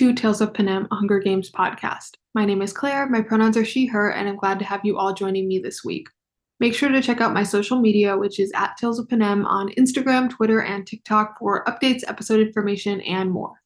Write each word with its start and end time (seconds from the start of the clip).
to 0.00 0.14
Tales 0.14 0.40
of 0.40 0.54
Panem, 0.54 0.88
a 0.90 0.94
Hunger 0.94 1.18
Games 1.18 1.50
podcast. 1.50 2.12
My 2.34 2.46
name 2.46 2.62
is 2.62 2.72
Claire, 2.72 3.06
my 3.10 3.20
pronouns 3.20 3.54
are 3.58 3.66
she, 3.66 3.84
her, 3.84 4.10
and 4.10 4.26
I'm 4.26 4.36
glad 4.36 4.58
to 4.58 4.64
have 4.64 4.80
you 4.82 4.96
all 4.96 5.12
joining 5.12 5.46
me 5.46 5.58
this 5.58 5.84
week. 5.84 6.08
Make 6.58 6.74
sure 6.74 6.88
to 6.88 7.02
check 7.02 7.20
out 7.20 7.34
my 7.34 7.42
social 7.42 7.78
media, 7.78 8.16
which 8.16 8.40
is 8.40 8.50
at 8.54 8.78
Tales 8.78 8.98
of 8.98 9.10
Panem 9.10 9.44
on 9.44 9.74
Instagram, 9.74 10.30
Twitter, 10.30 10.62
and 10.62 10.86
TikTok 10.86 11.38
for 11.38 11.66
updates, 11.66 12.02
episode 12.08 12.40
information, 12.40 13.02
and 13.02 13.30
more. 13.30 13.60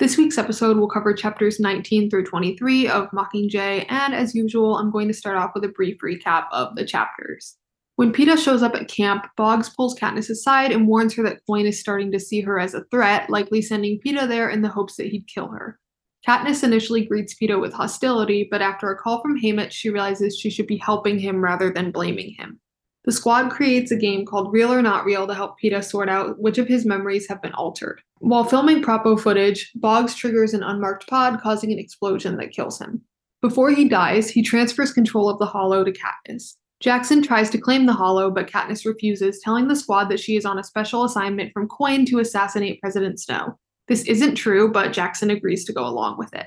This 0.00 0.18
week's 0.18 0.36
episode 0.36 0.78
will 0.78 0.88
cover 0.88 1.14
chapters 1.14 1.60
19 1.60 2.10
through 2.10 2.24
23 2.24 2.88
of 2.88 3.08
Mockingjay, 3.12 3.86
and 3.88 4.16
as 4.16 4.34
usual, 4.34 4.78
I'm 4.78 4.90
going 4.90 5.06
to 5.06 5.14
start 5.14 5.36
off 5.36 5.52
with 5.54 5.62
a 5.62 5.68
brief 5.68 5.98
recap 6.00 6.46
of 6.50 6.74
the 6.74 6.84
chapters. 6.84 7.56
When 7.98 8.12
Peeta 8.12 8.38
shows 8.38 8.62
up 8.62 8.76
at 8.76 8.86
camp, 8.86 9.26
Boggs 9.36 9.70
pulls 9.70 9.98
Katniss 9.98 10.30
aside 10.30 10.70
and 10.70 10.86
warns 10.86 11.14
her 11.14 11.22
that 11.24 11.40
Coin 11.48 11.66
is 11.66 11.80
starting 11.80 12.12
to 12.12 12.20
see 12.20 12.40
her 12.42 12.60
as 12.60 12.72
a 12.72 12.84
threat, 12.92 13.28
likely 13.28 13.60
sending 13.60 13.98
Peeta 13.98 14.28
there 14.28 14.48
in 14.48 14.62
the 14.62 14.68
hopes 14.68 14.94
that 14.94 15.08
he'd 15.08 15.26
kill 15.26 15.48
her. 15.48 15.80
Katniss 16.24 16.62
initially 16.62 17.04
greets 17.04 17.34
Peeta 17.34 17.60
with 17.60 17.72
hostility, 17.72 18.46
but 18.48 18.62
after 18.62 18.88
a 18.88 18.96
call 18.96 19.20
from 19.20 19.36
Haymitch, 19.36 19.72
she 19.72 19.90
realizes 19.90 20.38
she 20.38 20.48
should 20.48 20.68
be 20.68 20.76
helping 20.76 21.18
him 21.18 21.42
rather 21.42 21.72
than 21.72 21.90
blaming 21.90 22.34
him. 22.38 22.60
The 23.04 23.10
squad 23.10 23.50
creates 23.50 23.90
a 23.90 23.96
game 23.96 24.24
called 24.24 24.52
Real 24.52 24.72
or 24.72 24.80
Not 24.80 25.04
Real 25.04 25.26
to 25.26 25.34
help 25.34 25.56
Peeta 25.60 25.82
sort 25.82 26.08
out 26.08 26.38
which 26.38 26.58
of 26.58 26.68
his 26.68 26.86
memories 26.86 27.26
have 27.28 27.42
been 27.42 27.54
altered. 27.54 28.00
While 28.20 28.44
filming 28.44 28.80
Propo 28.80 29.20
footage, 29.20 29.72
Boggs 29.74 30.14
triggers 30.14 30.54
an 30.54 30.62
unmarked 30.62 31.08
pod, 31.08 31.40
causing 31.40 31.72
an 31.72 31.80
explosion 31.80 32.36
that 32.36 32.52
kills 32.52 32.80
him. 32.80 33.02
Before 33.42 33.72
he 33.72 33.88
dies, 33.88 34.30
he 34.30 34.42
transfers 34.42 34.92
control 34.92 35.28
of 35.28 35.40
the 35.40 35.46
Holo 35.46 35.82
to 35.82 35.90
Katniss. 35.92 36.54
Jackson 36.80 37.22
tries 37.22 37.50
to 37.50 37.58
claim 37.58 37.86
the 37.86 37.92
Holo, 37.92 38.30
but 38.30 38.48
Katniss 38.48 38.86
refuses, 38.86 39.40
telling 39.40 39.66
the 39.66 39.74
squad 39.74 40.04
that 40.04 40.20
she 40.20 40.36
is 40.36 40.44
on 40.44 40.60
a 40.60 40.64
special 40.64 41.04
assignment 41.04 41.52
from 41.52 41.66
Coin 41.66 42.04
to 42.06 42.20
assassinate 42.20 42.80
President 42.80 43.18
Snow. 43.18 43.58
This 43.88 44.04
isn't 44.04 44.36
true, 44.36 44.70
but 44.70 44.92
Jackson 44.92 45.30
agrees 45.30 45.64
to 45.64 45.72
go 45.72 45.84
along 45.84 46.18
with 46.18 46.32
it. 46.34 46.46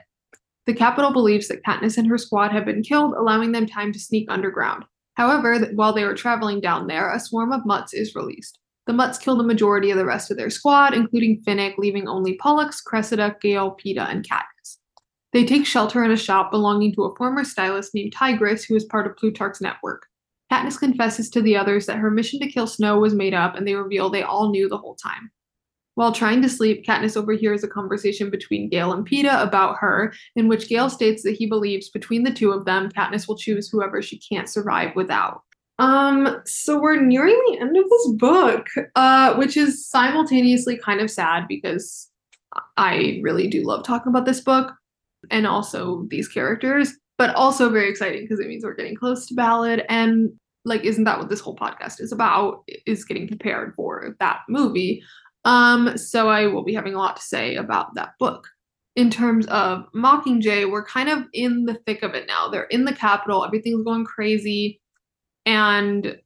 The 0.68 0.74
Capitol 0.74 1.12
believes 1.12 1.50
that 1.50 1.64
Katniss 1.64 1.98
and 1.98 2.08
her 2.08 2.18
squad 2.18 2.54
have 2.54 2.66
been 2.66 2.82
killed, 2.82 3.14
allowing 3.14 3.52
them 3.52 3.66
time 3.66 3.92
to 3.92 4.00
sneak 4.00 4.32
underground. 4.32 4.86
However, 5.16 5.60
while 5.74 5.92
they 5.92 6.06
were 6.06 6.16
traveling 6.16 6.62
down 6.62 6.88
there, 6.88 7.12
a 7.12 7.20
swarm 7.20 7.52
of 7.52 7.66
Mutts 7.66 7.94
is 7.94 8.16
released. 8.16 8.58
The 8.88 8.94
Mutts 8.94 9.18
kill 9.18 9.36
the 9.36 9.44
majority 9.44 9.92
of 9.92 9.98
the 9.98 10.06
rest 10.06 10.32
of 10.32 10.38
their 10.38 10.50
squad, 10.50 10.94
including 10.94 11.42
Finnick, 11.46 11.78
leaving 11.78 12.08
only 12.08 12.38
Pollux, 12.38 12.82
Cressida, 12.82 13.36
Gale, 13.42 13.76
Peeta, 13.84 14.10
and 14.10 14.26
Katniss. 14.26 14.78
They 15.34 15.46
take 15.46 15.66
shelter 15.66 16.04
in 16.04 16.12
a 16.12 16.18
shop 16.18 16.52
belonging 16.52 16.94
to 16.96 17.04
a 17.04 17.16
former 17.16 17.44
stylist 17.44 17.94
named 17.94 18.14
Tigress, 18.14 18.64
who 18.64 18.76
is 18.76 18.86
part 18.86 19.08
of 19.08 19.18
Plutarch's 19.18 19.62
network. 19.62 20.08
Katniss 20.52 20.78
confesses 20.78 21.30
to 21.30 21.42
the 21.42 21.56
others 21.56 21.86
that 21.86 21.98
her 21.98 22.12
mission 22.12 22.40
to 22.42 22.48
kill 22.48 22.68
Snow 22.68 23.00
was 23.00 23.16
made 23.16 23.34
up, 23.34 23.56
and 23.56 23.66
they 23.66 23.76
reveal 23.76 24.10
they 24.10 24.24
all 24.24 24.50
knew 24.50 24.68
the 24.68 24.78
whole 24.78 24.96
time. 24.96 25.32
While 25.96 26.12
trying 26.12 26.42
to 26.42 26.50
sleep, 26.50 26.86
Katniss 26.86 27.16
overhears 27.16 27.64
a 27.64 27.68
conversation 27.68 28.30
between 28.30 28.70
Gale 28.70 28.94
and 28.94 29.08
Peeta 29.08 29.42
about 29.42 29.78
her, 29.78 30.14
in 30.36 30.48
which 30.48 30.70
Gale 30.70 30.90
states 30.90 31.24
that 31.24 31.36
he 31.36 31.46
believes 31.46 31.90
between 31.90 32.24
the 32.24 32.34
two 32.34 32.52
of 32.52 32.66
them, 32.66 32.90
Katniss 32.90 33.28
will 33.28 33.38
choose 33.38 33.70
whoever 33.70 34.02
she 34.02 34.20
can't 34.20 34.50
survive 34.50 34.96
without. 34.96 35.42
Um, 35.80 36.42
so 36.46 36.80
we're 36.80 37.02
nearing 37.02 37.40
the 37.48 37.60
end 37.60 37.76
of 37.76 37.90
this 37.90 38.12
book, 38.14 38.68
uh, 38.96 39.36
which 39.36 39.58
is 39.58 39.88
simultaneously 39.88 40.78
kind 40.78 41.02
of 41.02 41.10
sad 41.10 41.48
because 41.48 42.10
I 42.78 43.20
really 43.24 43.48
do 43.48 43.64
love 43.64 43.84
talking 43.84 44.10
about 44.10 44.26
this 44.26 44.42
book 44.42 44.74
and 45.30 45.48
also 45.48 46.06
these 46.10 46.28
characters, 46.28 46.94
but 47.18 47.34
also 47.36 47.70
very 47.70 47.90
exciting 47.90 48.22
because 48.22 48.40
it 48.40 48.48
means 48.48 48.64
we're 48.64 48.76
getting 48.76 48.96
close 48.96 49.26
to 49.28 49.34
Ballad 49.34 49.84
and 49.90 50.32
like 50.66 50.84
isn't 50.84 51.06
that 51.06 51.20
what 51.20 51.30
this 51.30 51.40
whole 51.40 51.56
podcast 51.56 52.00
is 52.00 52.12
about? 52.12 52.64
Is 52.86 53.06
getting 53.06 53.28
prepared 53.28 53.74
for 53.76 54.16
that 54.20 54.42
movie. 54.48 55.04
Um 55.44 55.98
so 55.98 56.30
i 56.30 56.46
will 56.48 56.64
be 56.64 56.74
having 56.74 56.94
a 56.94 57.00
lot 57.00 57.18
to 57.18 57.22
say 57.22 57.56
about 57.56 57.96
that 57.96 58.14
book. 58.20 58.48
In 58.96 59.10
terms 59.10 59.48
of 59.48 59.86
mockingjay 59.96 60.70
we're 60.70 60.86
kind 60.86 61.10
of 61.10 61.24
in 61.34 61.66
the 61.66 61.76
thick 61.86 62.04
of 62.04 62.14
it 62.14 62.28
now. 62.28 62.50
They're 62.50 62.64
in 62.64 62.86
the 62.86 62.94
Capitol. 62.94 63.46
Everything's 63.46 63.84
going 63.84 64.06
crazy. 64.06 64.80
And 65.46 66.18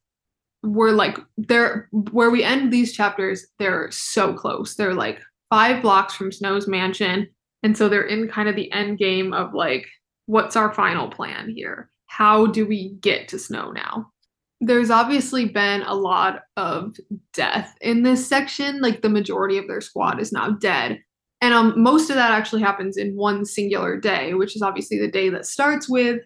we're 0.63 0.91
like 0.91 1.17
they're 1.37 1.87
where 1.91 2.31
we 2.31 2.43
end 2.43 2.73
these 2.73 2.91
chapters 2.91 3.45
they're 3.59 3.89
so 3.91 4.33
close. 4.33 4.75
They're 4.75 4.95
like 4.95 5.21
five 5.49 5.81
blocks 5.81 6.15
from 6.15 6.31
snow's 6.31 6.67
mansion. 6.67 7.29
And 7.63 7.77
so 7.77 7.87
they're 7.87 8.03
in 8.03 8.27
kind 8.27 8.49
of 8.49 8.55
the 8.55 8.71
end 8.71 8.97
game 8.97 9.33
of 9.33 9.53
like 9.53 9.87
what's 10.25 10.55
our 10.55 10.73
final 10.73 11.07
plan 11.07 11.49
here? 11.49 11.89
How 12.07 12.47
do 12.47 12.65
we 12.65 12.95
get 13.01 13.27
to 13.29 13.39
snow 13.39 13.71
now 13.71 14.11
there's 14.61 14.89
obviously 14.89 15.49
been 15.49 15.81
a 15.81 15.93
lot 15.93 16.43
of 16.57 16.95
death 17.33 17.75
in 17.81 18.03
this 18.03 18.25
section. 18.25 18.81
Like 18.81 19.01
the 19.01 19.09
majority 19.09 19.57
of 19.57 19.67
their 19.67 19.81
squad 19.81 20.19
is 20.19 20.31
now 20.31 20.51
dead. 20.51 21.01
And 21.41 21.53
um, 21.53 21.73
most 21.81 22.09
of 22.09 22.15
that 22.15 22.31
actually 22.31 22.61
happens 22.61 22.97
in 22.97 23.15
one 23.15 23.45
singular 23.45 23.99
day, 23.99 24.33
which 24.33 24.55
is 24.55 24.61
obviously 24.61 24.97
the 24.97 25.11
day 25.11 25.29
that 25.29 25.45
starts 25.45 25.89
with 25.89 26.21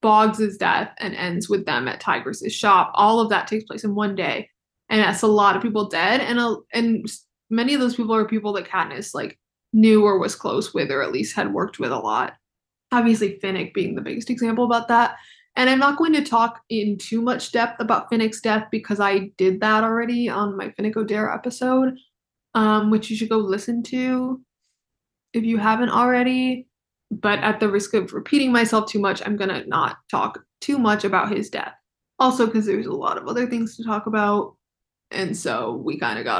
Boggs' 0.00 0.56
death 0.56 0.94
and 0.98 1.14
ends 1.14 1.48
with 1.48 1.66
them 1.66 1.88
at 1.88 2.00
Tigress's 2.00 2.52
shop. 2.52 2.90
All 2.94 3.20
of 3.20 3.28
that 3.30 3.46
takes 3.46 3.64
place 3.64 3.84
in 3.84 3.94
one 3.94 4.14
day. 4.14 4.48
And 4.88 5.00
that's 5.00 5.22
a 5.22 5.26
lot 5.26 5.56
of 5.56 5.62
people 5.62 5.88
dead. 5.88 6.20
And, 6.20 6.38
a, 6.38 6.56
and 6.72 7.06
many 7.50 7.74
of 7.74 7.80
those 7.80 7.96
people 7.96 8.14
are 8.14 8.26
people 8.26 8.52
that 8.54 8.68
Katniss 8.68 9.14
like 9.14 9.38
knew 9.72 10.04
or 10.04 10.18
was 10.18 10.34
close 10.34 10.72
with, 10.72 10.90
or 10.90 11.02
at 11.02 11.12
least 11.12 11.34
had 11.34 11.52
worked 11.52 11.78
with 11.78 11.90
a 11.92 11.98
lot. 11.98 12.34
Obviously, 12.92 13.38
Finnick 13.42 13.72
being 13.72 13.94
the 13.94 14.02
biggest 14.02 14.30
example 14.30 14.64
about 14.64 14.88
that. 14.88 15.16
And 15.56 15.68
I'm 15.68 15.78
not 15.78 15.98
going 15.98 16.14
to 16.14 16.24
talk 16.24 16.62
in 16.70 16.96
too 16.96 17.20
much 17.20 17.52
depth 17.52 17.80
about 17.80 18.10
Finnick's 18.10 18.40
death 18.40 18.68
because 18.70 19.00
I 19.00 19.30
did 19.36 19.60
that 19.60 19.84
already 19.84 20.28
on 20.28 20.56
my 20.56 20.68
Finnick 20.68 20.94
Odair 20.94 21.32
episode, 21.32 21.94
um, 22.54 22.90
which 22.90 23.10
you 23.10 23.16
should 23.16 23.28
go 23.28 23.36
listen 23.36 23.82
to 23.84 24.40
if 25.34 25.44
you 25.44 25.58
haven't 25.58 25.90
already. 25.90 26.68
But 27.10 27.40
at 27.40 27.60
the 27.60 27.68
risk 27.68 27.92
of 27.92 28.14
repeating 28.14 28.52
myself 28.52 28.88
too 28.88 28.98
much, 28.98 29.20
I'm 29.24 29.36
going 29.36 29.50
to 29.50 29.68
not 29.68 29.98
talk 30.10 30.42
too 30.62 30.78
much 30.78 31.04
about 31.04 31.30
his 31.30 31.50
death. 31.50 31.74
Also, 32.18 32.46
because 32.46 32.64
there's 32.64 32.86
a 32.86 32.92
lot 32.92 33.18
of 33.18 33.28
other 33.28 33.46
things 33.46 33.76
to 33.76 33.84
talk 33.84 34.06
about. 34.06 34.56
And 35.10 35.36
so 35.36 35.74
we 35.84 35.98
kind 35.98 36.18
of 36.18 36.24
got 36.24 36.38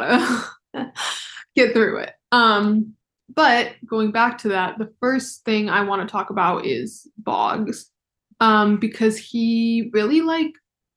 to 0.75 0.93
get 1.57 1.75
through 1.75 1.99
it. 1.99 2.13
Um, 2.31 2.95
but 3.35 3.75
going 3.87 4.11
back 4.11 4.39
to 4.39 4.49
that, 4.49 4.79
the 4.79 4.93
first 5.01 5.45
thing 5.45 5.69
I 5.69 5.83
want 5.83 6.07
to 6.07 6.11
talk 6.11 6.31
about 6.31 6.65
is 6.65 7.07
Boggs 7.19 7.92
um, 8.43 8.77
because 8.77 9.17
he 9.17 9.89
really 9.93 10.21
like 10.21 10.51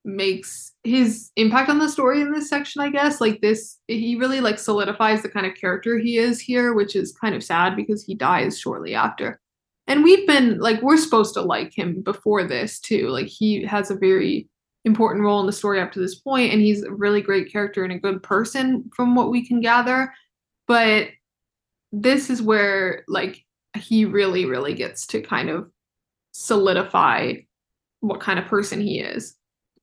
makes 0.03 0.73
his 0.83 1.31
impact 1.35 1.69
on 1.69 1.77
the 1.77 1.87
story 1.87 2.21
in 2.21 2.31
this 2.31 2.49
section 2.49 2.81
i 2.81 2.89
guess. 2.89 3.21
Like 3.21 3.39
this 3.41 3.79
he 3.87 4.15
really 4.15 4.41
like 4.41 4.59
solidifies 4.59 5.21
the 5.21 5.29
kind 5.29 5.45
of 5.45 5.55
character 5.55 5.97
he 5.97 6.17
is 6.17 6.39
here 6.39 6.73
which 6.73 6.95
is 6.95 7.17
kind 7.21 7.33
of 7.35 7.43
sad 7.43 7.75
because 7.75 8.03
he 8.03 8.15
dies 8.15 8.59
shortly 8.59 8.95
after. 8.95 9.39
And 9.87 10.03
we've 10.03 10.27
been 10.27 10.59
like 10.59 10.81
we're 10.81 10.97
supposed 10.97 11.35
to 11.35 11.41
like 11.41 11.71
him 11.77 12.01
before 12.01 12.43
this 12.43 12.79
too. 12.79 13.09
Like 13.09 13.27
he 13.27 13.63
has 13.63 13.91
a 13.91 13.95
very 13.95 14.49
important 14.83 15.23
role 15.23 15.39
in 15.39 15.45
the 15.45 15.53
story 15.53 15.79
up 15.79 15.91
to 15.91 15.99
this 15.99 16.15
point 16.15 16.51
and 16.51 16.61
he's 16.61 16.83
a 16.83 16.91
really 16.91 17.21
great 17.21 17.51
character 17.51 17.83
and 17.83 17.93
a 17.93 17.99
good 17.99 18.21
person 18.23 18.89
from 18.95 19.15
what 19.15 19.29
we 19.29 19.47
can 19.47 19.61
gather. 19.61 20.11
But 20.67 21.09
this 21.91 22.31
is 22.31 22.41
where 22.41 23.03
like 23.07 23.45
he 23.75 24.05
really 24.05 24.45
really 24.45 24.73
gets 24.73 25.05
to 25.07 25.21
kind 25.21 25.49
of 25.49 25.69
solidify 26.37 27.33
what 28.01 28.19
kind 28.19 28.37
of 28.37 28.45
person 28.45 28.81
he 28.81 28.99
is 28.99 29.35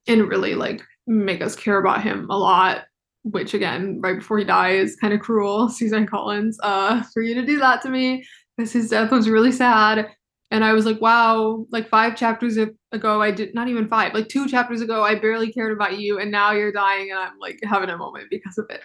and 0.06 0.28
really 0.28 0.54
like 0.54 0.82
make 1.06 1.40
us 1.40 1.56
care 1.56 1.78
about 1.78 2.02
him 2.02 2.28
a 2.28 2.36
lot 2.36 2.84
which 3.22 3.54
again 3.54 3.98
right 4.02 4.18
before 4.18 4.36
he 4.36 4.44
dies 4.44 4.94
kind 4.96 5.14
of 5.14 5.20
cruel 5.20 5.68
suzanne 5.70 6.06
collins 6.06 6.58
uh 6.62 7.02
for 7.14 7.22
you 7.22 7.34
to 7.34 7.46
do 7.46 7.58
that 7.58 7.80
to 7.80 7.88
me 7.88 8.22
because 8.54 8.70
his 8.70 8.90
death 8.90 9.10
was 9.10 9.30
really 9.30 9.50
sad. 9.50 10.10
And 10.50 10.62
i 10.62 10.74
was 10.74 10.84
like 10.84 11.00
wow 11.00 11.64
like 11.70 11.88
five 11.88 12.16
chapters 12.16 12.58
ago 12.58 13.22
i 13.22 13.30
did 13.30 13.54
not 13.54 13.68
even 13.68 13.88
five 13.88 14.12
like 14.12 14.28
two 14.28 14.46
chapters 14.46 14.82
ago 14.82 15.02
i 15.02 15.14
barely 15.14 15.50
cared 15.50 15.72
about 15.72 15.98
you 15.98 16.18
and 16.18 16.30
now 16.30 16.52
you're 16.52 16.70
dying 16.70 17.10
and 17.10 17.18
i'm 17.18 17.38
like 17.38 17.58
having 17.62 17.88
a 17.88 17.96
moment 17.96 18.26
because 18.28 18.58
of 18.58 18.66
it. 18.68 18.82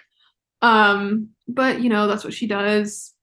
Um 0.62 1.31
but 1.50 1.81
you 1.81 1.89
know 1.89 2.07
that's 2.07 2.24
what 2.24 2.33
she 2.33 2.47
does. 2.47 3.13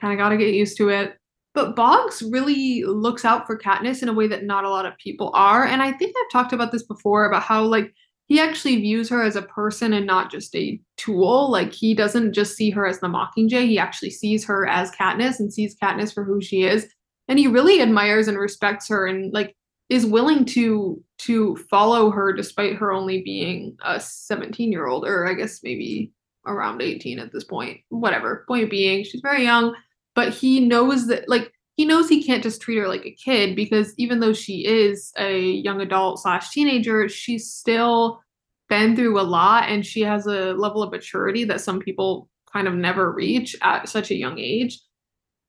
Kind 0.00 0.12
of 0.12 0.18
got 0.18 0.30
to 0.30 0.36
get 0.36 0.52
used 0.52 0.76
to 0.78 0.88
it 0.88 1.16
but 1.54 1.76
Boggs 1.76 2.22
really 2.22 2.82
looks 2.84 3.24
out 3.24 3.46
for 3.46 3.56
Katniss 3.56 4.02
in 4.02 4.08
a 4.08 4.12
way 4.12 4.26
that 4.26 4.44
not 4.44 4.64
a 4.64 4.70
lot 4.70 4.86
of 4.86 4.98
people 4.98 5.30
are. 5.34 5.64
And 5.64 5.82
I 5.82 5.92
think 5.92 6.14
I've 6.16 6.32
talked 6.32 6.52
about 6.52 6.72
this 6.72 6.82
before 6.82 7.26
about 7.26 7.44
how, 7.44 7.62
like, 7.62 7.94
he 8.26 8.40
actually 8.40 8.76
views 8.76 9.08
her 9.10 9.22
as 9.22 9.36
a 9.36 9.42
person 9.42 9.92
and 9.92 10.06
not 10.06 10.30
just 10.30 10.54
a 10.56 10.80
tool. 10.96 11.50
Like, 11.50 11.72
he 11.72 11.94
doesn't 11.94 12.32
just 12.32 12.56
see 12.56 12.70
her 12.70 12.86
as 12.86 12.98
the 12.98 13.06
Mockingjay, 13.06 13.68
he 13.68 13.78
actually 13.78 14.10
sees 14.10 14.44
her 14.44 14.66
as 14.66 14.90
Katniss 14.90 15.38
and 15.38 15.52
sees 15.52 15.76
Katniss 15.80 16.12
for 16.12 16.24
who 16.24 16.40
she 16.40 16.64
is. 16.64 16.88
And 17.28 17.38
he 17.38 17.46
really 17.46 17.80
admires 17.80 18.26
and 18.26 18.38
respects 18.38 18.88
her 18.88 19.06
and, 19.06 19.32
like, 19.32 19.54
is 19.90 20.06
willing 20.06 20.44
to 20.44 21.02
to 21.18 21.56
follow 21.70 22.10
her 22.10 22.32
despite 22.32 22.74
her 22.76 22.92
only 22.92 23.22
being 23.22 23.76
a 23.84 24.00
17 24.00 24.72
year 24.72 24.86
old 24.86 25.06
or 25.06 25.26
i 25.26 25.34
guess 25.34 25.60
maybe 25.62 26.10
around 26.46 26.80
18 26.80 27.18
at 27.18 27.32
this 27.32 27.44
point 27.44 27.80
whatever 27.90 28.44
point 28.48 28.70
being 28.70 29.04
she's 29.04 29.20
very 29.20 29.44
young 29.44 29.74
but 30.14 30.32
he 30.32 30.60
knows 30.60 31.06
that 31.08 31.28
like 31.28 31.52
he 31.76 31.84
knows 31.84 32.08
he 32.08 32.22
can't 32.22 32.42
just 32.42 32.60
treat 32.62 32.78
her 32.78 32.88
like 32.88 33.04
a 33.04 33.10
kid 33.10 33.56
because 33.56 33.94
even 33.98 34.20
though 34.20 34.32
she 34.32 34.64
is 34.66 35.12
a 35.18 35.40
young 35.40 35.80
adult 35.80 36.20
slash 36.20 36.50
teenager 36.50 37.08
she's 37.08 37.52
still 37.52 38.20
been 38.68 38.96
through 38.96 39.20
a 39.20 39.22
lot 39.22 39.64
and 39.68 39.84
she 39.84 40.00
has 40.02 40.26
a 40.26 40.52
level 40.54 40.82
of 40.82 40.90
maturity 40.90 41.44
that 41.44 41.60
some 41.60 41.80
people 41.80 42.28
kind 42.52 42.66
of 42.68 42.74
never 42.74 43.12
reach 43.12 43.56
at 43.62 43.88
such 43.88 44.10
a 44.10 44.14
young 44.16 44.38
age 44.38 44.80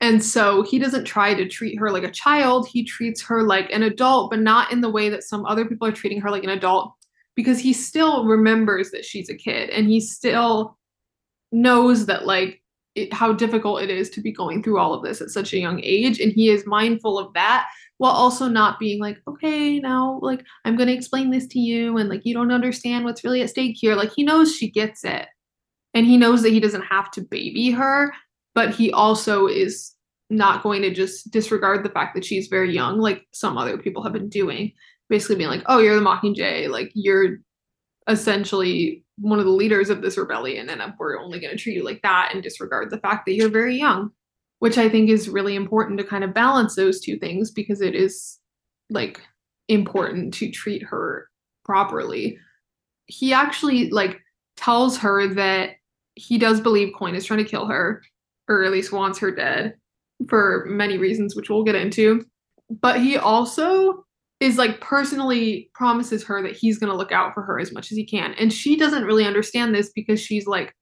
And 0.02 0.24
so 0.24 0.62
he 0.64 0.78
doesn't 0.80 1.06
try 1.06 1.34
to 1.34 1.48
treat 1.48 1.80
her 1.80 1.90
like 1.90 2.04
a 2.04 2.12
child. 2.12 2.68
He 2.68 2.84
treats 2.84 3.22
her 3.24 3.44
like 3.44 3.72
an 3.72 3.84
adult, 3.84 4.30
but 4.30 4.40
not 4.40 4.72
in 4.72 4.82
the 4.82 4.90
way 4.90 5.10
that 5.10 5.24
some 5.24 5.46
other 5.46 5.66
people 5.66 5.88
are 5.88 5.92
treating 5.92 6.22
her 6.22 6.30
like 6.30 6.44
an 6.44 6.50
adult 6.50 6.94
because 7.36 7.60
he 7.60 7.74
still 7.74 8.26
remembers 8.26 8.92
that 8.92 9.06
she's 9.06 9.30
a 9.30 9.36
kid 9.36 9.70
and 9.70 9.88
he 9.88 10.00
still 10.02 10.78
knows 11.52 12.08
that 12.08 12.26
like 12.26 12.62
it, 12.96 13.14
how 13.14 13.34
difficult 13.34 13.82
it 13.82 13.90
is 13.90 14.10
to 14.12 14.22
be 14.22 14.32
going 14.32 14.64
through 14.64 14.80
all 14.80 14.94
of 14.94 15.04
this 15.04 15.22
at 15.22 15.30
such 15.30 15.54
a 15.54 15.60
young 15.60 15.82
age. 15.84 16.20
And 16.20 16.32
he 16.32 16.50
is 16.50 16.66
mindful 16.66 17.20
of 17.20 17.34
that 17.34 17.68
while 17.98 18.12
also 18.12 18.48
not 18.48 18.78
being 18.78 19.00
like 19.00 19.18
okay 19.26 19.80
now 19.80 20.20
like 20.22 20.44
i'm 20.66 20.76
going 20.76 20.88
to 20.88 20.94
explain 20.94 21.30
this 21.30 21.48
to 21.48 21.60
you. 21.60 21.98
And 21.98 22.10
like 22.10 22.22
you 22.26 22.34
don't 22.34 22.52
understand 22.52 23.06
what's 23.06 23.24
really 23.24 23.42
at 23.42 23.50
stake 23.50 23.78
here. 23.80 23.96
Like 23.96 24.12
he 24.16 24.24
knows 24.24 24.56
she 24.56 24.72
gets 24.72 25.04
it. 25.04 25.28
And 25.94 26.06
he 26.06 26.18
knows 26.18 26.42
that 26.42 26.52
he 26.52 26.60
doesn't 26.60 26.84
have 26.84 27.12
to 27.12 27.22
baby 27.22 27.72
her 27.72 28.14
but 28.54 28.74
he 28.74 28.92
also 28.92 29.48
is 29.48 29.92
not 30.30 30.64
going 30.64 30.82
to 30.82 30.94
just 30.94 31.30
disregard 31.30 31.84
the 31.84 31.90
fact 31.90 32.16
that 32.16 32.26
she's 32.26 32.48
very 32.48 32.74
young 32.74 33.00
like 33.00 33.24
some 33.32 33.58
other 33.58 33.78
people 33.78 34.02
have 34.02 34.14
been 34.14 34.30
doing. 34.30 34.72
Basically 35.08 35.36
being 35.36 35.50
like 35.50 35.64
oh 35.68 35.80
you're 35.80 35.96
the 35.96 36.02
mockingjay. 36.02 36.70
Like 36.70 36.92
you're 36.96 37.38
essentially 38.08 39.05
one 39.18 39.40
of 39.40 39.46
the 39.46 39.52
leaders 39.52 39.90
of 39.90 40.02
this 40.02 40.18
rebellion 40.18 40.70
and 40.70 40.82
we're 41.00 41.20
only 41.20 41.40
going 41.40 41.56
to 41.56 41.62
treat 41.62 41.76
you 41.76 41.84
like 41.84 42.02
that 42.02 42.32
and 42.34 42.44
disregard 42.44 42.90
the 42.90 43.00
fact 43.00 43.26
that 43.26 43.34
you're 43.34 43.50
very 43.50 43.78
young 43.78 44.10
which 44.60 44.78
i 44.78 44.90
think 44.90 45.10
is 45.10 45.30
really 45.30 45.56
important 45.56 45.98
to 45.98 46.04
kind 46.04 46.24
of 46.24 46.34
balance 46.34 46.76
those 46.76 47.00
two 47.00 47.18
things 47.18 47.52
because 47.52 47.82
it 47.82 47.96
is 47.96 48.40
like 48.90 49.22
important 49.68 50.34
to 50.36 50.52
treat 50.52 50.84
her 50.84 51.30
properly. 51.64 52.38
He 53.08 53.34
actually 53.34 53.90
like 53.90 54.20
tells 54.58 54.98
her 54.98 55.28
that 55.34 55.72
he 56.16 56.38
does 56.38 56.62
believe 56.62 56.94
coin 56.96 57.16
is 57.16 57.26
trying 57.26 57.44
to 57.44 57.50
kill 57.50 57.66
her 57.66 58.02
or 58.48 58.64
at 58.64 58.72
least 58.72 58.92
wants 58.92 59.20
her 59.20 59.32
dead 59.32 59.76
for 60.30 60.66
many 60.70 60.98
reasons 60.98 61.36
which 61.36 61.50
we'll 61.50 61.64
get 61.64 61.76
into. 61.76 62.26
But 62.70 63.02
he 63.02 63.18
also 63.18 64.05
is 64.40 64.58
like 64.58 64.82
personally 64.82 65.70
promises 65.74 66.24
her 66.24 66.42
that 66.44 66.56
he's 66.56 66.78
going 66.78 66.92
to 66.92 66.98
look 66.98 67.12
out 67.12 67.34
for 67.34 67.42
her 67.44 67.60
as 67.60 67.72
much 67.72 67.92
as 67.92 67.98
he 67.98 68.06
can. 68.06 68.34
And 68.34 68.52
she 68.52 68.76
doesn't 68.76 69.06
really 69.06 69.26
understand 69.26 69.74
this 69.74 69.92
because 69.96 70.20
she's 70.20 70.46
like, 70.46 70.74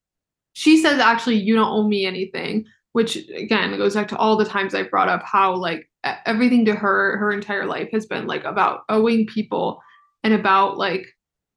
she 0.53 0.81
says, 0.81 0.99
actually, 0.99 1.37
you 1.37 1.55
don't 1.55 1.71
owe 1.71 1.87
me 1.87 2.05
anything, 2.05 2.65
which 2.93 3.15
again 3.35 3.77
goes 3.77 3.95
back 3.95 4.07
to 4.09 4.17
all 4.17 4.37
the 4.37 4.45
times 4.45 4.73
I've 4.73 4.89
brought 4.89 5.09
up 5.09 5.23
how 5.23 5.55
like 5.55 5.89
everything 6.25 6.65
to 6.65 6.75
her, 6.75 7.17
her 7.17 7.31
entire 7.31 7.65
life 7.65 7.89
has 7.91 8.05
been 8.05 8.27
like 8.27 8.43
about 8.43 8.81
owing 8.89 9.25
people 9.27 9.81
and 10.23 10.33
about 10.33 10.77
like 10.77 11.07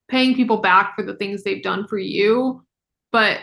paying 0.08 0.34
people 0.34 0.58
back 0.58 0.94
for 0.94 1.02
the 1.02 1.16
things 1.16 1.42
they've 1.42 1.62
done 1.62 1.86
for 1.86 1.98
you. 1.98 2.62
But 3.10 3.40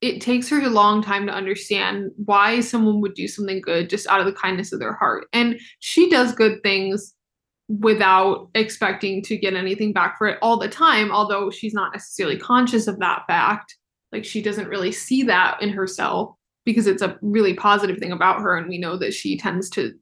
it 0.00 0.20
takes 0.20 0.48
her 0.48 0.60
a 0.60 0.68
long 0.68 1.02
time 1.02 1.26
to 1.26 1.32
understand 1.32 2.10
why 2.16 2.60
someone 2.60 3.00
would 3.00 3.14
do 3.14 3.28
something 3.28 3.60
good 3.60 3.88
just 3.88 4.08
out 4.08 4.18
of 4.18 4.26
the 4.26 4.32
kindness 4.32 4.72
of 4.72 4.80
their 4.80 4.94
heart. 4.94 5.26
And 5.32 5.60
she 5.78 6.10
does 6.10 6.34
good 6.34 6.60
things 6.64 7.14
without 7.80 8.50
expecting 8.54 9.22
to 9.22 9.36
get 9.36 9.54
anything 9.54 9.92
back 9.92 10.18
for 10.18 10.26
it 10.26 10.38
all 10.42 10.58
the 10.58 10.68
time, 10.68 11.10
although 11.10 11.50
she's 11.50 11.72
not 11.72 11.92
necessarily 11.92 12.38
conscious 12.38 12.86
of 12.86 12.98
that 12.98 13.24
fact. 13.26 13.76
Like 14.10 14.24
she 14.24 14.42
doesn't 14.42 14.68
really 14.68 14.92
see 14.92 15.22
that 15.24 15.62
in 15.62 15.70
herself 15.70 16.34
because 16.64 16.86
it's 16.86 17.02
a 17.02 17.18
really 17.22 17.54
positive 17.54 17.98
thing 17.98 18.12
about 18.12 18.40
her. 18.40 18.56
And 18.56 18.68
we 18.68 18.78
know 18.78 18.98
that 18.98 19.14
she 19.14 19.38
tends 19.38 19.70
to 19.70 19.92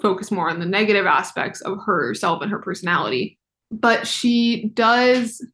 focus 0.00 0.30
more 0.30 0.48
on 0.48 0.60
the 0.60 0.66
negative 0.66 1.04
aspects 1.04 1.60
of 1.62 1.78
herself 1.84 2.42
and 2.42 2.50
her 2.50 2.60
personality. 2.60 3.38
But 3.72 4.06
she 4.06 4.70
does, 4.74 5.44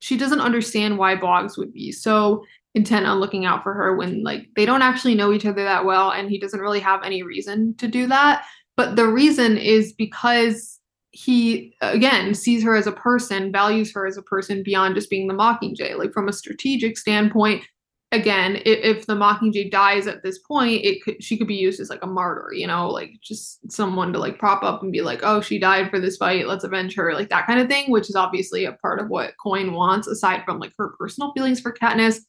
she 0.00 0.18
doesn't 0.18 0.40
understand 0.40 0.98
why 0.98 1.16
Boggs 1.16 1.56
would 1.56 1.72
be 1.72 1.90
so 1.90 2.44
intent 2.74 3.06
on 3.06 3.18
looking 3.18 3.46
out 3.46 3.62
for 3.62 3.72
her 3.72 3.96
when 3.96 4.22
like 4.22 4.48
they 4.56 4.66
don't 4.66 4.82
actually 4.82 5.14
know 5.14 5.32
each 5.32 5.44
other 5.44 5.62
that 5.62 5.84
well 5.84 6.10
and 6.10 6.30
he 6.30 6.38
doesn't 6.38 6.60
really 6.60 6.80
have 6.80 7.02
any 7.04 7.22
reason 7.22 7.74
to 7.74 7.86
do 7.86 8.06
that 8.06 8.46
but 8.78 8.96
the 8.96 9.06
reason 9.06 9.58
is 9.58 9.92
because 9.92 10.80
he 11.12 11.76
again 11.80 12.34
sees 12.34 12.62
her 12.62 12.74
as 12.74 12.86
a 12.86 12.92
person, 12.92 13.52
values 13.52 13.92
her 13.92 14.06
as 14.06 14.16
a 14.16 14.22
person 14.22 14.62
beyond 14.62 14.94
just 14.94 15.10
being 15.10 15.28
the 15.28 15.34
Mockingjay. 15.34 15.96
Like 15.96 16.12
from 16.12 16.28
a 16.28 16.32
strategic 16.32 16.96
standpoint, 16.96 17.64
again, 18.12 18.56
if, 18.64 18.98
if 18.98 19.06
the 19.06 19.14
Mockingjay 19.14 19.70
dies 19.70 20.06
at 20.06 20.22
this 20.22 20.38
point, 20.38 20.84
it 20.84 21.02
could 21.02 21.22
she 21.22 21.36
could 21.36 21.46
be 21.46 21.54
used 21.54 21.80
as 21.80 21.90
like 21.90 22.02
a 22.02 22.06
martyr, 22.06 22.52
you 22.54 22.66
know, 22.66 22.88
like 22.88 23.12
just 23.20 23.70
someone 23.70 24.12
to 24.12 24.18
like 24.18 24.38
prop 24.38 24.62
up 24.62 24.82
and 24.82 24.90
be 24.90 25.02
like, 25.02 25.20
oh, 25.22 25.40
she 25.40 25.58
died 25.58 25.90
for 25.90 26.00
this 26.00 26.16
fight, 26.16 26.46
let's 26.46 26.64
avenge 26.64 26.94
her, 26.94 27.14
like 27.14 27.28
that 27.28 27.46
kind 27.46 27.60
of 27.60 27.68
thing, 27.68 27.90
which 27.90 28.08
is 28.08 28.16
obviously 28.16 28.64
a 28.64 28.72
part 28.72 29.00
of 29.00 29.08
what 29.08 29.34
Coin 29.42 29.72
wants, 29.72 30.08
aside 30.08 30.42
from 30.44 30.58
like 30.58 30.72
her 30.78 30.94
personal 30.98 31.32
feelings 31.32 31.60
for 31.60 31.72
Katniss. 31.72 32.20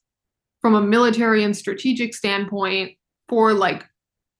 From 0.61 0.75
a 0.75 0.81
military 0.81 1.43
and 1.43 1.55
strategic 1.55 2.13
standpoint, 2.13 2.93
for 3.27 3.53
like 3.53 3.85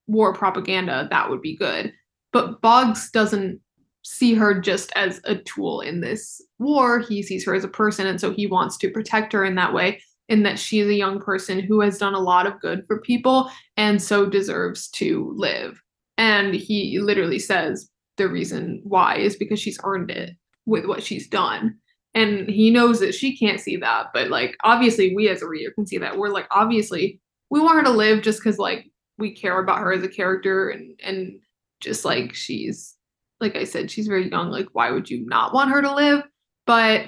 war 0.07 0.33
propaganda, 0.33 1.07
that 1.11 1.29
would 1.29 1.41
be 1.41 1.57
good. 1.57 1.91
But 2.31 2.61
Boggs 2.61 3.11
doesn't 3.11 3.59
see 4.03 4.33
her 4.33 4.59
just 4.59 4.91
as 4.95 5.19
a 5.23 5.35
tool 5.35 5.81
in 5.81 6.01
this 6.01 6.41
war. 6.59 6.99
He 6.99 7.23
sees 7.23 7.45
her 7.45 7.55
as 7.55 7.63
a 7.63 7.69
person, 7.69 8.05
and 8.07 8.19
so 8.19 8.31
he 8.31 8.47
wants 8.47 8.77
to 8.77 8.91
protect 8.91 9.33
her 9.33 9.43
in 9.43 9.55
that 9.55 9.73
way. 9.73 10.01
In 10.29 10.43
that 10.43 10.57
she 10.57 10.79
is 10.79 10.87
a 10.87 10.93
young 10.93 11.19
person 11.19 11.59
who 11.59 11.81
has 11.81 11.97
done 11.97 12.13
a 12.13 12.19
lot 12.19 12.47
of 12.47 12.59
good 12.61 12.85
for 12.87 13.01
people 13.01 13.51
and 13.75 14.01
so 14.01 14.25
deserves 14.25 14.87
to 14.91 15.33
live. 15.35 15.81
And 16.17 16.55
he 16.55 16.97
literally 16.99 17.39
says 17.39 17.89
the 18.15 18.29
reason 18.29 18.81
why 18.85 19.17
is 19.17 19.35
because 19.35 19.59
she's 19.59 19.79
earned 19.83 20.11
it 20.11 20.31
with 20.65 20.85
what 20.85 21.03
she's 21.03 21.27
done. 21.27 21.77
And 22.13 22.47
he 22.47 22.69
knows 22.69 22.99
that 22.99 23.13
she 23.13 23.37
can't 23.37 23.59
see 23.59 23.75
that, 23.77 24.07
but 24.13 24.29
like 24.29 24.55
obviously 24.63 25.15
we 25.15 25.27
as 25.29 25.41
a 25.41 25.47
reader 25.47 25.71
can 25.71 25.85
see 25.85 25.97
that. 25.97 26.17
We're 26.17 26.29
like 26.29 26.47
obviously 26.51 27.19
we 27.49 27.59
want 27.59 27.77
her 27.77 27.83
to 27.83 27.89
live 27.89 28.23
just 28.23 28.39
because 28.39 28.57
like 28.57 28.85
we 29.17 29.35
care 29.35 29.59
about 29.59 29.79
her 29.79 29.91
as 29.91 30.03
a 30.03 30.07
character 30.07 30.69
and 30.69 30.99
and 31.03 31.39
just 31.81 32.05
like 32.05 32.33
she's 32.33 32.95
like 33.43 33.57
I 33.57 33.65
said, 33.65 33.91
she's 33.91 34.07
very 34.07 34.29
young. 34.29 34.49
Like, 34.49 34.69
why 34.71 34.89
would 34.89 35.09
you 35.09 35.25
not 35.27 35.53
want 35.53 35.69
her 35.69 35.81
to 35.81 35.93
live? 35.93 36.23
But 36.65 37.07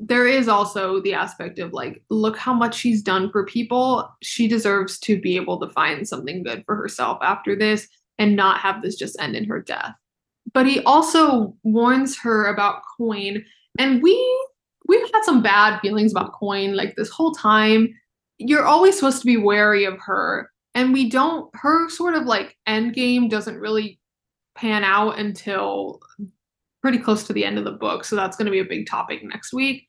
there 0.00 0.26
is 0.26 0.48
also 0.48 1.00
the 1.00 1.14
aspect 1.14 1.58
of 1.58 1.72
like, 1.72 2.02
look 2.10 2.36
how 2.36 2.52
much 2.52 2.74
she's 2.74 3.00
done 3.00 3.30
for 3.30 3.46
people. 3.46 4.08
She 4.22 4.48
deserves 4.48 4.98
to 5.00 5.20
be 5.20 5.36
able 5.36 5.58
to 5.60 5.70
find 5.70 6.06
something 6.06 6.42
good 6.42 6.64
for 6.66 6.76
herself 6.76 7.18
after 7.22 7.56
this 7.56 7.88
and 8.18 8.36
not 8.36 8.60
have 8.60 8.82
this 8.82 8.96
just 8.96 9.20
end 9.20 9.36
in 9.36 9.44
her 9.44 9.62
death. 9.62 9.94
But 10.52 10.66
he 10.66 10.82
also 10.82 11.54
warns 11.62 12.18
her 12.18 12.46
about 12.46 12.82
Coin, 12.96 13.44
and 13.78 14.02
we 14.02 14.46
we've 14.88 15.10
had 15.12 15.22
some 15.22 15.42
bad 15.42 15.78
feelings 15.80 16.12
about 16.12 16.32
Coin 16.32 16.74
like 16.74 16.96
this 16.96 17.10
whole 17.10 17.32
time. 17.32 17.94
You're 18.38 18.64
always 18.64 18.96
supposed 18.96 19.20
to 19.20 19.26
be 19.26 19.36
wary 19.36 19.84
of 19.84 19.98
her, 20.00 20.50
and 20.74 20.92
we 20.92 21.10
don't. 21.10 21.54
Her 21.54 21.88
sort 21.90 22.14
of 22.14 22.24
like 22.24 22.56
end 22.66 22.94
game 22.94 23.28
doesn't 23.28 23.60
really 23.60 24.00
pan 24.58 24.84
out 24.84 25.18
until 25.18 26.00
pretty 26.82 26.98
close 26.98 27.24
to 27.24 27.32
the 27.32 27.44
end 27.44 27.58
of 27.58 27.64
the 27.64 27.72
book. 27.72 28.04
So 28.04 28.16
that's 28.16 28.36
going 28.36 28.46
to 28.46 28.52
be 28.52 28.60
a 28.60 28.64
big 28.64 28.86
topic 28.86 29.22
next 29.22 29.52
week. 29.52 29.86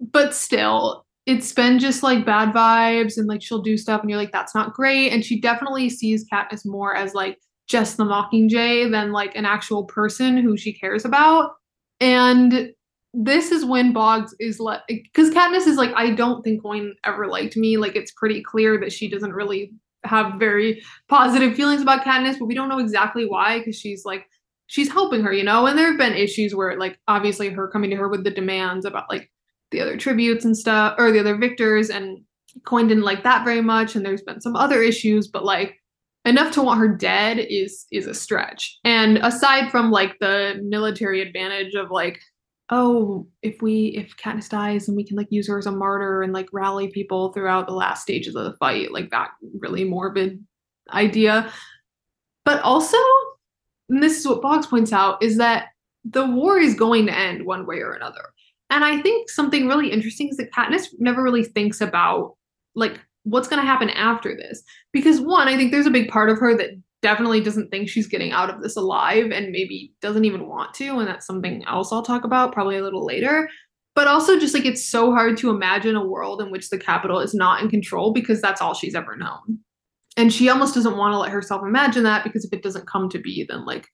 But 0.00 0.34
still, 0.34 1.04
it's 1.26 1.52
been 1.52 1.78
just 1.78 2.02
like 2.02 2.24
bad 2.24 2.54
vibes 2.54 3.18
and 3.18 3.26
like 3.26 3.42
she'll 3.42 3.62
do 3.62 3.76
stuff 3.76 4.00
and 4.00 4.08
you're 4.08 4.18
like, 4.18 4.32
that's 4.32 4.54
not 4.54 4.72
great. 4.72 5.12
And 5.12 5.24
she 5.24 5.40
definitely 5.40 5.90
sees 5.90 6.26
Katniss 6.32 6.64
more 6.64 6.96
as 6.96 7.14
like 7.14 7.38
just 7.68 7.96
the 7.96 8.04
Mockingjay 8.04 8.90
than 8.90 9.12
like 9.12 9.34
an 9.34 9.44
actual 9.44 9.84
person 9.84 10.38
who 10.38 10.56
she 10.56 10.72
cares 10.72 11.04
about. 11.04 11.52
And 12.00 12.70
this 13.12 13.50
is 13.50 13.64
when 13.64 13.92
Boggs 13.92 14.34
is 14.38 14.60
like, 14.60 14.80
because 14.88 15.30
Katniss 15.30 15.66
is 15.66 15.76
like, 15.76 15.92
I 15.94 16.10
don't 16.10 16.42
think 16.42 16.62
Coin 16.62 16.94
ever 17.04 17.26
liked 17.26 17.56
me. 17.56 17.76
Like, 17.76 17.96
it's 17.96 18.12
pretty 18.12 18.42
clear 18.42 18.78
that 18.80 18.92
she 18.92 19.10
doesn't 19.10 19.32
really 19.32 19.72
have 20.08 20.38
very 20.38 20.82
positive 21.08 21.54
feelings 21.54 21.82
about 21.82 22.04
Katniss, 22.04 22.38
but 22.38 22.46
we 22.46 22.54
don't 22.54 22.68
know 22.68 22.78
exactly 22.78 23.26
why 23.26 23.58
because 23.58 23.76
she's 23.76 24.04
like 24.04 24.26
she's 24.66 24.90
helping 24.90 25.22
her, 25.22 25.32
you 25.32 25.44
know. 25.44 25.66
And 25.66 25.78
there 25.78 25.88
have 25.88 25.98
been 25.98 26.14
issues 26.14 26.54
where 26.54 26.78
like 26.78 26.98
obviously 27.08 27.48
her 27.50 27.68
coming 27.68 27.90
to 27.90 27.96
her 27.96 28.08
with 28.08 28.24
the 28.24 28.30
demands 28.30 28.84
about 28.84 29.08
like 29.10 29.30
the 29.70 29.80
other 29.80 29.96
tributes 29.96 30.44
and 30.44 30.56
stuff 30.56 30.94
or 30.98 31.12
the 31.12 31.20
other 31.20 31.36
victors 31.36 31.90
and 31.90 32.20
Coin 32.64 32.88
didn't 32.88 33.04
like 33.04 33.22
that 33.24 33.44
very 33.44 33.60
much 33.60 33.94
and 33.94 34.04
there's 34.04 34.22
been 34.22 34.40
some 34.40 34.56
other 34.56 34.82
issues, 34.82 35.28
but 35.28 35.44
like 35.44 35.76
enough 36.24 36.52
to 36.52 36.62
want 36.62 36.80
her 36.80 36.88
dead 36.88 37.38
is 37.38 37.86
is 37.90 38.06
a 38.06 38.14
stretch. 38.14 38.78
And 38.84 39.18
aside 39.18 39.70
from 39.70 39.90
like 39.90 40.18
the 40.20 40.60
military 40.62 41.20
advantage 41.20 41.74
of 41.74 41.90
like 41.90 42.20
oh, 42.70 43.26
if 43.42 43.62
we 43.62 43.86
if 43.88 44.16
Katniss 44.16 44.48
dies 44.48 44.88
and 44.88 44.96
we 44.96 45.04
can 45.04 45.16
like 45.16 45.28
use 45.30 45.48
her 45.48 45.58
as 45.58 45.66
a 45.66 45.72
martyr 45.72 46.22
and 46.22 46.32
like 46.32 46.48
rally 46.52 46.88
people 46.88 47.32
throughout 47.32 47.66
the 47.66 47.74
last 47.74 48.02
stages 48.02 48.34
of 48.34 48.44
the 48.44 48.56
fight, 48.58 48.92
like 48.92 49.10
that 49.10 49.30
really 49.58 49.84
morbid 49.84 50.44
idea. 50.92 51.50
But 52.44 52.62
also, 52.62 52.98
and 53.88 54.02
this 54.02 54.18
is 54.18 54.26
what 54.26 54.42
Boggs 54.42 54.66
points 54.66 54.92
out, 54.92 55.22
is 55.22 55.38
that 55.38 55.68
the 56.04 56.26
war 56.26 56.58
is 56.58 56.74
going 56.74 57.06
to 57.06 57.16
end 57.16 57.44
one 57.44 57.66
way 57.66 57.80
or 57.80 57.92
another. 57.92 58.32
And 58.70 58.84
I 58.84 59.00
think 59.00 59.30
something 59.30 59.66
really 59.66 59.90
interesting 59.90 60.28
is 60.28 60.36
that 60.36 60.52
Katniss 60.52 60.88
never 60.98 61.22
really 61.22 61.44
thinks 61.44 61.80
about 61.80 62.36
like 62.74 63.00
what's 63.24 63.48
going 63.48 63.60
to 63.60 63.66
happen 63.66 63.90
after 63.90 64.36
this. 64.36 64.62
Because 64.92 65.20
one, 65.20 65.48
I 65.48 65.56
think 65.56 65.72
there's 65.72 65.86
a 65.86 65.90
big 65.90 66.08
part 66.08 66.30
of 66.30 66.38
her 66.38 66.56
that 66.56 66.70
definitely 67.02 67.40
doesn't 67.40 67.70
think 67.70 67.88
she's 67.88 68.08
getting 68.08 68.32
out 68.32 68.50
of 68.50 68.62
this 68.62 68.76
alive 68.76 69.30
and 69.30 69.50
maybe 69.52 69.92
doesn't 70.02 70.24
even 70.24 70.48
want 70.48 70.74
to. 70.74 70.98
And 70.98 71.06
that's 71.08 71.26
something 71.26 71.64
else 71.66 71.92
I'll 71.92 72.02
talk 72.02 72.24
about 72.24 72.52
probably 72.52 72.76
a 72.76 72.82
little 72.82 73.06
later. 73.06 73.48
But 73.94 74.06
also, 74.08 74.38
just 74.38 74.54
like 74.54 74.64
it's 74.64 74.88
so 74.88 75.12
hard 75.12 75.36
to 75.38 75.50
imagine 75.50 75.96
a 75.96 76.06
world 76.06 76.40
in 76.40 76.50
which 76.50 76.70
the 76.70 76.78
Capitol 76.78 77.18
is 77.20 77.34
not 77.34 77.62
in 77.62 77.68
control 77.68 78.12
because 78.12 78.40
that's 78.40 78.60
all 78.60 78.74
she's 78.74 78.94
ever 78.94 79.16
known. 79.16 79.58
and 80.18 80.32
she 80.32 80.48
almost 80.48 80.74
doesn't 80.74 80.96
want 80.96 81.12
to 81.12 81.18
let 81.18 81.30
herself 81.30 81.62
imagine 81.64 82.02
that 82.02 82.24
because 82.24 82.44
if 82.44 82.52
it 82.52 82.62
doesn't 82.62 82.88
come 82.88 83.08
to 83.08 83.20
be, 83.20 83.46
then 83.48 83.64
like 83.64 83.86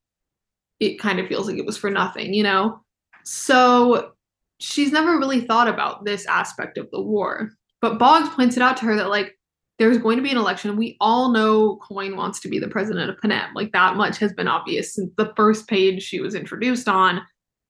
it 0.81 0.99
kind 0.99 1.21
of 1.21 1.29
feels 1.29 1.47
like 1.47 1.59
it 1.59 1.67
was 1.67 1.77
for 1.77 1.91
nothing, 1.91 2.33
you 2.33 2.43
know? 2.43 2.81
So 3.25 4.13
she's 4.59 4.91
never 4.91 5.19
really 5.19 5.43
thought 5.43 5.69
about 5.69 6.05
this 6.07 6.27
aspect 6.27 6.79
of 6.79 6.91
the 6.91 7.01
war. 7.03 7.51
But 7.83 7.99
Boggs 7.99 8.31
points 8.31 8.57
it 8.57 8.63
out 8.63 8.79
to 8.79 8.87
her 8.87 8.97
that 8.97 9.11
like 9.11 9.35
there's 9.79 9.99
going 9.99 10.17
to 10.17 10.23
be 10.23 10.31
an 10.31 10.37
election. 10.37 10.77
We 10.77 10.97
all 11.01 11.31
know 11.31 11.77
Coin 11.77 12.17
wants 12.17 12.41
to 12.41 12.49
be 12.49 12.59
the 12.59 12.69
president 12.69 13.11
of 13.11 13.21
Panem. 13.21 13.53
Like 13.55 13.73
that 13.73 13.97
much 13.97 14.19
has 14.19 14.33
been 14.33 14.49
obvious 14.49 14.95
since 14.95 15.11
the 15.17 15.33
first 15.37 15.67
page 15.67 16.03
she 16.03 16.21
was 16.21 16.35
introduced 16.35 16.89
on. 16.89 17.23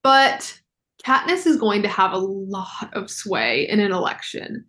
But 0.02 0.60
Katniss 1.04 1.46
is 1.46 1.56
going 1.56 1.82
to 1.82 1.88
have 1.88 2.12
a 2.12 2.18
lot 2.18 2.92
of 2.92 3.10
sway 3.10 3.66
in 3.68 3.80
an 3.80 3.92
election 3.92 4.64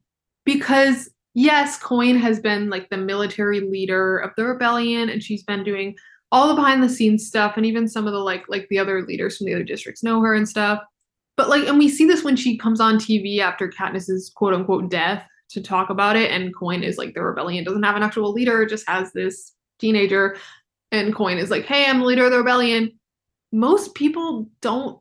because 0.45 1.09
yes, 1.33 1.77
Coin 1.77 2.15
has 2.17 2.39
been 2.39 2.69
like 2.69 2.89
the 2.89 2.97
military 2.97 3.59
leader 3.59 4.17
of 4.17 4.31
the 4.37 4.45
rebellion 4.45 5.09
and 5.09 5.21
she's 5.21 5.43
been 5.43 5.63
doing 5.63 5.95
all 6.31 6.47
the 6.47 6.55
behind 6.55 6.81
the 6.81 6.89
scenes 6.89 7.27
stuff 7.27 7.57
and 7.57 7.65
even 7.65 7.87
some 7.87 8.07
of 8.07 8.13
the 8.13 8.19
like 8.19 8.43
like 8.47 8.67
the 8.69 8.79
other 8.79 9.05
leaders 9.05 9.37
from 9.37 9.45
the 9.45 9.53
other 9.53 9.63
districts 9.63 10.03
know 10.03 10.21
her 10.21 10.33
and 10.33 10.47
stuff. 10.47 10.79
But 11.35 11.49
like 11.49 11.67
and 11.67 11.77
we 11.77 11.89
see 11.89 12.05
this 12.05 12.23
when 12.23 12.37
she 12.37 12.57
comes 12.57 12.79
on 12.79 12.95
TV 12.95 13.39
after 13.39 13.69
Katniss's 13.69 14.31
quote 14.33 14.53
unquote 14.53 14.89
death 14.89 15.27
to 15.55 15.61
talk 15.61 15.89
about 15.89 16.15
it 16.15 16.31
and 16.31 16.55
Coin 16.55 16.83
is 16.83 16.97
like 16.97 17.13
the 17.13 17.23
rebellion 17.23 17.63
doesn't 17.63 17.83
have 17.83 17.95
an 17.95 18.03
actual 18.03 18.31
leader, 18.31 18.65
just 18.65 18.87
has 18.87 19.11
this 19.11 19.53
teenager 19.79 20.37
and 20.91 21.15
Coin 21.15 21.37
is 21.37 21.49
like, 21.49 21.65
"Hey, 21.65 21.85
I'm 21.85 21.99
the 21.99 22.05
leader 22.05 22.25
of 22.25 22.31
the 22.31 22.37
rebellion." 22.37 22.91
Most 23.51 23.95
people 23.95 24.49
don't 24.61 24.99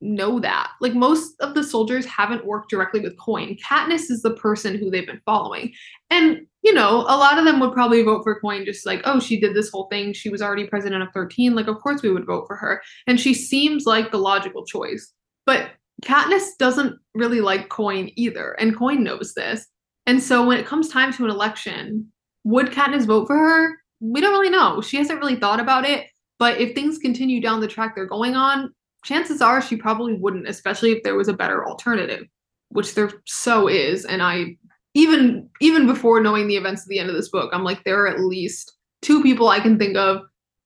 know 0.00 0.40
that. 0.40 0.70
Like 0.80 0.94
most 0.94 1.38
of 1.40 1.54
the 1.54 1.62
soldiers 1.62 2.06
haven't 2.06 2.46
worked 2.46 2.70
directly 2.70 3.00
with 3.00 3.18
Coin. 3.18 3.56
Katniss 3.56 4.10
is 4.10 4.22
the 4.22 4.34
person 4.34 4.76
who 4.76 4.90
they've 4.90 5.06
been 5.06 5.20
following. 5.26 5.72
And, 6.08 6.46
you 6.62 6.72
know, 6.72 7.00
a 7.00 7.16
lot 7.16 7.38
of 7.38 7.44
them 7.44 7.60
would 7.60 7.72
probably 7.72 8.02
vote 8.02 8.22
for 8.22 8.40
Coin 8.40 8.64
just 8.64 8.86
like, 8.86 9.02
oh, 9.04 9.20
she 9.20 9.38
did 9.38 9.54
this 9.54 9.70
whole 9.70 9.88
thing. 9.88 10.12
She 10.12 10.30
was 10.30 10.40
already 10.40 10.66
president 10.66 11.02
of 11.02 11.10
13. 11.12 11.54
Like, 11.54 11.66
of 11.66 11.78
course 11.80 12.02
we 12.02 12.10
would 12.10 12.26
vote 12.26 12.46
for 12.46 12.56
her. 12.56 12.82
And 13.06 13.20
she 13.20 13.34
seems 13.34 13.84
like 13.84 14.10
the 14.10 14.18
logical 14.18 14.64
choice. 14.64 15.12
But 15.44 15.70
Katniss 16.02 16.56
doesn't 16.58 16.98
really 17.14 17.40
like 17.40 17.68
Coin 17.68 18.10
either. 18.16 18.52
And 18.52 18.76
Coin 18.76 19.04
knows 19.04 19.34
this. 19.34 19.66
And 20.10 20.20
so 20.20 20.44
when 20.44 20.58
it 20.58 20.66
comes 20.66 20.88
time 20.88 21.12
to 21.12 21.24
an 21.24 21.30
election, 21.30 22.10
would 22.42 22.72
Katniss 22.72 23.06
vote 23.06 23.28
for 23.28 23.38
her? 23.38 23.76
We 24.00 24.20
don't 24.20 24.32
really 24.32 24.50
know. 24.50 24.80
She 24.80 24.96
hasn't 24.96 25.20
really 25.20 25.36
thought 25.36 25.60
about 25.60 25.84
it. 25.84 26.08
But 26.40 26.60
if 26.60 26.74
things 26.74 26.98
continue 26.98 27.40
down 27.40 27.60
the 27.60 27.68
track 27.68 27.94
they're 27.94 28.06
going 28.06 28.34
on, 28.34 28.74
chances 29.04 29.40
are 29.40 29.62
she 29.62 29.76
probably 29.76 30.14
wouldn't, 30.14 30.48
especially 30.48 30.90
if 30.90 31.04
there 31.04 31.14
was 31.14 31.28
a 31.28 31.32
better 31.32 31.64
alternative, 31.64 32.26
which 32.70 32.96
there 32.96 33.12
so 33.24 33.68
is. 33.68 34.04
And 34.04 34.20
I 34.20 34.56
even 34.94 35.48
even 35.60 35.86
before 35.86 36.20
knowing 36.20 36.48
the 36.48 36.56
events 36.56 36.82
at 36.82 36.88
the 36.88 36.98
end 36.98 37.08
of 37.08 37.14
this 37.14 37.28
book, 37.28 37.50
I'm 37.52 37.62
like, 37.62 37.84
there 37.84 38.02
are 38.02 38.08
at 38.08 38.18
least 38.18 38.72
two 39.02 39.22
people 39.22 39.46
I 39.46 39.60
can 39.60 39.78
think 39.78 39.96
of 39.96 40.22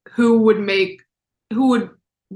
who 0.09 0.39
would 0.39 0.59
make 0.59 1.03
who 1.53 1.69
would 1.69 1.91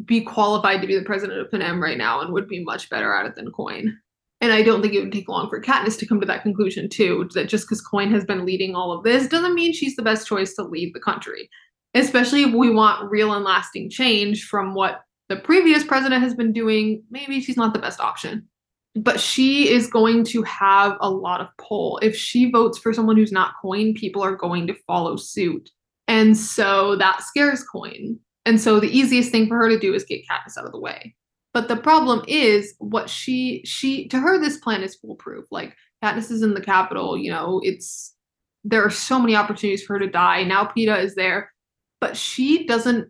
be 0.05 0.21
qualified 0.21 0.83
to 0.83 0.87
be 0.87 0.99
the 0.99 1.07
president 1.07 1.41
of 1.41 1.51
Panem 1.51 1.83
right 1.83 1.97
now 1.97 2.21
and 2.21 2.35
would 2.35 2.49
be 2.49 2.63
much 2.63 2.91
better 2.91 3.15
at 3.15 3.25
it 3.25 3.35
than 3.35 3.51
Coin. 3.51 3.99
And 4.41 4.53
I 4.53 4.63
don't 4.63 4.83
think 4.83 4.95
it 4.95 5.01
would 5.01 5.13
take 5.13 5.29
long 5.29 5.49
for 5.49 5.61
Katniss 5.61 5.99
to 5.99 6.07
come 6.07 6.21
to 6.21 6.27
that 6.27 6.43
conclusion 6.43 6.89
too. 6.89 7.29
That 7.35 7.49
just 7.49 7.67
because 7.67 7.81
Coin 7.81 8.11
has 8.13 8.25
been 8.25 8.47
leading 8.47 8.75
all 8.75 8.93
of 8.93 9.03
this 9.03 9.27
doesn't 9.27 9.55
mean 9.55 9.73
she's 9.73 9.97
the 9.97 10.03
best 10.03 10.29
choice 10.29 10.55
to 10.55 10.63
lead 10.63 10.95
the 10.95 11.01
country. 11.01 11.49
Especially 11.95 12.43
if 12.43 12.55
we 12.55 12.71
want 12.71 13.11
real 13.11 13.33
and 13.33 13.45
lasting 13.45 13.91
change 13.91 14.45
from 14.45 14.75
what 14.75 15.01
the 15.29 15.37
previous 15.37 15.83
president 15.83 16.23
has 16.23 16.35
been 16.35 16.53
doing, 16.53 17.03
maybe 17.11 17.41
she's 17.41 17.57
not 17.57 17.73
the 17.73 17.81
best 17.81 18.01
option. 18.01 18.47
But 18.95 19.21
she 19.21 19.69
is 19.69 19.89
going 19.89 20.25
to 20.25 20.43
have 20.43 20.97
a 21.01 21.11
lot 21.11 21.41
of 21.41 21.49
pull. 21.59 21.99
If 21.99 22.17
she 22.17 22.51
votes 22.51 22.79
for 22.79 22.93
someone 22.93 23.17
who's 23.17 23.33
not 23.33 23.55
Coin, 23.61 23.95
people 23.95 24.23
are 24.23 24.37
going 24.37 24.67
to 24.69 24.75
follow 24.87 25.17
suit. 25.17 25.71
And 26.07 26.37
so 26.37 26.97
that 26.97 27.23
scares 27.23 27.63
Coin. 27.65 28.19
And 28.47 28.61
so 28.61 28.81
the 28.81 28.97
easiest 28.97 29.31
thing 29.31 29.47
for 29.47 29.57
her 29.57 29.69
to 29.69 29.79
do 29.79 29.93
is 29.95 30.05
get 30.05 30.23
Katniss 30.27 30.57
out 30.57 30.65
of 30.65 30.73
the 30.73 30.81
way. 30.81 31.15
But 31.59 31.67
the 31.67 31.77
problem 31.77 32.23
is 32.29 32.77
what 32.79 33.11
she 33.11 33.63
she 33.65 34.07
to 34.11 34.21
her 34.21 34.39
this 34.39 34.59
plan 34.59 34.85
is 34.85 34.95
foolproof. 34.95 35.47
Like 35.51 35.75
Katniss 36.05 36.31
is 36.31 36.45
in 36.45 36.55
the 36.55 36.61
capital, 36.61 37.19
you 37.19 37.33
know, 37.33 37.61
it's 37.65 38.15
there 38.63 38.85
are 38.85 38.91
so 38.91 39.19
many 39.19 39.35
opportunities 39.35 39.83
for 39.83 39.95
her 39.95 39.99
to 39.99 40.09
die. 40.09 40.45
Now 40.45 40.67
Peeta 40.67 41.03
is 41.03 41.17
there, 41.17 41.53
but 42.01 42.17
she 42.17 42.65
doesn't 42.65 43.09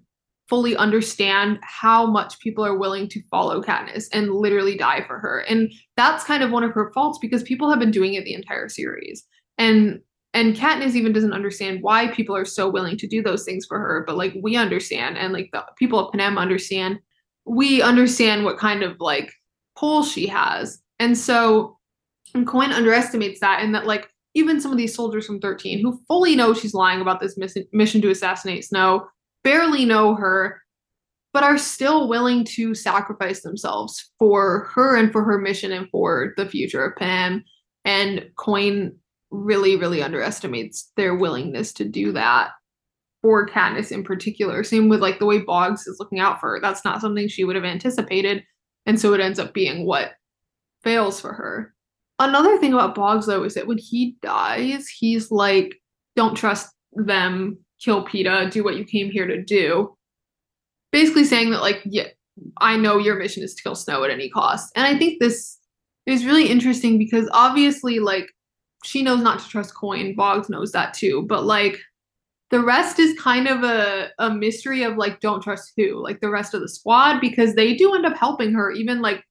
fully 0.48 0.74
understand 0.78 1.58
how 1.60 2.06
much 2.06 2.40
people 2.40 2.64
are 2.64 2.78
willing 2.78 3.06
to 3.10 3.22
follow 3.30 3.62
Katniss 3.62 4.06
and 4.14 4.32
literally 4.32 4.78
die 4.78 5.04
for 5.06 5.18
her. 5.18 5.40
And 5.40 5.70
that's 5.98 6.24
kind 6.24 6.42
of 6.42 6.50
one 6.50 6.64
of 6.64 6.72
her 6.72 6.90
faults 6.94 7.18
because 7.18 7.42
people 7.42 7.68
have 7.68 7.78
been 7.78 7.90
doing 7.90 8.14
it 8.14 8.24
the 8.24 8.32
entire 8.32 8.70
series. 8.70 9.26
And 9.58 10.00
and 10.32 10.56
Katniss 10.56 10.94
even 10.94 11.12
doesn't 11.12 11.34
understand 11.34 11.82
why 11.82 12.08
people 12.08 12.34
are 12.34 12.46
so 12.46 12.66
willing 12.70 12.96
to 12.96 13.06
do 13.06 13.22
those 13.22 13.44
things 13.44 13.66
for 13.66 13.78
her, 13.78 14.04
but 14.06 14.16
like 14.16 14.32
we 14.40 14.56
understand 14.56 15.18
and 15.18 15.34
like 15.34 15.50
the 15.52 15.66
people 15.76 15.98
of 15.98 16.12
Panem 16.12 16.38
understand. 16.38 17.00
We 17.48 17.82
understand 17.82 18.44
what 18.44 18.58
kind 18.58 18.82
of 18.82 19.00
like 19.00 19.32
pull 19.76 20.02
she 20.02 20.26
has. 20.26 20.80
And 20.98 21.16
so 21.16 21.78
Coin 22.46 22.72
underestimates 22.72 23.40
that 23.40 23.62
and 23.62 23.74
that 23.74 23.86
like 23.86 24.08
even 24.34 24.60
some 24.60 24.70
of 24.70 24.78
these 24.78 24.94
soldiers 24.94 25.26
from 25.26 25.40
13 25.40 25.80
who 25.80 26.00
fully 26.06 26.36
know 26.36 26.52
she's 26.52 26.74
lying 26.74 27.00
about 27.00 27.20
this 27.20 27.36
miss- 27.36 27.56
mission 27.72 28.00
to 28.02 28.10
assassinate 28.10 28.64
Snow 28.64 29.08
barely 29.44 29.84
know 29.84 30.14
her, 30.14 30.60
but 31.32 31.42
are 31.42 31.58
still 31.58 32.08
willing 32.08 32.44
to 32.44 32.74
sacrifice 32.74 33.42
themselves 33.42 34.10
for 34.18 34.68
her 34.74 34.96
and 34.96 35.10
for 35.10 35.24
her 35.24 35.38
mission 35.38 35.72
and 35.72 35.88
for 35.90 36.34
the 36.36 36.46
future 36.46 36.84
of 36.84 36.96
Panem. 36.96 37.44
And 37.84 38.28
Coin 38.36 38.96
really, 39.30 39.76
really 39.76 40.02
underestimates 40.02 40.90
their 40.96 41.14
willingness 41.14 41.72
to 41.74 41.84
do 41.84 42.12
that 42.12 42.50
for 43.22 43.48
Katniss 43.48 43.92
in 43.92 44.04
particular. 44.04 44.62
Same 44.62 44.88
with 44.88 45.00
like 45.00 45.18
the 45.18 45.26
way 45.26 45.40
Boggs 45.40 45.86
is 45.86 45.98
looking 45.98 46.20
out 46.20 46.40
for 46.40 46.50
her. 46.50 46.60
That's 46.60 46.84
not 46.84 47.00
something 47.00 47.28
she 47.28 47.44
would 47.44 47.56
have 47.56 47.64
anticipated. 47.64 48.44
And 48.86 49.00
so 49.00 49.12
it 49.14 49.20
ends 49.20 49.38
up 49.38 49.54
being 49.54 49.84
what 49.84 50.12
fails 50.82 51.20
for 51.20 51.32
her. 51.32 51.74
Another 52.18 52.58
thing 52.58 52.72
about 52.72 52.94
Boggs 52.94 53.26
though 53.26 53.44
is 53.44 53.54
that 53.54 53.66
when 53.66 53.78
he 53.78 54.16
dies, 54.22 54.88
he's 54.88 55.30
like, 55.30 55.74
don't 56.16 56.36
trust 56.36 56.72
them 56.92 57.58
kill 57.80 58.04
Peeta, 58.04 58.50
do 58.50 58.64
what 58.64 58.76
you 58.76 58.84
came 58.84 59.10
here 59.10 59.26
to 59.26 59.42
do. 59.42 59.94
Basically 60.90 61.24
saying 61.24 61.50
that, 61.50 61.60
like, 61.60 61.80
yeah, 61.84 62.08
I 62.60 62.76
know 62.76 62.98
your 62.98 63.16
mission 63.16 63.42
is 63.42 63.54
to 63.54 63.62
kill 63.62 63.74
Snow 63.74 64.04
at 64.04 64.10
any 64.10 64.28
cost. 64.30 64.72
And 64.74 64.86
I 64.86 64.98
think 64.98 65.20
this 65.20 65.58
is 66.06 66.24
really 66.24 66.48
interesting 66.48 66.98
because 66.98 67.28
obviously, 67.32 67.98
like, 67.98 68.30
she 68.84 69.02
knows 69.02 69.22
not 69.22 69.40
to 69.40 69.48
trust 69.48 69.74
Coin. 69.74 70.14
Boggs 70.14 70.48
knows 70.48 70.72
that 70.72 70.94
too. 70.94 71.26
But 71.28 71.44
like 71.44 71.78
the 72.50 72.62
rest 72.62 72.98
is 72.98 73.18
kind 73.18 73.46
of 73.46 73.62
a, 73.62 74.10
a 74.18 74.30
mystery 74.30 74.82
of 74.82 74.96
like 74.96 75.20
don't 75.20 75.42
trust 75.42 75.72
who, 75.76 76.02
like 76.02 76.20
the 76.20 76.30
rest 76.30 76.54
of 76.54 76.60
the 76.60 76.68
squad, 76.68 77.20
because 77.20 77.54
they 77.54 77.74
do 77.74 77.94
end 77.94 78.06
up 78.06 78.16
helping 78.16 78.52
her, 78.54 78.70
even 78.70 79.02
like 79.02 79.22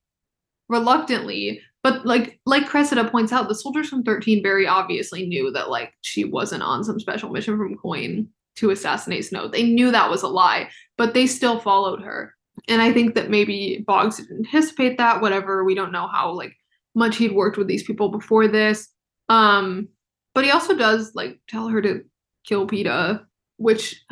reluctantly. 0.69 1.61
But 1.83 2.05
like 2.05 2.39
like 2.45 2.67
Cressida 2.67 3.09
points 3.09 3.31
out, 3.31 3.47
the 3.47 3.55
soldiers 3.55 3.89
from 3.89 4.03
13 4.03 4.43
very 4.43 4.67
obviously 4.67 5.25
knew 5.25 5.51
that 5.51 5.69
like 5.69 5.93
she 6.01 6.25
wasn't 6.25 6.63
on 6.63 6.83
some 6.83 6.99
special 6.99 7.29
mission 7.29 7.57
from 7.57 7.77
Coin 7.77 8.27
to 8.57 8.71
assassinate 8.71 9.25
Snow. 9.25 9.47
They 9.47 9.63
knew 9.63 9.91
that 9.91 10.09
was 10.09 10.23
a 10.23 10.27
lie, 10.27 10.69
but 10.97 11.13
they 11.13 11.27
still 11.27 11.59
followed 11.59 12.01
her. 12.01 12.33
And 12.67 12.81
I 12.81 12.91
think 12.91 13.15
that 13.15 13.29
maybe 13.29 13.83
Boggs 13.87 14.17
didn't 14.17 14.47
anticipate 14.47 14.97
that, 14.97 15.21
whatever. 15.21 15.63
We 15.63 15.75
don't 15.75 15.91
know 15.91 16.07
how 16.07 16.31
like 16.33 16.53
much 16.93 17.17
he'd 17.17 17.33
worked 17.33 17.57
with 17.57 17.67
these 17.67 17.83
people 17.83 18.09
before 18.09 18.47
this. 18.47 18.89
Um, 19.29 19.87
but 20.33 20.43
he 20.43 20.51
also 20.51 20.75
does 20.75 21.13
like 21.15 21.39
tell 21.47 21.67
her 21.67 21.81
to 21.81 22.01
kill 22.47 22.67
Peeta, 22.67 23.23
which 23.57 24.03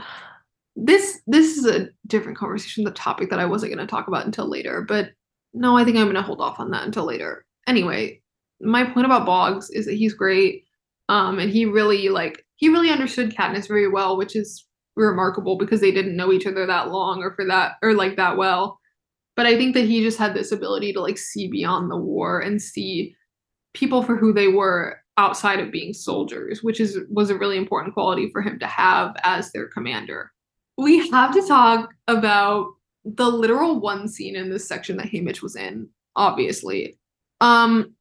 this 0.75 1.21
this 1.25 1.57
is 1.57 1.65
a 1.65 1.87
different 2.07 2.37
conversation, 2.37 2.83
the 2.83 2.91
topic 2.91 3.29
that 3.29 3.39
I 3.39 3.45
wasn't 3.45 3.73
gonna 3.73 3.87
talk 3.87 4.07
about 4.07 4.25
until 4.25 4.49
later, 4.49 4.85
but 4.87 5.11
no, 5.53 5.77
I 5.77 5.83
think 5.83 5.97
I'm 5.97 6.07
gonna 6.07 6.21
hold 6.21 6.41
off 6.41 6.59
on 6.59 6.71
that 6.71 6.85
until 6.85 7.05
later. 7.05 7.45
Anyway, 7.67 8.21
my 8.61 8.83
point 8.83 9.05
about 9.05 9.25
Boggs 9.25 9.69
is 9.69 9.85
that 9.85 9.95
he's 9.95 10.13
great. 10.13 10.63
Um, 11.07 11.39
and 11.39 11.51
he 11.51 11.65
really 11.65 12.09
like 12.09 12.45
he 12.57 12.69
really 12.69 12.89
understood 12.89 13.35
Katniss 13.35 13.67
very 13.67 13.87
well, 13.87 14.17
which 14.17 14.35
is 14.35 14.65
remarkable 14.95 15.57
because 15.57 15.81
they 15.81 15.91
didn't 15.91 16.15
know 16.15 16.31
each 16.31 16.47
other 16.47 16.65
that 16.65 16.89
long 16.89 17.21
or 17.21 17.33
for 17.35 17.45
that 17.45 17.73
or 17.81 17.93
like 17.93 18.15
that 18.17 18.37
well. 18.37 18.79
But 19.35 19.45
I 19.45 19.57
think 19.57 19.75
that 19.75 19.85
he 19.85 20.01
just 20.01 20.17
had 20.17 20.33
this 20.33 20.51
ability 20.51 20.93
to 20.93 21.01
like 21.01 21.17
see 21.17 21.49
beyond 21.49 21.91
the 21.91 21.97
war 21.97 22.39
and 22.39 22.61
see 22.61 23.15
people 23.73 24.01
for 24.01 24.15
who 24.15 24.33
they 24.33 24.47
were 24.47 24.97
outside 25.17 25.59
of 25.59 25.71
being 25.71 25.93
soldiers, 25.93 26.61
which 26.63 26.79
is 26.79 26.99
was 27.09 27.29
a 27.29 27.37
really 27.37 27.57
important 27.57 27.93
quality 27.93 28.29
for 28.31 28.41
him 28.41 28.59
to 28.59 28.67
have 28.67 29.15
as 29.23 29.51
their 29.51 29.67
commander. 29.67 30.31
We 30.77 31.09
have 31.09 31.33
to 31.33 31.47
talk 31.47 31.93
about 32.07 32.73
the 33.05 33.29
literal 33.29 33.79
one 33.79 34.07
scene 34.07 34.35
in 34.35 34.49
this 34.49 34.67
section 34.67 34.97
that 34.97 35.07
Haymitch 35.07 35.41
was 35.41 35.55
in, 35.55 35.87
obviously. 36.15 36.97
Um, 37.39 37.93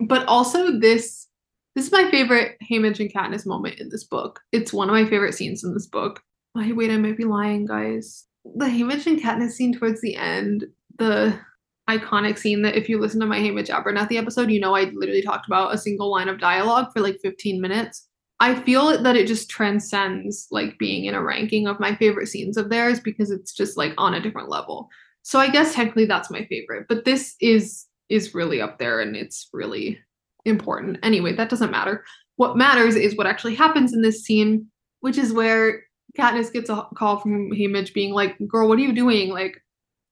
but 0.00 0.26
also 0.26 0.78
this 0.78 1.26
this 1.74 1.86
is 1.86 1.92
my 1.92 2.10
favorite 2.10 2.56
Haymitch 2.70 3.00
and 3.00 3.12
Katniss 3.12 3.46
moment 3.46 3.80
in 3.80 3.90
this 3.90 4.04
book. 4.04 4.40
It's 4.50 4.72
one 4.72 4.88
of 4.88 4.94
my 4.94 5.04
favorite 5.04 5.34
scenes 5.34 5.62
in 5.62 5.74
this 5.74 5.86
book. 5.86 6.22
Oh, 6.56 6.74
wait, 6.74 6.90
I 6.90 6.96
might 6.96 7.18
be 7.18 7.24
lying, 7.24 7.66
guys. 7.66 8.24
The 8.54 8.64
Haymitch 8.64 9.06
and 9.06 9.20
Katniss 9.20 9.52
scene 9.52 9.74
towards 9.74 10.00
the 10.00 10.16
end, 10.16 10.64
the 10.98 11.38
iconic 11.88 12.38
scene 12.38 12.62
that 12.62 12.76
if 12.76 12.88
you 12.88 13.00
listen 13.00 13.20
to 13.20 13.26
my 13.26 13.38
Haymitch 13.38 13.68
Abernathy 13.68 14.16
episode, 14.16 14.50
you 14.50 14.60
know 14.60 14.74
I 14.74 14.84
literally 14.94 15.22
talked 15.22 15.46
about 15.46 15.74
a 15.74 15.78
single 15.78 16.10
line 16.10 16.28
of 16.28 16.40
dialogue 16.40 16.88
for 16.92 17.00
like 17.00 17.18
15 17.22 17.60
minutes. 17.60 18.08
I 18.40 18.54
feel 18.54 19.00
that 19.02 19.16
it 19.16 19.26
just 19.26 19.48
transcends 19.48 20.46
like 20.50 20.78
being 20.78 21.06
in 21.06 21.14
a 21.14 21.22
ranking 21.22 21.66
of 21.66 21.80
my 21.80 21.94
favorite 21.94 22.26
scenes 22.26 22.56
of 22.56 22.68
theirs 22.68 23.00
because 23.00 23.30
it's 23.30 23.52
just 23.54 23.76
like 23.76 23.94
on 23.96 24.14
a 24.14 24.20
different 24.20 24.50
level. 24.50 24.88
So 25.22 25.38
I 25.38 25.48
guess 25.48 25.74
technically 25.74 26.04
that's 26.04 26.30
my 26.30 26.44
favorite, 26.46 26.86
but 26.88 27.04
this 27.04 27.34
is 27.40 27.86
is 28.08 28.34
really 28.34 28.60
up 28.60 28.78
there 28.78 29.00
and 29.00 29.16
it's 29.16 29.48
really 29.52 29.98
important. 30.44 30.98
Anyway, 31.02 31.34
that 31.34 31.48
doesn't 31.48 31.72
matter. 31.72 32.04
What 32.36 32.56
matters 32.56 32.94
is 32.94 33.16
what 33.16 33.26
actually 33.26 33.56
happens 33.56 33.92
in 33.92 34.02
this 34.02 34.22
scene, 34.22 34.66
which 35.00 35.18
is 35.18 35.32
where 35.32 35.82
Katniss 36.16 36.52
gets 36.52 36.70
a 36.70 36.86
call 36.94 37.18
from 37.18 37.50
Haymitch 37.50 37.94
being 37.94 38.12
like, 38.12 38.36
"Girl, 38.46 38.68
what 38.68 38.78
are 38.78 38.82
you 38.82 38.92
doing? 38.92 39.30
Like, 39.30 39.60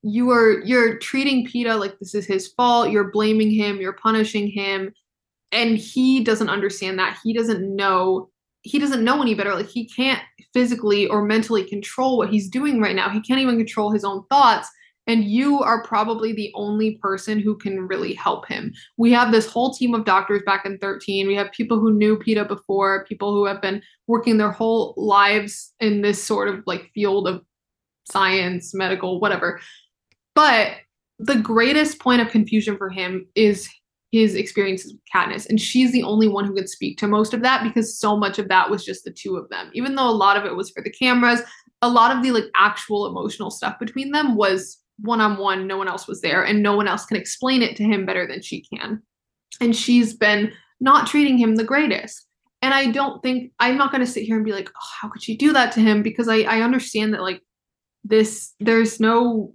you 0.04 0.30
are 0.30 0.61
you're 0.64 0.99
treating 0.99 1.46
Peeta 1.46 1.78
like 1.78 1.99
this 1.99 2.14
is 2.14 2.26
his 2.26 2.49
fault. 2.49 2.90
You're 2.90 3.11
blaming 3.11 3.50
him. 3.50 3.80
You're 3.80 3.94
punishing 3.94 4.49
him." 4.49 4.92
And 5.52 5.78
he 5.78 6.23
doesn't 6.23 6.49
understand 6.49 6.99
that. 6.99 7.18
He 7.25 7.32
doesn't 7.32 7.75
know. 7.75 8.30
He 8.62 8.78
doesn't 8.78 9.04
know 9.04 9.20
any 9.23 9.34
better. 9.34 9.54
Like 9.54 9.68
he 9.68 9.88
can't 9.88 10.23
physically 10.52 11.06
or 11.08 11.25
mentally 11.25 11.64
control 11.64 12.16
what 12.18 12.30
he's 12.30 12.49
doing 12.49 12.80
right 12.80 12.96
now. 12.96 13.08
He 13.08 13.20
can't 13.20 13.40
even 13.40 13.56
control 13.56 13.90
his 13.90 14.04
own 14.04 14.25
thoughts 14.30 14.68
and 15.06 15.25
you 15.25 15.61
are 15.61 15.82
probably 15.82 16.32
the 16.32 16.50
only 16.54 16.96
person 16.96 17.38
who 17.38 17.56
can 17.56 17.87
really 17.87 18.14
help 18.14 18.46
him. 18.46 18.73
We 18.96 19.12
have 19.12 19.32
this 19.32 19.46
whole 19.46 19.75
team 19.75 19.94
of 19.94 20.04
doctors 20.04 20.42
back 20.46 20.64
in 20.64 20.78
13. 20.78 21.26
We 21.26 21.34
have 21.34 21.52
people 21.52 21.78
who 21.78 21.92
knew 21.92 22.18
Peeta 22.18 22.46
before, 22.46 23.04
people 23.04 23.32
who 23.32 23.44
have 23.44 23.61
been 23.61 23.82
working 24.06 24.38
their 24.38 24.50
whole 24.50 24.94
lives 24.96 25.73
in 25.80 26.02
this 26.02 26.23
sort 26.23 26.49
of 26.49 26.62
like 26.66 26.90
field 26.94 27.28
of 27.28 27.42
science, 28.11 28.75
medical, 28.75 29.20
whatever. 29.20 29.61
But 30.35 30.73
the 31.19 31.37
greatest 31.37 32.00
point 32.00 32.21
of 32.21 32.29
confusion 32.29 32.76
for 32.76 32.91
him 32.91 33.26
is 33.35 33.69
his 34.12 34.35
experiences 34.37 34.93
with 34.93 35.03
Katniss. 35.12 35.49
And 35.49 35.61
she's 35.61 35.91
the 35.91 36.05
only 36.05 36.29
one 36.29 36.45
who 36.45 36.55
could 36.55 36.69
speak 36.69 36.99
to 36.99 37.09
most 37.09 37.35
of 37.35 37.43
that 37.43 37.64
because 37.64 37.99
so 37.99 38.17
much 38.17 38.38
of 38.38 38.49
that 38.49 38.71
was 38.71 38.85
just 38.85 39.05
the 39.05 39.11
two 39.11 39.37
of 39.37 39.49
them. 39.49 39.71
Even 39.75 39.95
though 39.95 40.09
a 40.09 40.11
lot 40.11 40.37
of 40.37 40.45
it 40.45 40.55
was 40.55 40.71
for 40.71 40.83
the 40.83 40.91
cameras, 40.91 41.43
a 41.83 41.88
lot 41.88 42.17
of 42.17 42.23
the 42.23 42.31
like 42.31 42.45
actual 42.57 43.07
emotional 43.07 43.50
stuff 43.50 43.79
between 43.81 44.12
them 44.12 44.37
was 44.37 44.79
one 45.00 45.21
on 45.21 45.37
one, 45.37 45.67
no 45.67 45.76
one 45.76 45.88
else 45.88 46.07
was 46.07 46.21
there, 46.21 46.45
and 46.45 46.62
no 46.62 46.76
one 46.76 46.87
else 46.87 47.05
can 47.05 47.17
explain 47.17 47.61
it 47.61 47.75
to 47.76 47.83
him 47.83 48.07
better 48.07 48.26
than 48.26 48.41
she 48.41 48.64
can. 48.73 49.03
And 49.61 49.75
she's 49.75 50.14
been 50.14 50.53
not 50.81 51.09
treating 51.09 51.37
him 51.37 51.57
the 51.57 51.64
greatest. 51.64 52.26
And 52.62 52.73
I 52.73 52.93
don't 52.93 53.23
think 53.23 53.53
I'm 53.59 53.76
not 53.76 53.91
going 53.91 54.00
to 54.00 54.11
sit 54.11 54.23
here 54.23 54.37
and 54.37 54.45
be 54.45 54.53
like, 54.53 54.71
oh, 54.71 54.88
how 55.00 55.09
could 55.09 55.23
she 55.23 55.37
do 55.37 55.53
that 55.53 55.73
to 55.73 55.81
him? 55.81 56.03
Because 56.03 56.29
I, 56.29 56.43
I 56.43 56.61
understand 56.61 57.12
that 57.12 57.21
like 57.21 57.43
this, 58.05 58.55
there's 58.61 59.00
no, 59.00 59.55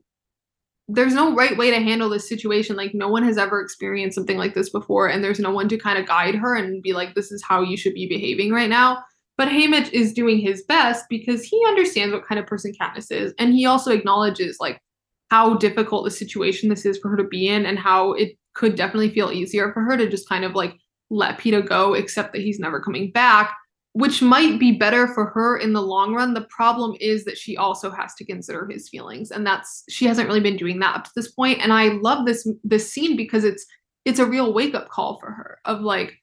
there's 0.91 1.13
no 1.13 1.35
right 1.35 1.55
way 1.55 1.69
to 1.69 1.79
handle 1.79 2.09
this 2.09 2.27
situation. 2.27 2.75
Like 2.75 2.95
no 2.95 3.07
one 3.07 3.23
has 3.23 3.37
ever 3.37 3.61
experienced 3.61 4.15
something 4.15 4.37
like 4.37 4.55
this 4.55 4.69
before, 4.69 5.07
and 5.07 5.23
there's 5.23 5.39
no 5.39 5.51
one 5.51 5.69
to 5.69 5.77
kind 5.77 5.99
of 5.99 6.07
guide 6.07 6.35
her 6.35 6.55
and 6.55 6.81
be 6.81 6.93
like, 6.93 7.13
this 7.13 7.31
is 7.31 7.43
how 7.43 7.61
you 7.61 7.77
should 7.77 7.93
be 7.93 8.07
behaving 8.07 8.51
right 8.51 8.69
now. 8.69 9.03
But 9.37 9.49
Haymitch 9.49 9.93
is 9.93 10.13
doing 10.13 10.39
his 10.39 10.63
best 10.63 11.05
because 11.09 11.43
he 11.43 11.63
understands 11.67 12.13
what 12.13 12.27
kind 12.27 12.39
of 12.39 12.47
person 12.47 12.73
Katniss 12.79 13.11
is, 13.11 13.33
and 13.37 13.53
he 13.53 13.65
also 13.65 13.91
acknowledges 13.91 14.57
like 14.59 14.81
how 15.29 15.53
difficult 15.55 16.05
the 16.05 16.11
situation 16.11 16.69
this 16.69 16.85
is 16.85 16.97
for 16.97 17.09
her 17.09 17.17
to 17.17 17.23
be 17.23 17.47
in 17.47 17.67
and 17.67 17.77
how 17.77 18.13
it 18.13 18.35
could 18.55 18.75
definitely 18.75 19.11
feel 19.11 19.31
easier 19.31 19.71
for 19.71 19.81
her 19.83 19.95
to 19.95 20.09
just 20.09 20.27
kind 20.27 20.43
of 20.43 20.55
like 20.55 20.75
let 21.11 21.37
Peeta 21.39 21.65
go, 21.65 21.93
except 21.93 22.33
that 22.33 22.41
he's 22.41 22.59
never 22.59 22.79
coming 22.79 23.11
back, 23.11 23.55
which 23.93 24.21
might 24.21 24.59
be 24.59 24.71
better 24.71 25.07
for 25.07 25.25
her 25.25 25.57
in 25.57 25.73
the 25.73 25.81
long 25.81 26.13
run. 26.13 26.33
The 26.33 26.47
problem 26.49 26.95
is 26.99 27.25
that 27.25 27.37
she 27.37 27.57
also 27.57 27.89
has 27.89 28.13
to 28.15 28.25
consider 28.25 28.67
his 28.69 28.89
feelings, 28.89 29.31
and 29.31 29.45
that's 29.45 29.83
she 29.89 30.05
hasn't 30.05 30.27
really 30.27 30.39
been 30.39 30.57
doing 30.57 30.79
that 30.79 30.95
up 30.95 31.03
to 31.05 31.11
this 31.15 31.31
point. 31.31 31.59
And 31.61 31.73
I 31.73 31.89
love 31.89 32.25
this 32.25 32.47
this 32.63 32.91
scene 32.91 33.15
because 33.17 33.43
it's 33.43 33.65
it's 34.05 34.19
a 34.19 34.25
real 34.25 34.53
wake 34.53 34.75
up 34.75 34.89
call 34.89 35.19
for 35.19 35.31
her 35.31 35.59
of 35.65 35.81
like 35.81 36.13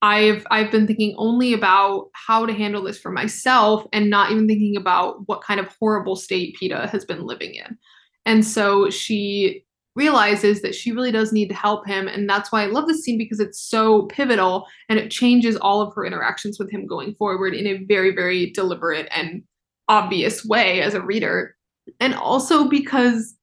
I've 0.00 0.46
I've 0.50 0.70
been 0.70 0.86
thinking 0.86 1.14
only 1.18 1.52
about 1.52 2.10
how 2.12 2.46
to 2.46 2.52
handle 2.52 2.82
this 2.82 2.98
for 2.98 3.10
myself 3.10 3.84
and 3.92 4.08
not 4.08 4.30
even 4.30 4.46
thinking 4.46 4.76
about 4.76 5.26
what 5.26 5.42
kind 5.42 5.58
of 5.58 5.68
horrible 5.80 6.16
state 6.16 6.56
Peeta 6.60 6.88
has 6.88 7.04
been 7.04 7.26
living 7.26 7.54
in. 7.54 7.76
And 8.24 8.44
so 8.44 8.90
she 8.90 9.64
realizes 9.98 10.62
that 10.62 10.74
she 10.74 10.92
really 10.92 11.10
does 11.10 11.32
need 11.32 11.48
to 11.48 11.54
help 11.54 11.86
him. 11.86 12.06
And 12.06 12.30
that's 12.30 12.52
why 12.52 12.62
I 12.62 12.66
love 12.66 12.86
this 12.86 13.02
scene 13.02 13.18
because 13.18 13.40
it's 13.40 13.60
so 13.60 14.02
pivotal 14.02 14.66
and 14.88 14.98
it 14.98 15.10
changes 15.10 15.56
all 15.56 15.82
of 15.82 15.92
her 15.94 16.06
interactions 16.06 16.58
with 16.58 16.70
him 16.70 16.86
going 16.86 17.14
forward 17.16 17.52
in 17.52 17.66
a 17.66 17.84
very, 17.84 18.14
very 18.14 18.50
deliberate 18.52 19.08
and 19.10 19.42
obvious 19.88 20.44
way 20.44 20.80
as 20.80 20.94
a 20.94 21.02
reader. 21.02 21.56
And 21.98 22.14
also 22.14 22.68
because, 22.68 23.34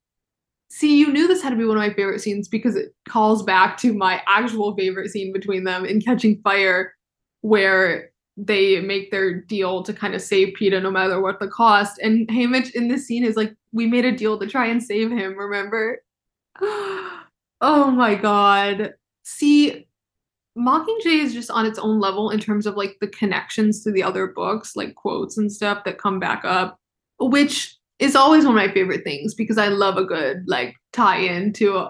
see, 0.70 0.98
you 0.98 1.12
knew 1.12 1.28
this 1.28 1.44
had 1.44 1.50
to 1.50 1.58
be 1.58 1.65
one 1.65 1.78
of 1.78 1.84
my 1.84 1.94
favorite 1.94 2.22
scenes 2.22 2.48
because 2.48 2.78
it 2.78 2.96
calls 3.08 3.44
back 3.44 3.78
to 3.80 3.94
my 3.94 4.22
actual 4.26 4.76
favorite 4.76 5.12
scene 5.12 5.34
between 5.34 5.65
them 5.65 5.86
in 5.86 6.00
Catching 6.00 6.39
Fire, 6.41 6.94
where 7.41 8.12
they 8.38 8.80
make 8.82 9.12
their 9.12 9.41
deal 9.41 9.84
to 9.84 9.94
kind 9.94 10.15
of 10.15 10.22
save 10.22 10.56
Peeta 10.60 10.82
no 10.82 10.91
matter 10.91 11.22
what 11.22 11.39
the 11.39 11.48
cost. 11.48 12.00
And 12.00 12.28
Haymitch 12.30 12.72
in 12.76 12.88
this 12.88 13.06
scene 13.08 13.24
is 13.24 13.36
like, 13.36 13.56
we 13.72 13.88
made 13.88 14.06
a 14.06 14.15
deal 14.15 14.39
to 14.39 14.48
try 14.48 14.68
and 14.68 14.82
save 14.82 15.12
him, 15.12 15.38
remember? 15.38 16.02
oh 16.62 17.91
my 17.91 18.15
god. 18.15 18.94
See, 19.24 19.88
Mockingjay 20.58 21.24
is 21.24 21.34
just 21.34 21.52
on 21.52 21.65
its 21.65 21.80
own 21.80 22.00
level 22.00 22.30
in 22.30 22.39
terms 22.39 22.65
of 22.65 22.76
like 22.76 22.98
the 23.02 23.08
connections 23.08 23.84
to 23.84 23.91
the 23.91 24.04
other 24.04 24.28
books, 24.28 24.76
like 24.76 24.96
quotes 24.96 25.38
and 25.38 25.52
stuff 25.52 25.84
that 25.84 25.98
come 25.98 26.20
back 26.20 26.46
up, 26.46 26.80
which 27.20 27.76
is 28.00 28.15
always 28.15 28.46
one 28.46 28.58
of 28.58 28.68
my 28.68 28.74
favorite 28.74 29.04
things 29.04 29.34
because 29.34 29.58
I 29.58 29.68
love 29.68 29.98
a 29.98 30.06
good 30.06 30.44
like 30.48 30.76
tie-in 30.94 31.54
to 31.54 31.89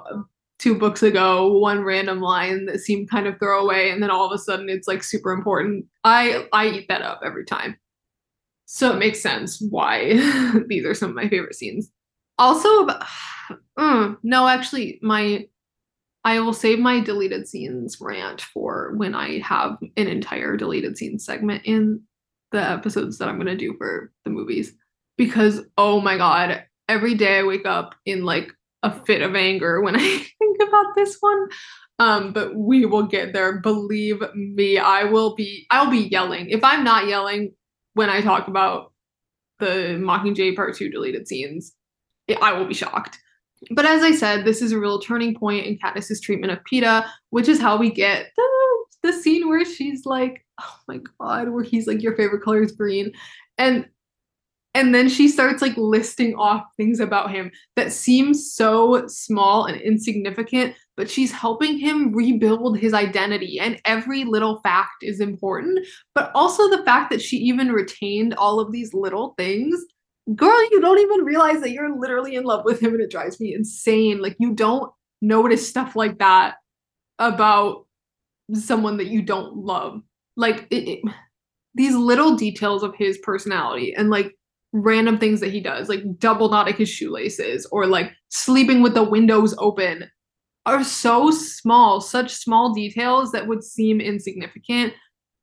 two 0.58 0.76
books 0.76 1.04
ago 1.04 1.58
one 1.58 1.84
random 1.84 2.22
line 2.22 2.66
that 2.66 2.80
seemed 2.80 3.10
kind 3.10 3.28
of 3.28 3.38
throwaway 3.38 3.90
and 3.90 4.02
then 4.02 4.10
all 4.10 4.26
of 4.26 4.32
a 4.32 4.38
sudden 4.38 4.70
it's 4.70 4.88
like 4.88 5.04
super 5.04 5.32
important. 5.32 5.86
I 6.04 6.48
i 6.54 6.68
eat 6.68 6.88
that 6.90 7.02
up 7.02 7.22
every 7.24 7.46
time. 7.46 7.78
So 8.66 8.92
it 8.94 8.98
makes 8.98 9.22
sense 9.22 9.62
why 9.70 10.14
these 10.68 10.86
are 10.86 10.96
some 10.96 11.10
of 11.10 11.16
my 11.16 11.30
favorite 11.30 11.56
scenes 11.56 11.92
also 12.38 12.88
uh, 13.78 14.14
no 14.24 14.48
actually 14.48 15.00
my 15.02 15.46
i 16.24 16.40
will 16.40 16.54
save 16.54 16.80
my 16.80 17.00
deleted 17.00 17.48
scenes 17.48 17.98
rant 18.00 18.42
for 18.42 18.94
when 18.96 19.16
i 19.16 19.40
have 19.40 19.78
an 19.98 20.08
entire 20.08 20.58
deleted 20.58 20.98
scenes 20.98 21.26
segment 21.26 21.62
in 21.66 22.02
the 22.52 22.62
episodes 22.62 23.18
that 23.18 23.28
i'm 23.28 23.36
going 23.36 23.48
to 23.48 23.58
do 23.58 23.76
for 23.78 24.12
the 24.24 24.30
movies 24.30 24.74
because 25.18 25.62
oh 25.78 26.00
my 26.00 26.18
god 26.18 26.64
every 26.88 27.14
day 27.14 27.40
i 27.40 27.44
wake 27.44 27.66
up 27.66 27.96
in 28.06 28.24
like 28.24 28.52
a 28.86 28.92
fit 29.06 29.22
of 29.22 29.36
anger 29.36 29.82
when 29.82 29.96
I 29.96 30.00
think 30.00 30.58
about 30.62 30.96
this 30.96 31.18
one. 31.20 31.48
Um, 31.98 32.34
but 32.34 32.56
we 32.56 32.86
will 32.86 33.08
get 33.08 33.34
there. 33.34 33.60
Believe 33.60 34.22
me, 34.36 34.78
I 34.78 35.06
will 35.06 35.34
be 35.36 35.66
I'll 35.72 35.90
be 35.90 36.10
yelling. 36.10 36.50
If 36.50 36.64
I'm 36.64 36.84
not 36.84 37.08
yelling 37.08 37.54
when 37.94 38.10
I 38.10 38.22
talk 38.22 38.48
about 38.48 38.92
the 39.60 39.98
Mockingjay 39.98 40.56
Part 40.56 40.76
2 40.76 40.90
deleted 40.90 41.28
scenes, 41.28 41.74
I 42.42 42.54
will 42.54 42.66
be 42.66 42.74
shocked. 42.74 43.20
But 43.72 43.86
as 43.86 44.04
I 44.04 44.12
said, 44.12 44.46
this 44.46 44.62
is 44.62 44.72
a 44.72 44.80
real 44.80 45.00
turning 45.00 45.36
point 45.36 45.66
in 45.66 45.78
Katniss's 45.78 46.22
treatment 46.22 46.52
of 46.52 46.60
Peeta, 46.70 47.08
which 47.30 47.48
is 47.48 47.60
how 47.60 47.78
we 47.78 47.90
get 47.90 48.28
the, 48.36 48.86
the 49.04 49.14
scene 49.14 49.48
where 49.48 49.66
she's 49.66 50.06
like, 50.06 50.46
oh 50.62 50.76
my 50.88 51.00
god, 51.20 51.50
where 51.50 51.64
he's 51.64 51.88
like, 51.88 52.02
your 52.02 52.16
favorite 52.16 52.44
color 52.44 52.62
is 52.62 52.72
green. 52.72 53.12
And 53.58 53.86
and 54.76 54.94
then 54.94 55.08
she 55.08 55.30
starts 55.30 55.62
like 55.62 55.76
listing 55.78 56.36
off 56.36 56.66
things 56.76 57.00
about 57.00 57.32
him 57.32 57.50
that 57.78 57.94
seem 57.94 58.34
so 58.34 59.08
small 59.08 59.66
and 59.66 59.82
insignificant 59.82 60.76
but 60.98 61.10
she's 61.10 61.32
helping 61.32 61.80
him 61.80 62.14
rebuild 62.14 62.78
his 62.78 62.94
identity 62.94 63.58
and 63.60 63.80
every 63.86 64.26
little 64.26 64.60
fact 64.62 65.02
is 65.02 65.22
important 65.22 65.80
but 66.14 66.30
also 66.36 66.70
the 66.70 66.84
fact 66.84 67.10
that 67.10 67.22
she 67.22 67.38
even 67.38 67.72
retained 67.72 68.36
all 68.36 68.60
of 68.60 68.72
these 68.72 68.94
little 68.94 69.34
things 69.38 69.82
girl 70.34 70.62
you 70.72 70.82
don't 70.82 71.00
even 71.00 71.26
realize 71.26 71.62
that 71.62 71.72
you're 71.72 72.00
literally 72.00 72.36
in 72.36 72.44
love 72.44 72.66
with 72.66 72.80
him 72.80 72.94
and 72.94 73.02
it 73.02 73.12
drives 73.12 73.40
me 73.40 73.54
insane 73.54 74.20
like 74.20 74.36
you 74.40 74.54
don't 74.54 74.92
notice 75.22 75.68
stuff 75.68 75.96
like 75.96 76.18
that 76.18 76.56
about 77.20 77.86
someone 78.54 78.98
that 78.98 79.08
you 79.08 79.22
don't 79.22 79.56
love 79.56 80.02
like 80.36 80.68
it, 80.72 80.88
it, 80.88 81.00
these 81.76 81.94
little 81.94 82.36
details 82.36 82.84
of 82.84 82.96
his 82.96 83.18
personality 83.20 83.94
and 83.96 84.10
like 84.10 84.36
random 84.76 85.18
things 85.18 85.40
that 85.40 85.52
he 85.52 85.62
does, 85.62 85.88
like 85.88 86.04
double 86.20 86.50
knotting 86.50 86.76
his 86.76 86.90
shoelaces 86.90 87.66
or 87.72 87.86
like 87.86 88.12
sleeping 88.30 88.82
with 88.82 88.94
the 88.94 89.04
windows 89.04 89.56
open, 89.58 90.10
are 90.66 90.84
so 90.84 91.32
small, 91.32 92.02
such 92.02 92.34
small 92.34 92.74
details 92.74 93.32
that 93.32 93.48
would 93.48 93.64
seem 93.64 94.02
insignificant. 94.02 94.94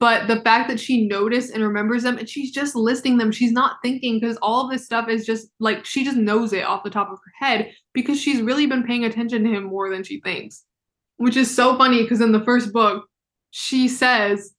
But 0.02 0.26
the 0.26 0.40
fact 0.40 0.68
that 0.68 0.80
she 0.80 1.06
noticed 1.06 1.54
and 1.54 1.62
remembers 1.62 2.02
them 2.02 2.18
and 2.18 2.28
she's 2.28 2.50
just 2.50 2.74
listing 2.74 3.18
them, 3.18 3.30
she's 3.30 3.52
not 3.52 3.76
thinking 3.84 4.18
because 4.18 4.36
all 4.42 4.64
of 4.64 4.70
this 4.72 4.84
stuff 4.84 5.08
is 5.08 5.24
just 5.24 5.46
like 5.60 5.84
she 5.84 6.02
just 6.02 6.16
knows 6.16 6.52
it 6.52 6.64
off 6.64 6.82
the 6.82 6.90
top 6.90 7.08
of 7.12 7.20
her 7.24 7.46
head 7.46 7.70
because 7.92 8.20
she's 8.20 8.42
really 8.42 8.66
been 8.66 8.82
paying 8.82 9.04
attention 9.04 9.44
to 9.44 9.50
him 9.50 9.62
more 9.62 9.90
than 9.90 10.02
she 10.02 10.20
thinks. 10.20 10.64
Which 11.18 11.36
is 11.36 11.54
so 11.54 11.78
funny 11.78 12.02
because 12.02 12.20
in 12.20 12.32
the 12.32 12.44
first 12.44 12.72
book, 12.72 13.04
she 13.52 13.86
says, 13.86 14.52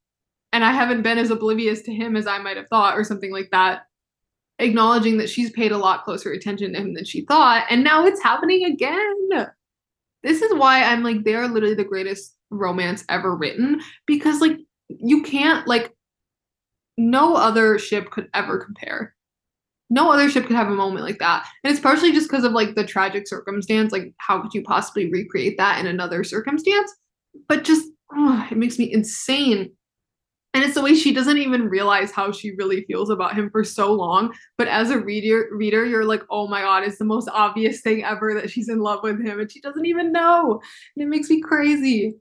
and 0.53 0.63
I 0.63 0.71
haven't 0.71 1.01
been 1.01 1.17
as 1.17 1.29
oblivious 1.29 1.81
to 1.81 1.93
him 1.93 2.15
as 2.15 2.25
I 2.25 2.37
might 2.37 2.55
have 2.55 2.69
thought, 2.69 2.97
or 2.97 3.03
something 3.03 3.33
like 3.33 3.49
that 3.51 3.81
acknowledging 4.59 5.17
that 5.17 5.29
she's 5.29 5.51
paid 5.51 5.73
a 5.73 5.77
lot 5.77 6.05
closer 6.05 6.31
attention 6.31 6.71
to 6.71 6.79
him 6.79 6.93
than 6.93 7.03
she 7.03 7.25
thought. 7.25 7.65
And 7.69 7.83
now 7.83 8.05
it's 8.05 8.23
happening 8.23 8.63
again. 8.63 9.47
This 10.21 10.41
is 10.41 10.53
why 10.53 10.85
I'm 10.85 11.03
like, 11.03 11.25
they're 11.25 11.49
literally 11.49 11.75
the 11.75 11.83
greatest 11.83 12.33
romance 12.49 13.03
ever 13.09 13.35
written 13.35 13.81
because, 14.05 14.39
like, 14.39 14.57
you 14.99 15.23
can't, 15.23 15.67
like, 15.67 15.93
no 16.97 17.35
other 17.35 17.79
ship 17.79 18.11
could 18.11 18.29
ever 18.33 18.57
compare. 18.57 19.15
No 19.89 20.11
other 20.11 20.29
ship 20.29 20.45
could 20.45 20.55
have 20.55 20.69
a 20.69 20.75
moment 20.75 21.05
like 21.05 21.19
that. 21.19 21.47
And 21.63 21.71
it's 21.71 21.81
partially 21.81 22.11
just 22.11 22.29
because 22.29 22.43
of 22.43 22.51
like 22.51 22.75
the 22.75 22.85
tragic 22.85 23.27
circumstance. 23.27 23.91
Like, 23.91 24.13
how 24.17 24.41
could 24.41 24.53
you 24.53 24.63
possibly 24.63 25.11
recreate 25.11 25.57
that 25.57 25.79
in 25.79 25.87
another 25.87 26.23
circumstance? 26.23 26.91
But 27.47 27.63
just, 27.63 27.87
it 28.15 28.57
makes 28.57 28.79
me 28.79 28.91
insane 28.91 29.71
and 30.53 30.63
it's 30.63 30.75
the 30.75 30.81
way 30.81 30.93
she 30.93 31.13
doesn't 31.13 31.37
even 31.37 31.67
realize 31.67 32.11
how 32.11 32.31
she 32.31 32.51
really 32.55 32.83
feels 32.85 33.09
about 33.09 33.35
him 33.35 33.49
for 33.49 33.63
so 33.63 33.91
long 33.91 34.33
but 34.57 34.67
as 34.67 34.89
a 34.91 34.99
reader 34.99 35.49
reader 35.51 35.85
you're 35.85 36.05
like 36.05 36.21
oh 36.29 36.47
my 36.47 36.61
god 36.61 36.83
it's 36.83 36.97
the 36.97 37.05
most 37.05 37.29
obvious 37.33 37.81
thing 37.81 38.03
ever 38.03 38.33
that 38.33 38.49
she's 38.49 38.69
in 38.69 38.79
love 38.79 39.01
with 39.03 39.23
him 39.23 39.39
and 39.39 39.51
she 39.51 39.61
doesn't 39.61 39.85
even 39.85 40.11
know 40.11 40.61
and 40.95 41.03
it 41.03 41.07
makes 41.07 41.29
me 41.29 41.41
crazy 41.41 42.15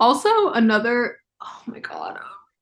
also 0.00 0.50
another 0.50 1.17
oh 1.40 1.62
my 1.66 1.78
god 1.78 2.18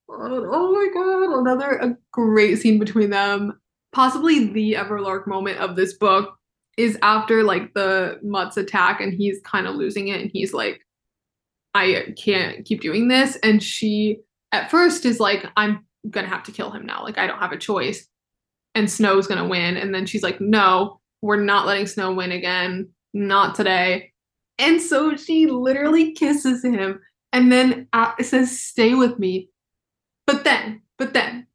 oh, 0.08 0.48
oh 0.52 0.72
my 0.72 0.88
god 0.92 1.38
another 1.40 1.76
a 1.76 1.96
great 2.12 2.56
scene 2.56 2.78
between 2.78 3.10
them 3.10 3.58
possibly 3.92 4.52
the 4.52 4.74
everlark 4.74 5.26
moment 5.26 5.58
of 5.58 5.76
this 5.76 5.94
book 5.94 6.36
is 6.76 6.98
after 7.02 7.42
like 7.42 7.72
the 7.74 8.18
mutts 8.22 8.56
attack 8.56 9.00
and 9.00 9.14
he's 9.14 9.40
kind 9.44 9.66
of 9.66 9.74
losing 9.74 10.08
it 10.08 10.20
and 10.20 10.30
he's 10.32 10.52
like 10.52 10.80
i 11.74 12.14
can't 12.16 12.64
keep 12.64 12.80
doing 12.80 13.08
this 13.08 13.36
and 13.42 13.62
she 13.62 14.20
at 14.52 14.70
first 14.70 15.04
is 15.04 15.20
like, 15.20 15.46
I'm 15.56 15.84
gonna 16.08 16.28
have 16.28 16.42
to 16.44 16.52
kill 16.52 16.70
him 16.70 16.86
now. 16.86 17.02
Like 17.02 17.18
I 17.18 17.26
don't 17.26 17.38
have 17.38 17.52
a 17.52 17.58
choice. 17.58 18.06
And 18.74 18.90
Snow's 18.90 19.26
gonna 19.26 19.46
win. 19.46 19.76
And 19.76 19.94
then 19.94 20.06
she's 20.06 20.22
like, 20.22 20.40
No, 20.40 21.00
we're 21.22 21.42
not 21.42 21.66
letting 21.66 21.86
Snow 21.86 22.12
win 22.14 22.32
again. 22.32 22.88
Not 23.12 23.54
today. 23.54 24.12
And 24.58 24.80
so 24.80 25.16
she 25.16 25.46
literally 25.46 26.12
kisses 26.12 26.64
him 26.64 27.00
and 27.36 27.52
then 27.52 27.86
uh, 27.92 28.12
says, 28.22 28.58
Stay 28.58 28.94
with 28.94 29.18
me. 29.18 29.50
But 30.26 30.42
then, 30.42 30.80
but 30.96 31.12
then, 31.12 31.46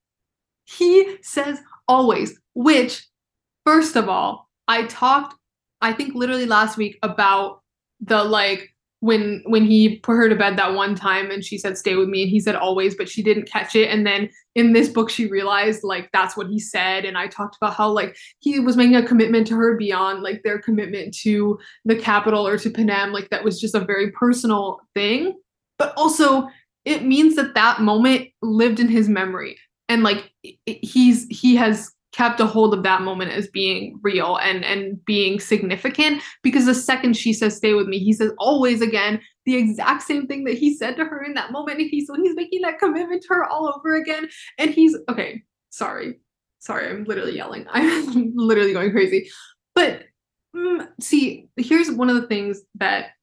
he 0.63 1.17
says 1.23 1.59
always, 1.87 2.39
which, 2.53 3.07
first 3.65 3.95
of 3.95 4.07
all, 4.07 4.47
I 4.67 4.83
talked, 4.83 5.35
I 5.81 5.91
think 5.91 6.13
literally 6.13 6.45
last 6.45 6.77
week 6.77 6.99
about 7.01 7.63
the 7.99 8.23
like 8.23 8.69
when 8.99 9.41
when 9.47 9.65
he 9.65 9.97
put 9.97 10.13
her 10.13 10.29
to 10.29 10.35
bed 10.35 10.55
that 10.57 10.75
one 10.75 10.93
time 10.93 11.31
and 11.31 11.43
she 11.43 11.57
said 11.57 11.75
stay 11.75 11.95
with 11.95 12.07
me 12.07 12.21
and 12.21 12.29
he 12.29 12.39
said 12.39 12.55
always 12.55 12.95
but 12.95 13.09
she 13.09 13.23
didn't 13.23 13.49
catch 13.49 13.75
it. 13.75 13.89
And 13.89 14.05
then 14.05 14.29
in 14.53 14.73
this 14.73 14.89
book 14.89 15.09
she 15.09 15.25
realized 15.25 15.83
like 15.83 16.09
that's 16.13 16.37
what 16.37 16.47
he 16.47 16.59
said. 16.59 17.05
And 17.05 17.17
i 17.17 17.25
talked 17.25 17.57
about 17.59 17.73
how 17.73 17.89
like 17.89 18.15
he 18.39 18.59
was 18.59 18.77
making 18.77 18.95
a 18.95 19.05
commitment 19.05 19.47
to 19.47 19.55
her 19.55 19.75
beyond 19.75 20.21
like 20.21 20.43
their 20.43 20.61
commitment 20.61 21.15
to 21.21 21.57
the 21.83 21.95
Capitol 21.95 22.47
or 22.47 22.59
to 22.59 22.69
panem 22.69 23.11
like 23.11 23.29
that 23.31 23.43
was 23.43 23.59
just 23.59 23.73
a 23.73 23.79
very 23.79 24.11
personal 24.11 24.79
thing 24.93 25.33
but 25.81 25.95
also 25.97 26.47
it 26.85 27.03
means 27.03 27.35
that 27.35 27.55
that 27.55 27.81
moment 27.81 28.27
lived 28.43 28.79
in 28.79 28.87
his 28.87 29.09
memory. 29.09 29.57
And 29.89 30.03
like 30.03 30.31
he's 30.67 31.25
he 31.29 31.55
has 31.55 31.91
kept 32.11 32.39
a 32.39 32.45
hold 32.45 32.75
of 32.75 32.83
that 32.83 33.01
moment 33.01 33.31
as 33.31 33.47
being 33.47 33.99
real 34.03 34.35
and 34.37 34.63
and 34.63 35.03
being 35.05 35.39
significant 35.39 36.21
because 36.43 36.65
the 36.65 36.75
second 36.75 37.17
she 37.17 37.33
says 37.33 37.55
stay 37.55 37.73
with 37.73 37.87
me 37.87 37.97
he 37.97 38.11
says 38.11 38.31
always 38.37 38.81
again 38.81 39.19
the 39.45 39.55
exact 39.55 40.03
same 40.03 40.27
thing 40.27 40.43
that 40.43 40.57
he 40.57 40.75
said 40.75 40.95
to 40.97 41.05
her 41.05 41.23
in 41.23 41.33
that 41.33 41.51
moment. 41.51 41.79
And 41.79 41.89
he's 41.89 42.05
so 42.05 42.13
he's 42.15 42.35
making 42.35 42.61
that 42.61 42.77
commitment 42.77 43.23
to 43.23 43.29
her 43.29 43.45
all 43.45 43.73
over 43.75 43.95
again. 43.95 44.29
And 44.59 44.69
he's 44.69 44.95
okay 45.09 45.41
sorry. 45.71 46.19
Sorry 46.59 46.89
i'm 46.91 47.05
literally 47.05 47.35
yelling. 47.35 47.65
I'm 47.71 48.33
literally 48.35 48.73
going 48.73 48.91
crazy. 48.91 49.31
But 49.73 50.03
mm, 50.55 50.87
see 50.99 51.49
here's 51.57 51.89
one 51.89 52.09
of 52.09 52.15
the 52.21 52.27
things 52.27 52.61
that 52.75 53.13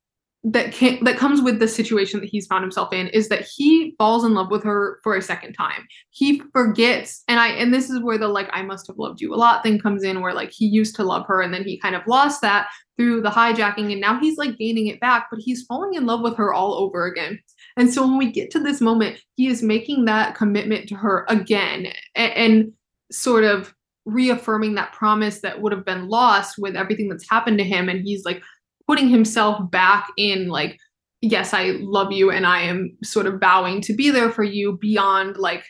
that 0.45 0.73
can 0.73 1.03
that 1.03 1.17
comes 1.17 1.43
with 1.43 1.59
the 1.59 1.67
situation 1.67 2.21
that 2.21 2.29
he's 2.29 2.47
found 2.47 2.63
himself 2.63 2.93
in 2.93 3.09
is 3.09 3.29
that 3.29 3.47
he 3.57 3.95
falls 3.99 4.25
in 4.25 4.35
love 4.35 4.51
with 4.51 4.63
her 4.63 5.01
for 5.03 5.17
a 5.17 5.23
second 5.23 5.53
time. 5.53 5.87
He 6.11 6.41
forgets, 6.53 7.25
and 7.27 7.41
I 7.41 7.49
and 7.49 7.75
this 7.75 7.91
is 7.91 8.01
where 8.01 8.19
the 8.19 8.29
like 8.29 8.49
I 8.53 8.63
must 8.63 8.87
have 8.87 8.99
loved 8.99 9.21
you 9.21 9.35
a 9.35 9.37
lot 9.37 9.63
thing 9.63 9.81
comes 9.81 10.05
in, 10.05 10.21
where 10.21 10.33
like 10.33 10.53
he 10.53 10.67
used 10.67 10.95
to 10.97 11.05
love 11.05 11.27
her 11.27 11.43
and 11.43 11.53
then 11.53 11.65
he 11.65 11.79
kind 11.79 11.97
of 11.97 12.03
lost 12.07 12.41
that 12.43 12.69
through 12.97 13.23
the 13.23 13.31
hijacking, 13.31 13.91
and 13.91 14.01
now 14.01 14.19
he's 14.21 14.39
like 14.39 14.57
gaining 14.59 14.87
it 14.87 15.01
back, 15.01 15.27
but 15.31 15.41
he's 15.41 15.65
falling 15.65 15.95
in 15.95 16.07
love 16.07 16.21
with 16.21 16.37
her 16.37 16.53
all 16.53 16.75
over 16.75 17.07
again. 17.07 17.41
And 17.77 17.93
so 17.93 18.03
when 18.03 18.17
we 18.17 18.31
get 18.31 18.51
to 18.53 18.61
this 18.61 18.81
moment, 18.81 19.21
he 19.37 19.49
is 19.49 19.63
making 19.63 20.05
that 20.05 20.37
commitment 20.37 20.89
to 20.89 20.95
her 20.95 21.27
again 21.29 21.93
and, 22.15 22.33
and 22.33 22.73
sort 23.11 23.45
of 23.45 23.75
reaffirming 24.05 24.75
that 24.75 24.93
promise 24.93 25.41
that 25.41 25.61
would 25.61 25.73
have 25.73 25.85
been 25.85 26.09
lost 26.09 26.57
with 26.59 26.77
everything 26.77 27.09
that's 27.09 27.29
happened 27.29 27.59
to 27.59 27.65
him. 27.65 27.89
And 27.89 28.01
he's 28.01 28.25
like 28.25 28.43
putting 28.89 29.09
himself 29.09 29.71
back 29.71 30.09
in 30.17 30.49
like 30.49 30.79
yes 31.21 31.55
i 31.55 31.77
love 31.81 32.11
you 32.11 32.31
and 32.31 32.47
i 32.47 32.61
am 32.61 32.91
sort 33.05 33.27
of 33.27 33.39
vowing 33.39 33.81
to 33.81 33.95
be 33.95 34.11
there 34.11 34.31
for 34.31 34.43
you 34.43 34.77
beyond 34.81 35.37
like 35.37 35.65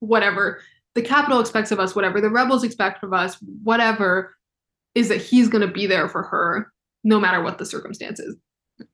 whatever 0.00 0.60
the 0.94 1.02
Capitol 1.02 1.40
expects 1.40 1.70
of 1.70 1.78
us 1.78 1.94
whatever 1.94 2.20
the 2.20 2.30
rebels 2.30 2.64
expect 2.64 3.04
of 3.04 3.12
us 3.12 3.36
whatever 3.62 4.34
is 4.94 5.08
that 5.08 5.22
he's 5.22 5.48
going 5.48 5.66
to 5.66 5.72
be 5.72 5.86
there 5.86 6.08
for 6.08 6.22
her 6.22 6.72
no 7.04 7.18
matter 7.18 7.42
what 7.42 7.58
the 7.58 7.66
circumstances. 7.66 8.36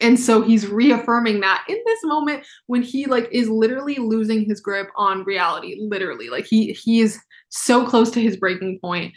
And 0.00 0.18
so 0.18 0.42
he's 0.42 0.66
reaffirming 0.66 1.40
that 1.40 1.64
in 1.68 1.78
this 1.86 2.00
moment 2.04 2.44
when 2.66 2.82
he 2.82 3.06
like 3.06 3.28
is 3.32 3.48
literally 3.48 3.96
losing 3.96 4.44
his 4.44 4.60
grip 4.60 4.88
on 4.96 5.24
reality 5.24 5.76
literally. 5.80 6.28
Like 6.28 6.46
he 6.46 6.72
he 6.72 7.00
is 7.00 7.18
so 7.48 7.86
close 7.86 8.10
to 8.12 8.20
his 8.20 8.36
breaking 8.36 8.78
point 8.80 9.14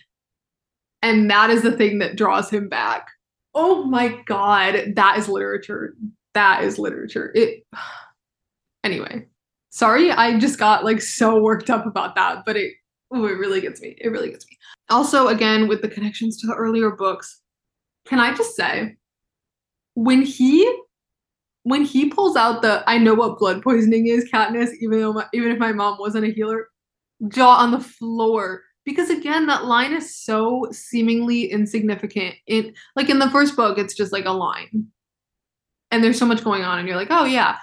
and 1.02 1.30
that 1.30 1.50
is 1.50 1.64
the 1.64 1.76
thing 1.76 2.00
that 2.00 2.16
draws 2.16 2.50
him 2.50 2.70
back 2.70 3.08
oh 3.54 3.84
my 3.84 4.20
god, 4.26 4.94
that 4.96 5.18
is 5.18 5.28
literature. 5.28 5.96
That 6.34 6.64
is 6.64 6.80
literature. 6.80 7.32
It 7.36 7.66
anyway. 8.84 9.28
Sorry, 9.70 10.12
I 10.12 10.38
just 10.38 10.60
got 10.60 10.84
like 10.84 11.02
so 11.02 11.40
worked 11.40 11.70
up 11.70 11.86
about 11.86 12.16
that, 12.16 12.44
but 12.46 12.58
it 12.58 12.74
oh, 13.12 13.26
it 13.26 13.38
really 13.38 13.62
gets 13.62 13.82
me. 13.82 13.96
It 14.00 14.10
really 14.10 14.30
gets 14.30 14.46
me. 14.48 14.58
Also, 14.90 15.28
again, 15.28 15.68
with 15.68 15.82
the 15.82 15.88
connections 15.88 16.38
to 16.38 16.48
the 16.48 16.56
earlier 16.56 16.92
books, 16.92 17.42
can 18.06 18.20
I 18.20 18.34
just 18.34 18.56
say 18.56 18.98
when 19.96 20.22
he 20.22 20.82
when 21.64 21.86
he 21.86 22.10
pulls 22.10 22.36
out 22.36 22.62
the 22.62 22.84
I 22.88 22.98
know 22.98 23.14
what 23.14 23.40
blood 23.40 23.62
poisoning 23.62 24.08
is, 24.08 24.30
Katniss, 24.30 24.72
even 24.82 25.00
though 25.00 25.14
my, 25.14 25.26
even 25.34 25.52
if 25.52 25.60
my 25.60 25.72
mom 25.72 25.98
wasn't 26.00 26.26
a 26.26 26.32
healer, 26.32 26.68
jaw 27.28 27.56
on 27.58 27.72
the 27.72 27.80
floor 27.80 28.64
because 28.86 29.10
again 29.10 29.48
that 29.48 29.66
line 29.66 29.94
is 29.94 30.16
so 30.16 30.68
seemingly 30.72 31.52
insignificant. 31.52 32.36
In 32.48 32.74
like 32.96 33.10
in 33.10 33.20
the 33.20 33.30
first 33.30 33.56
book 33.56 33.78
it's 33.78 33.96
just 33.96 34.12
like 34.12 34.26
a 34.26 34.32
line. 34.32 34.88
And 35.92 36.04
there's 36.04 36.20
so 36.20 36.26
much 36.26 36.44
going 36.44 36.64
on 36.64 36.80
and 36.80 36.88
you're 36.88 36.98
like 36.98 37.12
oh 37.12 37.26
yeah. 37.26 37.58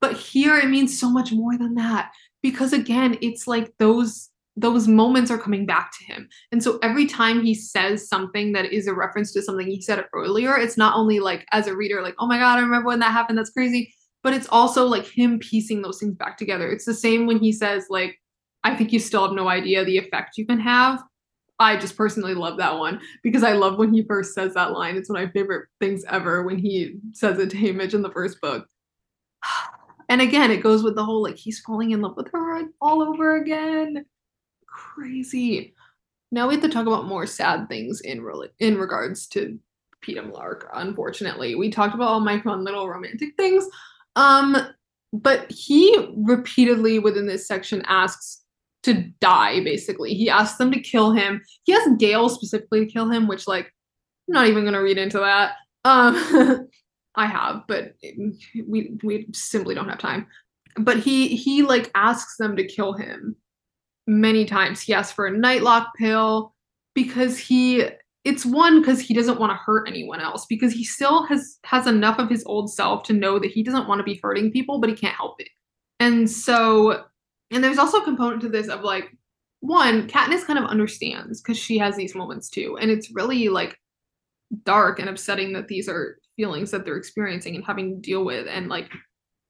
But 0.00 0.14
here 0.14 0.56
it 0.56 0.68
means 0.68 0.98
so 0.98 1.08
much 1.08 1.32
more 1.32 1.56
than 1.56 1.74
that. 1.76 2.12
Because 2.42 2.72
again 2.72 3.18
it's 3.20 3.46
like 3.46 3.72
those 3.78 4.30
those 4.56 4.86
moments 4.86 5.32
are 5.32 5.38
coming 5.38 5.66
back 5.66 5.90
to 5.98 6.04
him. 6.04 6.28
And 6.52 6.62
so 6.62 6.78
every 6.80 7.06
time 7.06 7.42
he 7.42 7.56
says 7.56 8.08
something 8.08 8.52
that 8.52 8.66
is 8.66 8.86
a 8.86 8.94
reference 8.94 9.32
to 9.32 9.42
something 9.42 9.66
he 9.66 9.80
said 9.80 10.04
earlier 10.12 10.56
it's 10.56 10.76
not 10.76 10.96
only 10.96 11.18
like 11.18 11.44
as 11.50 11.66
a 11.66 11.76
reader 11.76 12.02
like 12.02 12.14
oh 12.20 12.26
my 12.26 12.38
god 12.38 12.58
i 12.58 12.62
remember 12.62 12.86
when 12.86 13.00
that 13.00 13.10
happened 13.10 13.36
that's 13.36 13.50
crazy 13.50 13.92
but 14.24 14.32
it's 14.32 14.48
also 14.48 14.86
like 14.86 15.06
him 15.06 15.38
piecing 15.38 15.82
those 15.82 16.00
things 16.00 16.16
back 16.16 16.38
together. 16.38 16.68
It's 16.72 16.86
the 16.86 16.94
same 16.94 17.26
when 17.26 17.38
he 17.38 17.52
says 17.52 17.86
like 17.90 18.18
I 18.64 18.74
think 18.74 18.92
you 18.92 18.98
still 18.98 19.26
have 19.26 19.36
no 19.36 19.48
idea 19.48 19.84
the 19.84 19.98
effect 19.98 20.38
you 20.38 20.46
can 20.46 20.58
have. 20.58 21.02
I 21.60 21.76
just 21.76 21.96
personally 21.96 22.34
love 22.34 22.56
that 22.58 22.76
one 22.76 23.00
because 23.22 23.44
I 23.44 23.52
love 23.52 23.78
when 23.78 23.92
he 23.92 24.02
first 24.02 24.34
says 24.34 24.54
that 24.54 24.72
line. 24.72 24.96
It's 24.96 25.08
one 25.08 25.20
of 25.20 25.28
my 25.28 25.32
favorite 25.32 25.68
things 25.80 26.04
ever 26.10 26.42
when 26.42 26.58
he 26.58 26.96
says 27.12 27.38
it 27.38 27.50
to 27.50 27.56
Haymitch 27.56 27.94
in 27.94 28.02
the 28.02 28.10
first 28.10 28.40
book. 28.40 28.66
And 30.10 30.20
again, 30.20 30.50
it 30.50 30.62
goes 30.62 30.82
with 30.82 30.96
the 30.96 31.04
whole 31.04 31.22
like 31.22 31.38
he's 31.38 31.60
falling 31.60 31.92
in 31.92 32.02
love 32.02 32.14
with 32.14 32.30
her 32.30 32.60
all 32.78 33.02
over 33.02 33.36
again. 33.36 34.04
Crazy. 34.66 35.74
Now 36.30 36.46
we 36.46 36.54
have 36.54 36.62
to 36.62 36.68
talk 36.68 36.86
about 36.86 37.06
more 37.06 37.26
sad 37.26 37.70
things 37.70 38.02
in 38.02 38.20
re- 38.20 38.50
in 38.58 38.76
regards 38.76 39.26
to 39.28 39.58
Peeta 40.04 40.30
Mellark. 40.30 40.68
Unfortunately, 40.74 41.54
we 41.54 41.70
talked 41.70 41.94
about 41.94 42.08
all 42.08 42.20
my 42.20 42.38
fun 42.40 42.64
little 42.64 42.86
romantic 42.86 43.34
things. 43.38 43.66
Um, 44.14 44.58
but 45.14 45.50
he 45.50 46.12
repeatedly 46.16 46.98
within 46.98 47.26
this 47.26 47.48
section 47.48 47.82
asks 47.86 48.43
to 48.84 49.02
die 49.20 49.60
basically. 49.60 50.14
He 50.14 50.30
asks 50.30 50.58
them 50.58 50.70
to 50.72 50.80
kill 50.80 51.12
him. 51.12 51.42
He 51.64 51.72
has 51.72 51.88
gale 51.98 52.28
specifically 52.28 52.86
to 52.86 52.92
kill 52.92 53.10
him 53.10 53.26
which 53.26 53.46
like 53.46 53.66
i'm 54.28 54.34
not 54.34 54.46
even 54.46 54.64
going 54.64 54.74
to 54.74 54.80
read 54.80 54.98
into 54.98 55.18
that. 55.18 55.54
Um 55.84 56.68
i 57.16 57.26
have 57.26 57.62
but 57.68 57.94
we 58.66 58.96
we 59.02 59.28
simply 59.32 59.74
don't 59.74 59.88
have 59.88 59.98
time. 59.98 60.26
But 60.76 60.98
he 60.98 61.28
he 61.28 61.62
like 61.62 61.90
asks 61.94 62.36
them 62.36 62.56
to 62.56 62.66
kill 62.66 62.94
him 62.94 63.36
many 64.06 64.44
times. 64.44 64.80
He 64.80 64.94
asks 64.94 65.12
for 65.12 65.26
a 65.26 65.32
nightlock 65.32 65.88
pill 65.96 66.54
because 66.94 67.38
he 67.38 67.84
it's 68.24 68.46
one 68.46 68.80
because 68.80 69.00
he 69.00 69.12
doesn't 69.12 69.38
want 69.38 69.50
to 69.50 69.56
hurt 69.56 69.86
anyone 69.86 70.18
else 70.18 70.46
because 70.46 70.72
he 70.72 70.82
still 70.82 71.24
has 71.24 71.58
has 71.64 71.86
enough 71.86 72.18
of 72.18 72.30
his 72.30 72.42
old 72.46 72.72
self 72.72 73.02
to 73.04 73.12
know 73.12 73.38
that 73.38 73.50
he 73.50 73.62
doesn't 73.62 73.86
want 73.86 73.98
to 73.98 74.04
be 74.04 74.18
hurting 74.22 74.50
people 74.50 74.78
but 74.78 74.90
he 74.90 74.96
can't 74.96 75.16
help 75.16 75.40
it. 75.40 75.48
And 76.00 76.30
so 76.30 77.04
and 77.50 77.62
there's 77.62 77.78
also 77.78 77.98
a 77.98 78.04
component 78.04 78.42
to 78.42 78.48
this 78.48 78.68
of 78.68 78.82
like, 78.82 79.10
one, 79.60 80.08
Katniss 80.08 80.44
kind 80.44 80.58
of 80.58 80.66
understands 80.66 81.40
because 81.40 81.58
she 81.58 81.78
has 81.78 81.96
these 81.96 82.14
moments 82.14 82.50
too. 82.50 82.76
And 82.78 82.90
it's 82.90 83.14
really 83.14 83.48
like 83.48 83.78
dark 84.64 84.98
and 84.98 85.08
upsetting 85.08 85.54
that 85.54 85.68
these 85.68 85.88
are 85.88 86.18
feelings 86.36 86.70
that 86.70 86.84
they're 86.84 86.96
experiencing 86.96 87.54
and 87.54 87.64
having 87.64 87.94
to 87.94 88.00
deal 88.00 88.24
with. 88.24 88.46
And 88.46 88.68
like, 88.68 88.90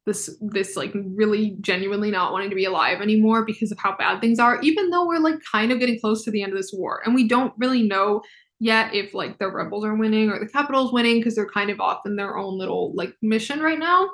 this 0.07 0.37
this 0.41 0.77
like 0.77 0.93
really 0.95 1.57
genuinely 1.61 2.11
not 2.11 2.33
wanting 2.33 2.51
to 2.51 2.57
be 2.57 2.67
alive 2.67 3.01
anymore 3.01 3.45
because 3.45 3.73
of 3.73 3.79
how 3.79 3.97
bad 3.97 4.21
things 4.21 4.39
are 4.39 4.61
even 4.61 4.91
though 4.91 5.07
we're 5.07 5.19
like 5.19 5.39
kind 5.51 5.73
of 5.73 5.79
getting 5.79 5.99
close 5.99 6.23
to 6.23 6.31
the 6.31 6.43
end 6.43 6.53
of 6.53 6.59
this 6.59 6.73
war 6.73 7.01
and 7.05 7.15
we 7.15 7.27
don't 7.27 7.55
really 7.57 7.83
know 7.83 8.21
yet 8.61 8.95
if 8.95 9.15
like 9.15 9.39
the 9.39 9.51
rebels 9.51 9.85
are 9.85 9.97
winning 9.97 10.31
or 10.31 10.39
the 10.39 10.47
Capitol's 10.47 10.93
winning 10.93 11.19
because 11.19 11.35
they're 11.35 11.49
kind 11.49 11.71
of 11.71 11.81
off 11.81 12.01
in 12.05 12.17
their 12.17 12.37
own 12.37 12.59
little 12.59 12.93
like 12.95 13.15
mission 13.23 13.61
right 13.61 13.79
now 13.79 14.09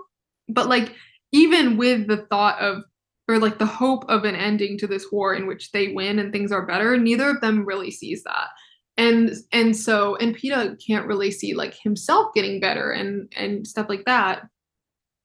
but 0.48 0.68
like 0.68 0.94
even 1.32 1.76
with 1.76 2.06
the 2.06 2.24
thought 2.30 2.58
of 2.60 2.82
or 3.30 3.38
like 3.38 3.58
the 3.58 3.66
hope 3.66 4.04
of 4.08 4.24
an 4.24 4.34
ending 4.34 4.76
to 4.78 4.86
this 4.86 5.06
war 5.12 5.34
in 5.34 5.46
which 5.46 5.70
they 5.70 5.88
win 5.88 6.18
and 6.18 6.32
things 6.32 6.50
are 6.50 6.66
better 6.66 6.96
neither 6.96 7.30
of 7.30 7.40
them 7.40 7.64
really 7.64 7.90
sees 7.90 8.24
that. 8.24 8.48
And 8.96 9.32
and 9.52 9.76
so 9.76 10.16
and 10.16 10.36
Peeta 10.36 10.76
can't 10.84 11.06
really 11.06 11.30
see 11.30 11.54
like 11.54 11.74
himself 11.74 12.34
getting 12.34 12.60
better 12.60 12.90
and 12.90 13.32
and 13.36 13.66
stuff 13.66 13.88
like 13.88 14.04
that. 14.06 14.42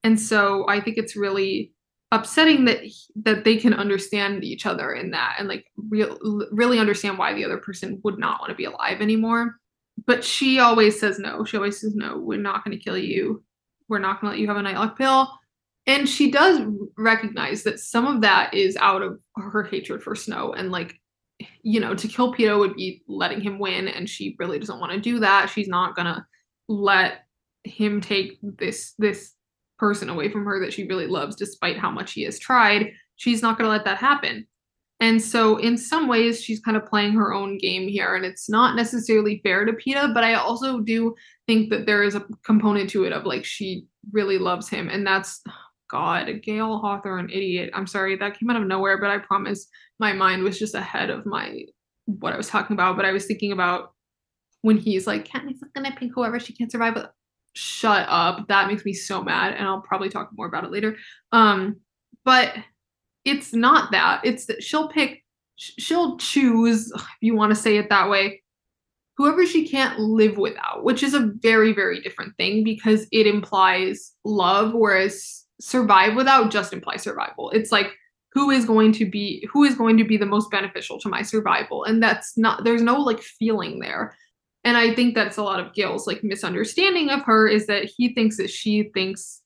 And 0.04 0.20
so 0.20 0.66
I 0.70 0.80
think 0.80 0.98
it's 0.98 1.16
really 1.16 1.74
upsetting 2.12 2.66
that 2.66 2.80
that 3.24 3.44
they 3.44 3.58
can 3.58 3.74
understand 3.74 4.44
each 4.44 4.66
other 4.66 4.94
in 4.94 5.12
that 5.12 5.36
and 5.40 5.48
like 5.48 5.66
real 5.90 6.18
really 6.52 6.80
understand 6.80 7.18
why 7.18 7.34
the 7.34 7.44
other 7.44 7.58
person 7.58 8.00
would 8.04 8.20
not 8.20 8.40
want 8.40 8.52
to 8.52 8.56
be 8.56 8.66
alive 8.66 9.02
anymore. 9.02 9.56
But 10.06 10.24
she 10.24 10.60
always 10.60 11.00
says 11.00 11.18
no. 11.18 11.44
She 11.44 11.58
always 11.58 11.82
says 11.82 11.96
no 11.96 12.20
we're 12.20 12.40
not 12.40 12.64
going 12.64 12.78
to 12.78 12.84
kill 12.84 12.98
you. 12.98 13.44
We're 13.90 14.00
not 14.00 14.22
going 14.22 14.32
to 14.32 14.36
let 14.36 14.42
you 14.42 14.48
have 14.48 14.58
a 14.58 14.62
nightlock 14.62 14.96
pill 14.96 15.30
and 15.88 16.10
she 16.10 16.32
does 16.32 16.62
recognize 16.98 17.64
that 17.64 17.80
some 17.80 18.06
of 18.08 18.22
that 18.22 18.54
is 18.54 18.76
out 18.78 19.02
of 19.02 19.20
her 19.36 19.64
hatred 19.64 20.02
for 20.02 20.16
snow 20.16 20.54
and 20.54 20.72
like 20.72 21.00
you 21.64 21.80
know 21.80 21.94
to 21.94 22.08
kill 22.08 22.34
Peeta 22.34 22.58
would 22.58 22.76
be 22.76 23.04
letting 23.08 23.42
him 23.42 23.60
win 23.60 23.88
and 23.88 24.10
she 24.10 24.36
really 24.40 24.58
doesn't 24.58 24.80
want 24.80 24.92
to 24.92 25.00
do 25.00 25.20
that 25.20 25.50
she's 25.50 25.68
not 25.68 25.96
going 25.96 26.08
to 26.08 26.26
let 26.68 27.26
him 27.66 28.00
take 28.00 28.40
this 28.42 28.94
this 28.98 29.34
person 29.78 30.10
away 30.10 30.30
from 30.30 30.46
her 30.46 30.60
that 30.62 30.74
she 30.74 30.88
really 30.88 31.08
loves, 31.08 31.36
despite 31.36 31.78
how 31.78 31.92
much 31.92 32.14
he 32.14 32.24
has 32.24 32.40
tried. 32.40 32.94
She's 33.18 33.42
not 33.42 33.58
going 33.58 33.68
to 33.68 33.72
let 33.72 33.86
that 33.86 33.98
happen. 33.98 34.48
And 35.02 35.22
so, 35.22 35.58
in 35.58 35.78
some 35.78 36.08
ways, 36.08 36.42
she's 36.42 36.62
kind 36.62 36.78
of 36.78 36.86
playing 36.86 37.14
her 37.14 37.34
own 37.34 37.58
game 37.58 37.90
here, 37.90 38.16
and 38.16 38.24
it's 38.26 38.50
not 38.50 38.78
necessarily 38.78 39.42
fair 39.44 39.66
to 39.66 39.74
Peeta. 39.74 40.14
But 40.14 40.24
I 40.24 40.36
also 40.36 40.80
do 40.80 41.14
think 41.48 41.70
that 41.70 41.86
there 41.86 42.02
is 42.04 42.16
a 42.16 42.26
component 42.46 42.90
to 42.92 43.04
it 43.04 43.12
of 43.12 43.26
like 43.26 43.44
she 43.44 43.88
really 44.14 44.38
loves 44.38 44.70
him, 44.70 44.88
and 44.88 45.06
that's 45.06 45.42
God, 45.90 46.42
Gale 46.42 46.80
Hawthorne, 46.80 47.30
idiot. 47.30 47.70
I'm 47.74 47.88
sorry 47.88 48.16
that 48.16 48.40
came 48.40 48.50
out 48.50 48.62
of 48.62 48.68
nowhere, 48.68 49.00
but 49.00 49.10
I 49.10 49.20
promise 49.20 49.68
my 50.00 50.14
mind 50.14 50.44
was 50.44 50.58
just 50.58 50.76
ahead 50.76 51.10
of 51.10 51.26
my 51.26 51.66
what 52.06 52.34
I 52.34 52.38
was 52.38 52.48
talking 52.48 52.76
about. 52.76 52.96
But 52.96 53.06
I 53.06 53.12
was 53.12 53.26
thinking 53.26 53.52
about 53.52 53.94
when 54.62 54.78
he's 54.78 55.06
like, 55.06 55.28
Katniss 55.28 55.56
is 55.56 55.70
gonna 55.76 55.96
pick 55.96 56.12
whoever 56.14 56.40
she 56.40 56.54
can't 56.54 56.72
survive 56.72 56.96
with 56.96 57.06
shut 57.54 58.06
up. 58.10 58.48
That 58.48 58.68
makes 58.68 58.86
me 58.86 58.94
so 58.94 59.24
mad, 59.24 59.54
and 59.54 59.68
I'll 59.68 59.82
probably 59.82 60.10
talk 60.10 60.30
more 60.36 60.48
about 60.48 60.64
it 60.64 60.72
later. 60.72 60.98
Um, 61.32 61.78
but 62.24 62.54
it's 63.24 63.54
not 63.54 63.92
that. 63.92 64.22
It's 64.24 64.46
that 64.46 64.64
she'll 64.64 64.90
pick, 64.90 65.24
she'll 65.56 66.18
choose, 66.18 66.92
if 66.96 67.06
you 67.22 67.36
want 67.36 67.52
to 67.52 67.60
say 67.60 67.78
it 67.78 67.90
that 67.90 68.10
way, 68.10 68.44
whoever 69.18 69.46
she 69.46 69.68
can't 69.68 69.98
live 70.00 70.38
without, 70.38 70.84
which 70.84 71.02
is 71.02 71.14
a 71.14 71.32
very, 71.40 71.74
very 71.74 72.02
different 72.02 72.36
thing 72.38 72.64
because 72.64 73.08
it 73.12 73.26
implies 73.28 74.12
love, 74.26 74.74
whereas 74.74 75.45
survive 75.60 76.16
without 76.16 76.52
just 76.52 76.74
imply 76.74 76.98
survival. 76.98 77.50
It's 77.52 77.72
like 77.72 77.92
who 78.34 78.52
is 78.52 78.66
going 78.66 78.92
to 78.94 79.10
be 79.10 79.48
who 79.52 79.64
is 79.64 79.76
going 79.76 79.98
to 79.98 80.04
be 80.04 80.18
the 80.18 80.26
most 80.26 80.52
beneficial 80.52 81.00
to 81.00 81.10
my 81.10 81.22
survival 81.22 81.86
and 81.86 82.04
that's 82.04 82.38
not 82.38 82.66
there's 82.66 82.82
no 82.82 83.00
like 83.00 83.22
feeling 83.22 83.80
there 83.80 84.14
and 84.66 84.76
I 84.76 84.94
think 84.94 85.14
that's 85.14 85.38
a 85.38 85.44
lot 85.44 85.60
of 85.60 85.74
Gale's 85.74 86.08
like 86.08 86.24
misunderstanding 86.24 87.12
of 87.12 87.22
her 87.22 87.48
is 87.48 87.68
that 87.68 87.86
he 87.86 88.14
thinks 88.14 88.38
that 88.38 88.50
she 88.50 88.90
thinks 88.96 89.44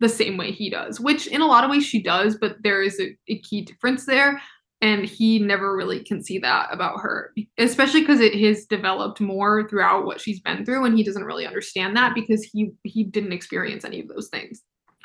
the 0.00 0.08
same 0.08 0.36
way 0.36 0.50
he 0.50 0.68
does, 0.68 0.98
which 0.98 1.28
in 1.28 1.40
a 1.40 1.46
lot 1.46 1.62
of 1.62 1.70
ways 1.70 1.86
she 1.86 2.02
does, 2.02 2.36
but 2.36 2.56
there 2.62 2.82
is 2.82 2.98
a, 3.00 3.16
a 3.28 3.38
key 3.38 3.62
difference 3.62 4.06
there. 4.06 4.42
And 4.80 5.04
he 5.06 5.38
never 5.38 5.74
really 5.74 6.02
can 6.02 6.22
see 6.22 6.38
that 6.40 6.68
about 6.70 7.00
her, 7.00 7.32
especially 7.56 8.00
because 8.00 8.20
it 8.20 8.34
has 8.34 8.66
developed 8.66 9.20
more 9.20 9.66
throughout 9.66 10.04
what 10.04 10.20
she's 10.20 10.40
been 10.40 10.66
through, 10.66 10.84
and 10.84 10.94
he 10.94 11.04
doesn't 11.04 11.24
really 11.24 11.46
understand 11.46 11.96
that 11.96 12.14
because 12.14 12.42
he 12.42 12.72
he 12.82 13.02
didn't 13.02 13.32
experience 13.32 13.86
any 13.86 14.00
of 14.00 14.08
those 14.08 14.28
things. 14.28 14.60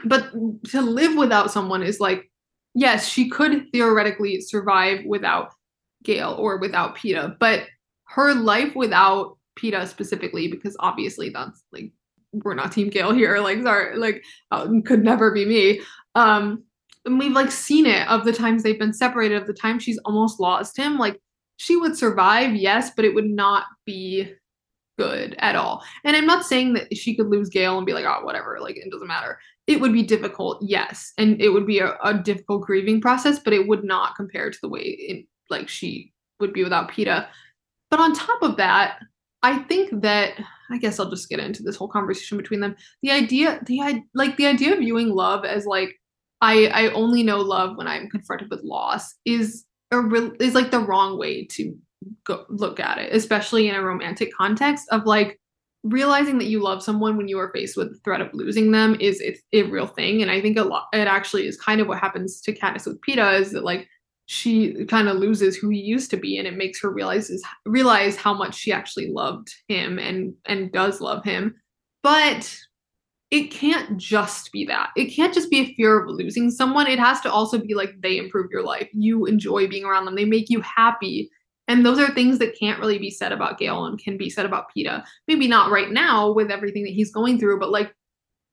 But 0.05 0.31
to 0.69 0.81
live 0.81 1.17
without 1.17 1.51
someone 1.51 1.83
is 1.83 1.99
like, 1.99 2.29
yes, 2.73 3.07
she 3.07 3.29
could 3.29 3.71
theoretically 3.71 4.41
survive 4.41 5.05
without 5.05 5.51
Gale 6.03 6.35
or 6.39 6.57
without 6.57 6.97
Peeta, 6.97 7.37
but 7.39 7.63
her 8.05 8.33
life 8.33 8.75
without 8.75 9.37
Peeta 9.59 9.87
specifically, 9.87 10.47
because 10.47 10.75
obviously 10.79 11.29
that's 11.29 11.63
like 11.71 11.91
we're 12.31 12.55
not 12.55 12.71
Team 12.71 12.89
Gale 12.89 13.11
here. 13.11 13.37
Like, 13.41 13.61
sorry, 13.63 13.97
like 13.97 14.23
uh, 14.51 14.67
could 14.85 15.03
never 15.03 15.31
be 15.31 15.45
me. 15.45 15.81
Um, 16.15 16.63
and 17.05 17.17
we've 17.17 17.31
like 17.31 17.51
seen 17.51 17.85
it 17.85 18.07
of 18.07 18.25
the 18.25 18.33
times 18.33 18.63
they've 18.63 18.79
been 18.79 18.93
separated, 18.93 19.41
of 19.41 19.47
the 19.47 19.53
time 19.53 19.79
she's 19.79 19.99
almost 20.05 20.39
lost 20.39 20.77
him. 20.77 20.97
Like 20.97 21.19
she 21.57 21.75
would 21.75 21.97
survive, 21.97 22.55
yes, 22.55 22.91
but 22.95 23.05
it 23.05 23.13
would 23.13 23.29
not 23.29 23.65
be 23.85 24.33
good 24.99 25.35
at 25.39 25.55
all. 25.55 25.83
And 26.03 26.15
I'm 26.15 26.25
not 26.25 26.45
saying 26.45 26.73
that 26.73 26.95
she 26.95 27.15
could 27.15 27.29
lose 27.29 27.49
Gale 27.49 27.77
and 27.77 27.85
be 27.85 27.93
like, 27.93 28.05
oh, 28.05 28.23
whatever, 28.25 28.59
like 28.59 28.77
it 28.77 28.91
doesn't 28.91 29.07
matter. 29.07 29.39
It 29.65 29.79
would 29.79 29.93
be 29.93 30.03
difficult, 30.03 30.59
yes, 30.61 31.13
and 31.17 31.41
it 31.41 31.49
would 31.49 31.65
be 31.65 31.79
a, 31.79 31.95
a 32.03 32.13
difficult 32.13 32.63
grieving 32.63 33.01
process, 33.01 33.39
but 33.39 33.53
it 33.53 33.67
would 33.67 33.83
not 33.83 34.15
compare 34.15 34.51
to 34.51 34.57
the 34.61 34.69
way 34.69 34.81
in 34.81 35.27
like 35.49 35.69
she 35.69 36.11
would 36.39 36.53
be 36.53 36.63
without 36.63 36.91
Peeta. 36.91 37.27
But 37.89 37.99
on 37.99 38.13
top 38.13 38.41
of 38.41 38.57
that, 38.57 38.99
I 39.41 39.59
think 39.59 40.01
that 40.01 40.33
I 40.69 40.77
guess 40.77 40.99
I'll 40.99 41.09
just 41.09 41.29
get 41.29 41.39
into 41.39 41.63
this 41.63 41.75
whole 41.75 41.87
conversation 41.87 42.37
between 42.37 42.59
them. 42.59 42.75
The 43.01 43.11
idea, 43.11 43.59
the 43.65 44.03
like 44.13 44.37
the 44.37 44.47
idea 44.47 44.73
of 44.73 44.79
viewing 44.79 45.09
love 45.09 45.45
as 45.45 45.65
like 45.65 45.95
I 46.41 46.67
I 46.67 46.91
only 46.91 47.23
know 47.23 47.39
love 47.39 47.77
when 47.77 47.87
I'm 47.87 48.09
confronted 48.09 48.49
with 48.49 48.63
loss 48.63 49.15
is 49.25 49.65
a 49.91 49.99
real 50.01 50.31
is 50.39 50.55
like 50.55 50.71
the 50.71 50.79
wrong 50.79 51.17
way 51.17 51.45
to 51.51 51.75
go 52.25 52.45
look 52.49 52.79
at 52.79 52.97
it, 52.97 53.13
especially 53.13 53.67
in 53.67 53.75
a 53.75 53.81
romantic 53.81 54.33
context 54.33 54.87
of 54.91 55.05
like 55.05 55.39
realizing 55.83 56.37
that 56.37 56.47
you 56.47 56.61
love 56.61 56.83
someone 56.83 57.15
when 57.15 57.27
you 57.27 57.39
are 57.39 57.51
faced 57.53 57.77
with 57.77 57.91
the 57.91 57.99
threat 57.99 58.21
of 58.21 58.29
losing 58.33 58.71
them 58.71 58.97
is 58.99 59.21
it's 59.21 59.41
a 59.53 59.63
real 59.63 59.87
thing. 59.87 60.21
And 60.21 60.29
I 60.29 60.41
think 60.41 60.57
a 60.57 60.63
lot 60.63 60.87
it 60.93 61.07
actually 61.07 61.47
is 61.47 61.59
kind 61.59 61.79
of 61.79 61.87
what 61.87 61.99
happens 61.99 62.41
to 62.41 62.53
Katniss 62.53 62.85
with 62.85 62.99
Peeta 63.01 63.39
is 63.39 63.51
that 63.51 63.63
like 63.63 63.87
she 64.25 64.85
kind 64.85 65.07
of 65.07 65.17
loses 65.17 65.55
who 65.55 65.69
he 65.69 65.79
used 65.79 66.11
to 66.11 66.17
be 66.17 66.37
and 66.37 66.47
it 66.47 66.57
makes 66.57 66.79
her 66.81 66.91
realizes 66.91 67.43
realize 67.65 68.15
how 68.15 68.33
much 68.33 68.55
she 68.55 68.71
actually 68.71 69.09
loved 69.09 69.51
him 69.67 69.97
and 69.97 70.33
and 70.45 70.71
does 70.71 71.01
love 71.01 71.23
him. 71.23 71.55
But 72.03 72.55
it 73.31 73.51
can't 73.51 73.97
just 73.97 74.51
be 74.51 74.65
that. 74.65 74.89
It 74.95 75.05
can't 75.05 75.33
just 75.33 75.51
be 75.51 75.59
a 75.59 75.73
fear 75.75 76.01
of 76.01 76.09
losing 76.09 76.49
someone. 76.49 76.87
It 76.87 76.99
has 76.99 77.21
to 77.21 77.31
also 77.31 77.59
be 77.59 77.75
like 77.75 77.93
they 78.01 78.17
improve 78.17 78.51
your 78.51 78.63
life. 78.63 78.89
You 78.91 79.25
enjoy 79.25 79.67
being 79.67 79.85
around 79.85 80.05
them. 80.05 80.15
They 80.15 80.25
make 80.25 80.49
you 80.49 80.61
happy 80.61 81.29
and 81.69 81.85
those 81.85 81.99
are 81.99 82.09
things 82.09 82.39
that 82.39 82.59
can't 82.59 82.79
really 82.79 82.97
be 82.97 83.11
said 83.11 83.31
about 83.31 83.59
Gale 83.59 83.85
and 83.85 83.97
can 83.97 84.17
be 84.17 84.29
said 84.29 84.45
about 84.45 84.65
Peeta. 84.75 85.05
Maybe 85.27 85.47
not 85.47 85.71
right 85.71 85.91
now 85.91 86.31
with 86.31 86.49
everything 86.49 86.83
that 86.83 86.93
he's 86.93 87.11
going 87.11 87.39
through, 87.39 87.59
but 87.59 87.69
like 87.69 87.93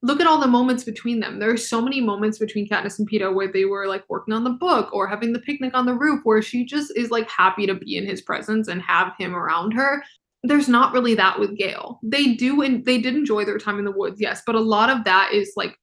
look 0.03 0.21
at 0.21 0.27
all 0.27 0.39
the 0.39 0.47
moments 0.47 0.85
between 0.85 1.19
them. 1.19 1.39
There 1.39 1.51
are 1.51 1.57
so 1.57 1.81
many 1.81 2.03
moments 2.03 2.39
between 2.39 2.69
Katniss 2.69 2.99
and 2.99 3.11
Peeta 3.11 3.35
where 3.35 3.51
they 3.51 3.65
were 3.65 3.87
like 3.87 4.05
working 4.11 4.35
on 4.35 4.45
the 4.45 4.51
book 4.51 4.93
or 4.93 5.09
having 5.09 5.33
the 5.33 5.41
picnic 5.41 5.75
on 5.75 5.87
the 5.87 5.95
roof 5.95 6.21
where 6.25 6.43
she 6.43 6.67
just 6.67 6.93
is 6.95 7.11
like 7.11 7.29
happy 7.31 7.67
to 7.67 7.75
be 7.75 7.97
in 7.97 8.05
his 8.05 8.21
presence 8.21 8.69
and 8.69 8.83
have 8.83 9.15
him 9.19 9.35
around 9.35 9.73
her. 9.73 10.05
There's 10.43 10.69
not 10.69 10.93
really 10.93 11.15
that 11.15 11.41
with 11.41 11.57
Gale. 11.57 11.99
They 12.03 12.35
do 12.35 12.61
and 12.61 12.85
they 12.85 13.01
did 13.01 13.17
enjoy 13.17 13.47
their 13.47 13.59
time 13.59 13.79
in 13.79 13.87
the 13.87 13.91
woods, 13.91 14.21
yes, 14.21 14.43
but 14.45 14.55
a 14.55 14.61
lot 14.61 14.91
of 14.91 15.05
that 15.05 15.33
is 15.33 15.55
like 15.57 15.75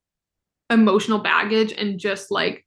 emotional 0.69 1.19
baggage 1.19 1.74
and 1.74 2.00
just 2.00 2.30
like 2.30 2.63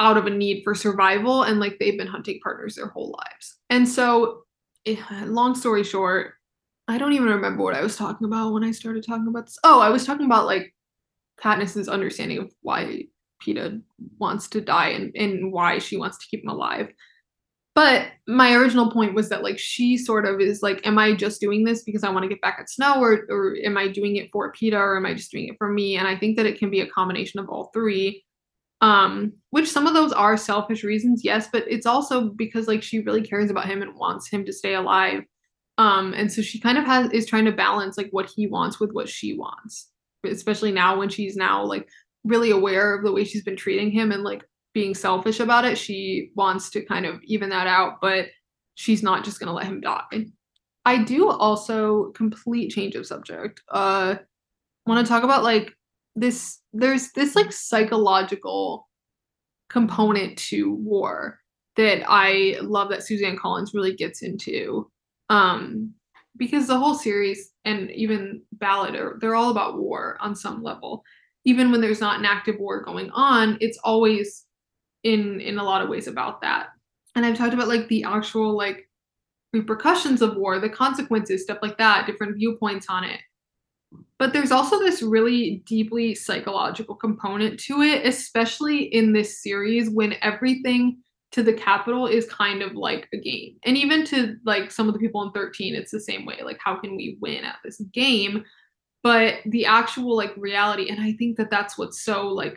out 0.00 0.16
of 0.16 0.26
a 0.26 0.30
need 0.30 0.62
for 0.64 0.74
survival 0.74 1.42
and 1.42 1.60
like 1.60 1.76
they've 1.78 1.98
been 1.98 2.06
hunting 2.06 2.40
partners 2.42 2.74
their 2.74 2.88
whole 2.88 3.16
lives. 3.18 3.58
And 3.70 3.88
so 3.88 4.42
eh, 4.86 4.96
long 5.24 5.54
story 5.54 5.84
short, 5.84 6.34
I 6.88 6.98
don't 6.98 7.12
even 7.12 7.28
remember 7.28 7.62
what 7.62 7.74
I 7.74 7.82
was 7.82 7.96
talking 7.96 8.26
about 8.26 8.52
when 8.52 8.64
I 8.64 8.72
started 8.72 9.04
talking 9.06 9.28
about 9.28 9.46
this. 9.46 9.58
Oh, 9.64 9.80
I 9.80 9.90
was 9.90 10.04
talking 10.04 10.26
about 10.26 10.46
like 10.46 10.74
Katniss's 11.40 11.88
understanding 11.88 12.38
of 12.38 12.52
why 12.62 13.04
Peeta 13.42 13.80
wants 14.18 14.48
to 14.50 14.60
die 14.60 14.88
and, 14.88 15.14
and 15.14 15.52
why 15.52 15.78
she 15.78 15.96
wants 15.96 16.18
to 16.18 16.26
keep 16.30 16.42
him 16.42 16.50
alive. 16.50 16.88
But 17.74 18.08
my 18.28 18.52
original 18.52 18.90
point 18.90 19.14
was 19.14 19.30
that 19.30 19.42
like 19.42 19.58
she 19.58 19.96
sort 19.96 20.26
of 20.26 20.40
is 20.40 20.62
like, 20.62 20.86
am 20.86 20.98
I 20.98 21.14
just 21.14 21.40
doing 21.40 21.64
this 21.64 21.82
because 21.82 22.04
I 22.04 22.10
want 22.10 22.24
to 22.24 22.28
get 22.28 22.42
back 22.42 22.58
at 22.60 22.68
Snow, 22.68 23.00
or 23.00 23.24
or 23.30 23.56
am 23.64 23.78
I 23.78 23.88
doing 23.88 24.16
it 24.16 24.28
for 24.30 24.52
Peeta, 24.52 24.74
or 24.74 24.98
am 24.98 25.06
I 25.06 25.14
just 25.14 25.30
doing 25.30 25.48
it 25.48 25.56
for 25.56 25.70
me? 25.70 25.96
And 25.96 26.06
I 26.06 26.16
think 26.16 26.36
that 26.36 26.44
it 26.44 26.58
can 26.58 26.70
be 26.70 26.80
a 26.80 26.86
combination 26.88 27.40
of 27.40 27.48
all 27.48 27.70
three. 27.72 28.22
Um, 28.82 29.32
which 29.50 29.70
some 29.70 29.86
of 29.86 29.94
those 29.94 30.12
are 30.12 30.36
selfish 30.36 30.84
reasons, 30.84 31.24
yes, 31.24 31.48
but 31.50 31.64
it's 31.68 31.86
also 31.86 32.28
because 32.30 32.68
like 32.68 32.82
she 32.82 33.00
really 33.00 33.22
cares 33.22 33.50
about 33.50 33.66
him 33.66 33.80
and 33.80 33.94
wants 33.94 34.28
him 34.28 34.44
to 34.44 34.52
stay 34.52 34.74
alive. 34.74 35.22
Um, 35.78 36.12
and 36.14 36.30
so 36.30 36.42
she 36.42 36.60
kind 36.60 36.76
of 36.76 36.84
has 36.84 37.10
is 37.12 37.26
trying 37.26 37.46
to 37.46 37.52
balance 37.52 37.96
like 37.96 38.08
what 38.10 38.28
he 38.28 38.46
wants 38.46 38.78
with 38.78 38.92
what 38.92 39.08
she 39.08 39.34
wants 39.34 39.88
especially 40.24 40.72
now 40.72 40.98
when 40.98 41.08
she's 41.08 41.36
now 41.36 41.64
like 41.64 41.88
really 42.24 42.50
aware 42.50 42.94
of 42.94 43.04
the 43.04 43.12
way 43.12 43.24
she's 43.24 43.42
been 43.42 43.56
treating 43.56 43.90
him 43.90 44.12
and 44.12 44.22
like 44.22 44.44
being 44.74 44.94
selfish 44.94 45.40
about 45.40 45.64
it 45.64 45.76
she 45.76 46.30
wants 46.34 46.70
to 46.70 46.84
kind 46.84 47.04
of 47.04 47.20
even 47.24 47.50
that 47.50 47.66
out 47.66 47.98
but 48.00 48.26
she's 48.74 49.02
not 49.02 49.24
just 49.24 49.38
going 49.38 49.48
to 49.48 49.52
let 49.52 49.66
him 49.66 49.80
die 49.80 50.26
i 50.84 51.02
do 51.02 51.28
also 51.28 52.10
complete 52.12 52.70
change 52.70 52.94
of 52.94 53.06
subject 53.06 53.60
uh 53.70 54.14
want 54.86 55.04
to 55.04 55.10
talk 55.10 55.24
about 55.24 55.42
like 55.42 55.72
this 56.16 56.58
there's 56.72 57.12
this 57.12 57.36
like 57.36 57.52
psychological 57.52 58.88
component 59.68 60.36
to 60.36 60.74
war 60.74 61.40
that 61.76 62.04
I 62.06 62.56
love 62.60 62.90
that 62.90 63.02
Suzanne 63.02 63.38
Collins 63.38 63.72
really 63.74 63.94
gets 63.94 64.22
into. 64.22 64.90
Um, 65.30 65.94
because 66.36 66.66
the 66.66 66.78
whole 66.78 66.94
series 66.94 67.52
and 67.64 67.90
even 67.90 68.42
Ballad 68.52 68.94
are 68.94 69.18
they're 69.20 69.34
all 69.34 69.50
about 69.50 69.78
war 69.78 70.16
on 70.20 70.34
some 70.34 70.62
level. 70.62 71.04
Even 71.44 71.70
when 71.70 71.80
there's 71.80 72.00
not 72.00 72.18
an 72.18 72.24
active 72.24 72.58
war 72.58 72.82
going 72.82 73.10
on, 73.10 73.58
it's 73.60 73.78
always 73.84 74.46
in 75.04 75.40
in 75.40 75.58
a 75.58 75.64
lot 75.64 75.82
of 75.82 75.88
ways 75.88 76.06
about 76.06 76.40
that. 76.42 76.68
And 77.14 77.26
I've 77.26 77.36
talked 77.36 77.54
about 77.54 77.68
like 77.68 77.88
the 77.88 78.04
actual 78.04 78.56
like 78.56 78.88
repercussions 79.52 80.22
of 80.22 80.36
war, 80.36 80.58
the 80.58 80.68
consequences, 80.68 81.42
stuff 81.42 81.58
like 81.60 81.76
that, 81.78 82.06
different 82.06 82.36
viewpoints 82.36 82.86
on 82.88 83.04
it. 83.04 83.20
But 84.22 84.32
there's 84.32 84.52
also 84.52 84.78
this 84.78 85.02
really 85.02 85.64
deeply 85.66 86.14
psychological 86.14 86.94
component 86.94 87.58
to 87.58 87.82
it, 87.82 88.06
especially 88.06 88.84
in 88.84 89.12
this 89.12 89.42
series 89.42 89.90
when 89.90 90.14
everything 90.22 90.98
to 91.32 91.42
the 91.42 91.52
Capitol 91.52 92.06
is 92.06 92.24
kind 92.26 92.62
of 92.62 92.74
like 92.74 93.08
a 93.12 93.18
game. 93.18 93.56
And 93.64 93.76
even 93.76 94.04
to 94.04 94.36
like 94.44 94.70
some 94.70 94.86
of 94.86 94.94
the 94.94 95.00
people 95.00 95.24
in 95.24 95.32
13, 95.32 95.74
it's 95.74 95.90
the 95.90 95.98
same 95.98 96.24
way. 96.24 96.36
Like, 96.44 96.60
how 96.64 96.76
can 96.76 96.94
we 96.94 97.18
win 97.20 97.44
at 97.44 97.56
this 97.64 97.80
game? 97.92 98.44
But 99.02 99.38
the 99.46 99.66
actual 99.66 100.16
like 100.16 100.32
reality, 100.36 100.88
and 100.88 101.00
I 101.00 101.14
think 101.14 101.36
that 101.38 101.50
that's 101.50 101.76
what's 101.76 102.04
so 102.04 102.28
like 102.28 102.56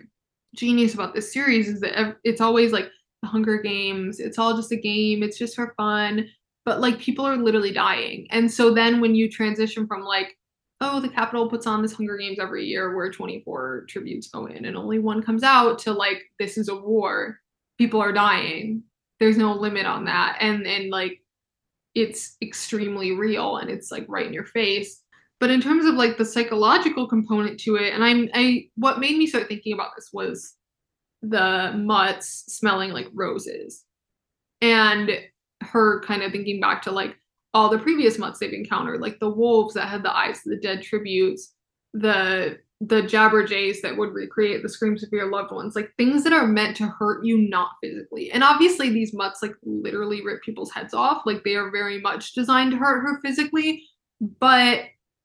genius 0.56 0.94
about 0.94 1.16
this 1.16 1.34
series 1.34 1.68
is 1.68 1.82
that 1.82 2.18
it's 2.24 2.42
always 2.42 2.74
like 2.74 2.92
the 3.24 3.28
Hunger 3.28 3.60
Games. 3.60 4.20
It's 4.20 4.38
all 4.38 4.56
just 4.56 4.72
a 4.72 4.78
game. 4.78 5.24
It's 5.24 5.40
just 5.40 5.56
for 5.56 5.74
fun. 5.78 6.28
But 6.64 6.80
like 6.80 7.00
people 7.00 7.26
are 7.26 7.38
literally 7.38 7.74
dying. 7.74 8.28
And 8.30 8.52
so 8.52 8.72
then 8.72 9.02
when 9.02 9.16
you 9.16 9.32
transition 9.32 9.88
from 9.88 10.04
like, 10.04 10.38
oh, 10.86 11.00
the 11.00 11.10
Capitol 11.10 11.50
puts 11.50 11.68
on 11.68 11.82
this 11.82 11.94
Hunger 11.94 12.18
Games 12.18 12.40
every 12.40 12.66
year 12.66 12.96
where 12.96 13.12
24 13.12 13.86
tributes 13.90 14.28
go 14.28 14.46
in 14.46 14.66
and 14.66 14.78
only 14.78 15.00
one 15.00 15.22
comes 15.22 15.44
out 15.44 15.80
to 15.80 15.94
like, 15.94 16.24
this 16.40 16.58
is 16.58 16.70
a 16.70 16.76
war. 16.76 17.40
People 17.78 18.02
are 18.02 18.12
dying. 18.12 18.84
There's 19.20 19.38
no 19.38 19.54
limit 19.54 19.86
on 19.86 20.06
that. 20.06 20.38
And 20.40 20.66
and 20.66 20.90
like 20.90 21.22
it's 21.94 22.36
extremely 22.42 23.12
real 23.12 23.58
and 23.58 23.70
it's 23.70 23.92
like 23.92 24.06
right 24.08 24.26
in 24.26 24.34
your 24.34 24.46
face. 24.46 25.02
But 25.40 25.50
in 25.50 25.62
terms 25.62 25.86
of 25.86 25.96
like 25.96 26.18
the 26.18 26.26
psychological 26.26 27.08
component 27.08 27.60
to 27.62 27.76
it 27.76 27.94
and 27.94 28.04
i'm 28.04 28.30
i 28.34 28.68
what 28.76 29.00
made 29.00 29.18
me 29.18 29.28
start 29.28 29.48
thinking 29.48 29.74
about 29.74 29.92
this 29.96 30.10
was 30.14 30.56
the 31.22 31.74
mutts 31.76 32.46
smelling 32.48 32.92
like 32.92 33.08
roses 33.14 33.84
and 34.62 35.12
her 35.62 36.02
kind 36.02 36.24
of 36.24 36.32
thinking 36.32 36.60
back 36.60 36.82
to 36.84 36.92
like 36.92 37.18
all 37.56 37.70
the 37.70 37.80
previous 37.80 38.20
mutts 38.20 38.38
they've 38.38 38.54
encountered 38.54 39.02
like 39.02 39.20
the 39.20 39.30
wolves 39.30 39.74
that 39.74 39.88
had 39.88 40.04
the 40.04 40.16
eyes 40.16 40.38
of 40.38 40.52
the 40.52 40.58
dead 40.58 40.84
tributes 40.84 41.54
the 41.94 42.60
the 42.82 43.02
jabberjays 43.02 43.82
that 43.82 43.96
would 43.96 44.14
recreate 44.14 44.62
the 44.62 44.70
screams 44.70 45.02
of 45.02 45.12
your 45.12 45.32
loved 45.32 45.52
ones, 45.52 45.76
like 45.76 45.94
things 45.96 46.24
that 46.24 46.34
are 46.34 46.46
meant 46.46 46.76
to 46.78 46.88
hurt 46.88 47.26
you, 47.26 47.38
not 47.38 47.72
physically. 47.82 48.32
And 48.32 48.44
obviously, 48.44 48.90
these 48.90 49.14
mutts 49.14 49.42
like 49.42 49.56
literally 49.64 50.24
rip 50.24 50.44
people's 50.44 50.72
heads 50.72 50.94
off. 50.94 51.26
Like 51.26 51.44
they 51.44 51.56
are 51.56 51.72
very 51.72 52.02
much 52.02 52.34
designed 52.34 52.72
to 52.72 52.78
hurt 52.78 53.02
her 53.02 53.22
physically, 53.22 53.84
but 54.40 54.82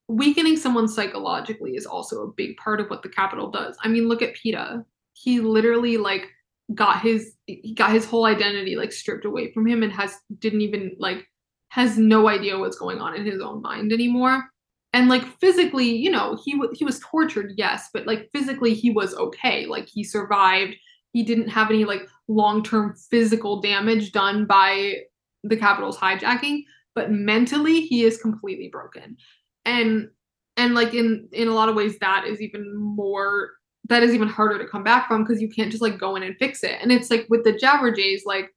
weakening 0.06 0.56
someone 0.56 0.88
psychologically 0.88 1.74
is 1.74 1.86
also 1.86 2.22
a 2.22 2.32
big 2.32 2.56
part 2.56 2.80
of 2.80 2.88
what 2.88 3.02
the 3.02 3.08
Capitol 3.08 3.50
does. 3.50 3.76
I 3.82 3.88
mean, 3.88 4.08
look 4.08 4.22
at 4.22 4.34
Peeta. 4.34 4.84
He 5.12 5.40
literally 5.40 5.96
like 5.96 6.28
got 6.74 7.00
his 7.00 7.34
he 7.46 7.74
got 7.74 7.90
his 7.90 8.06
whole 8.06 8.26
identity 8.26 8.76
like 8.76 8.92
stripped 8.92 9.24
away 9.24 9.52
from 9.52 9.66
him 9.66 9.82
and 9.82 9.92
has 9.92 10.16
didn't 10.38 10.60
even 10.60 10.94
like 11.00 11.26
has 11.70 11.98
no 11.98 12.28
idea 12.28 12.58
what's 12.58 12.78
going 12.78 12.98
on 12.98 13.16
in 13.16 13.24
his 13.24 13.40
own 13.40 13.62
mind 13.62 13.92
anymore. 13.92 14.44
And 14.92 15.08
like 15.08 15.24
physically 15.38 15.96
you 15.96 16.10
know 16.10 16.38
he 16.44 16.52
w- 16.52 16.72
he 16.74 16.84
was 16.84 17.00
tortured 17.00 17.52
yes 17.56 17.88
but 17.94 18.06
like 18.06 18.28
physically 18.32 18.74
he 18.74 18.90
was 18.90 19.14
okay. 19.14 19.66
Like 19.66 19.88
he 19.88 20.04
survived. 20.04 20.74
He 21.12 21.22
didn't 21.22 21.48
have 21.48 21.70
any 21.70 21.84
like 21.84 22.02
long-term 22.28 22.94
physical 23.10 23.60
damage 23.60 24.12
done 24.12 24.46
by 24.46 24.94
the 25.42 25.56
Capitol's 25.56 25.96
hijacking 25.96 26.62
but 26.94 27.10
mentally 27.10 27.80
he 27.80 28.02
is 28.04 28.20
completely 28.20 28.68
broken. 28.68 29.16
And 29.64 30.08
and 30.56 30.74
like 30.74 30.94
in 30.94 31.28
in 31.32 31.48
a 31.48 31.54
lot 31.54 31.68
of 31.68 31.76
ways 31.76 31.98
that 32.00 32.26
is 32.26 32.40
even 32.40 32.76
more 32.76 33.50
that 33.88 34.02
is 34.02 34.14
even 34.14 34.28
harder 34.28 34.58
to 34.58 34.68
come 34.68 34.84
back 34.84 35.08
from 35.08 35.24
because 35.24 35.40
you 35.40 35.48
can't 35.48 35.70
just 35.70 35.82
like 35.82 35.98
go 35.98 36.16
in 36.16 36.22
and 36.22 36.36
fix 36.38 36.62
it. 36.62 36.78
And 36.80 36.92
it's 36.92 37.10
like 37.10 37.26
with 37.28 37.44
the 37.44 37.52
jabberjays 37.52 38.20
like 38.24 38.50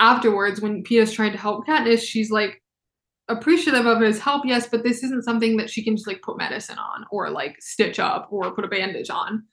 afterwards 0.00 0.60
when 0.60 0.82
Peeta's 0.82 1.12
trying 1.12 1.32
to 1.32 1.38
help 1.38 1.66
Katniss 1.66 2.02
she's 2.02 2.30
like 2.30 2.60
appreciative 3.28 3.86
of 3.86 4.00
his 4.00 4.18
help, 4.18 4.44
yes, 4.44 4.68
but 4.68 4.82
this 4.82 5.04
isn't 5.04 5.24
something 5.24 5.56
that 5.56 5.70
she 5.70 5.84
can 5.84 5.96
just 5.96 6.08
like 6.08 6.20
put 6.22 6.36
medicine 6.36 6.78
on 6.78 7.06
or 7.12 7.30
like 7.30 7.56
stitch 7.60 8.00
up 8.00 8.28
or 8.30 8.50
put 8.50 8.64
a 8.64 8.68
bandage 8.68 9.08
on 9.08 9.44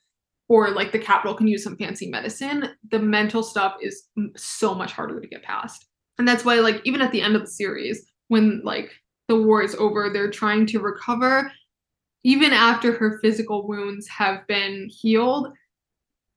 or 0.48 0.70
like 0.70 0.92
the 0.92 0.98
Capitol 0.98 1.34
can 1.34 1.46
use 1.46 1.62
some 1.62 1.76
fancy 1.76 2.08
medicine. 2.08 2.70
The 2.90 2.98
mental 2.98 3.42
stuff 3.42 3.76
is 3.80 4.04
so 4.36 4.74
much 4.74 4.92
harder 4.92 5.20
to 5.20 5.28
get 5.28 5.42
past. 5.42 5.86
And 6.18 6.26
that's 6.26 6.44
why, 6.44 6.56
like, 6.56 6.80
even 6.84 7.00
at 7.00 7.12
the 7.12 7.20
end 7.20 7.36
of 7.36 7.42
the 7.42 7.50
series, 7.50 8.10
when 8.28 8.60
like 8.64 8.90
the 9.28 9.40
war 9.40 9.62
is 9.62 9.74
over, 9.76 10.10
they're 10.12 10.30
trying 10.30 10.66
to 10.66 10.80
recover. 10.80 11.52
Even 12.24 12.52
after 12.52 12.92
her 12.92 13.20
physical 13.22 13.68
wounds 13.68 14.08
have 14.08 14.46
been 14.48 14.88
healed, 14.90 15.52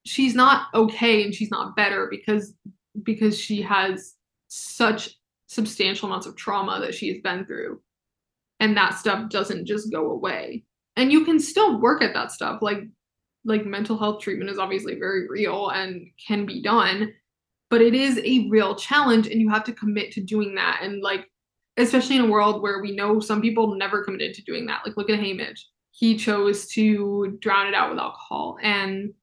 she's 0.06 0.36
not 0.36 0.68
okay 0.74 1.24
and 1.24 1.34
she's 1.34 1.50
not 1.50 1.76
better 1.76 2.08
because 2.10 2.54
because 3.04 3.40
she 3.40 3.62
has 3.62 4.16
such 4.48 5.18
substantial 5.48 6.08
amounts 6.08 6.28
of 6.28 6.36
trauma 6.36 6.80
that 6.80 6.96
she 6.96 7.10
has 7.10 7.20
been 7.20 7.46
through. 7.46 7.82
And 8.60 8.78
that 8.78 8.98
stuff 8.98 9.30
doesn't 9.30 9.66
just 9.66 9.92
go 9.92 10.12
away. 10.12 10.64
And 10.96 11.12
you 11.12 11.26
can 11.26 11.40
still 11.40 11.80
work 11.82 12.02
at 12.02 12.14
that 12.14 12.32
stuff. 12.32 12.62
Like 12.62 12.84
like 13.44 13.66
mental 13.66 13.98
health 13.98 14.22
treatment 14.22 14.52
is 14.52 14.60
obviously 14.60 15.00
very 15.00 15.28
real 15.28 15.70
and 15.70 16.06
can 16.28 16.46
be 16.46 16.62
done, 16.62 17.12
but 17.72 17.82
it 17.82 17.96
is 17.96 18.20
a 18.20 18.48
real 18.50 18.76
challenge 18.76 19.28
and 19.28 19.42
you 19.42 19.50
have 19.50 19.64
to 19.64 19.74
commit 19.74 20.12
to 20.12 20.22
doing 20.22 20.54
that. 20.56 20.82
And 20.84 21.02
like 21.02 21.28
especially 21.78 22.18
in 22.18 22.26
a 22.26 22.30
world 22.30 22.62
where 22.62 22.82
we 22.82 22.96
know 22.96 23.20
some 23.20 23.42
people 23.42 23.76
never 23.76 24.04
committed 24.04 24.36
to 24.36 24.44
doing 24.44 24.68
that. 24.68 24.82
Like 24.86 24.96
look 24.96 25.10
at 25.10 25.20
Haymitch. 25.20 25.60
He 25.92 26.16
chose 26.16 26.68
to 26.68 27.38
drown 27.42 27.68
it 27.68 27.74
out 27.74 27.90
with 27.90 28.00
alcohol 28.00 28.58
and 28.62 29.14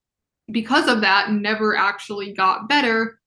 because 0.50 0.88
of 0.88 1.02
that 1.02 1.30
never 1.30 1.76
actually 1.76 2.32
got 2.32 2.68
better 2.68 3.17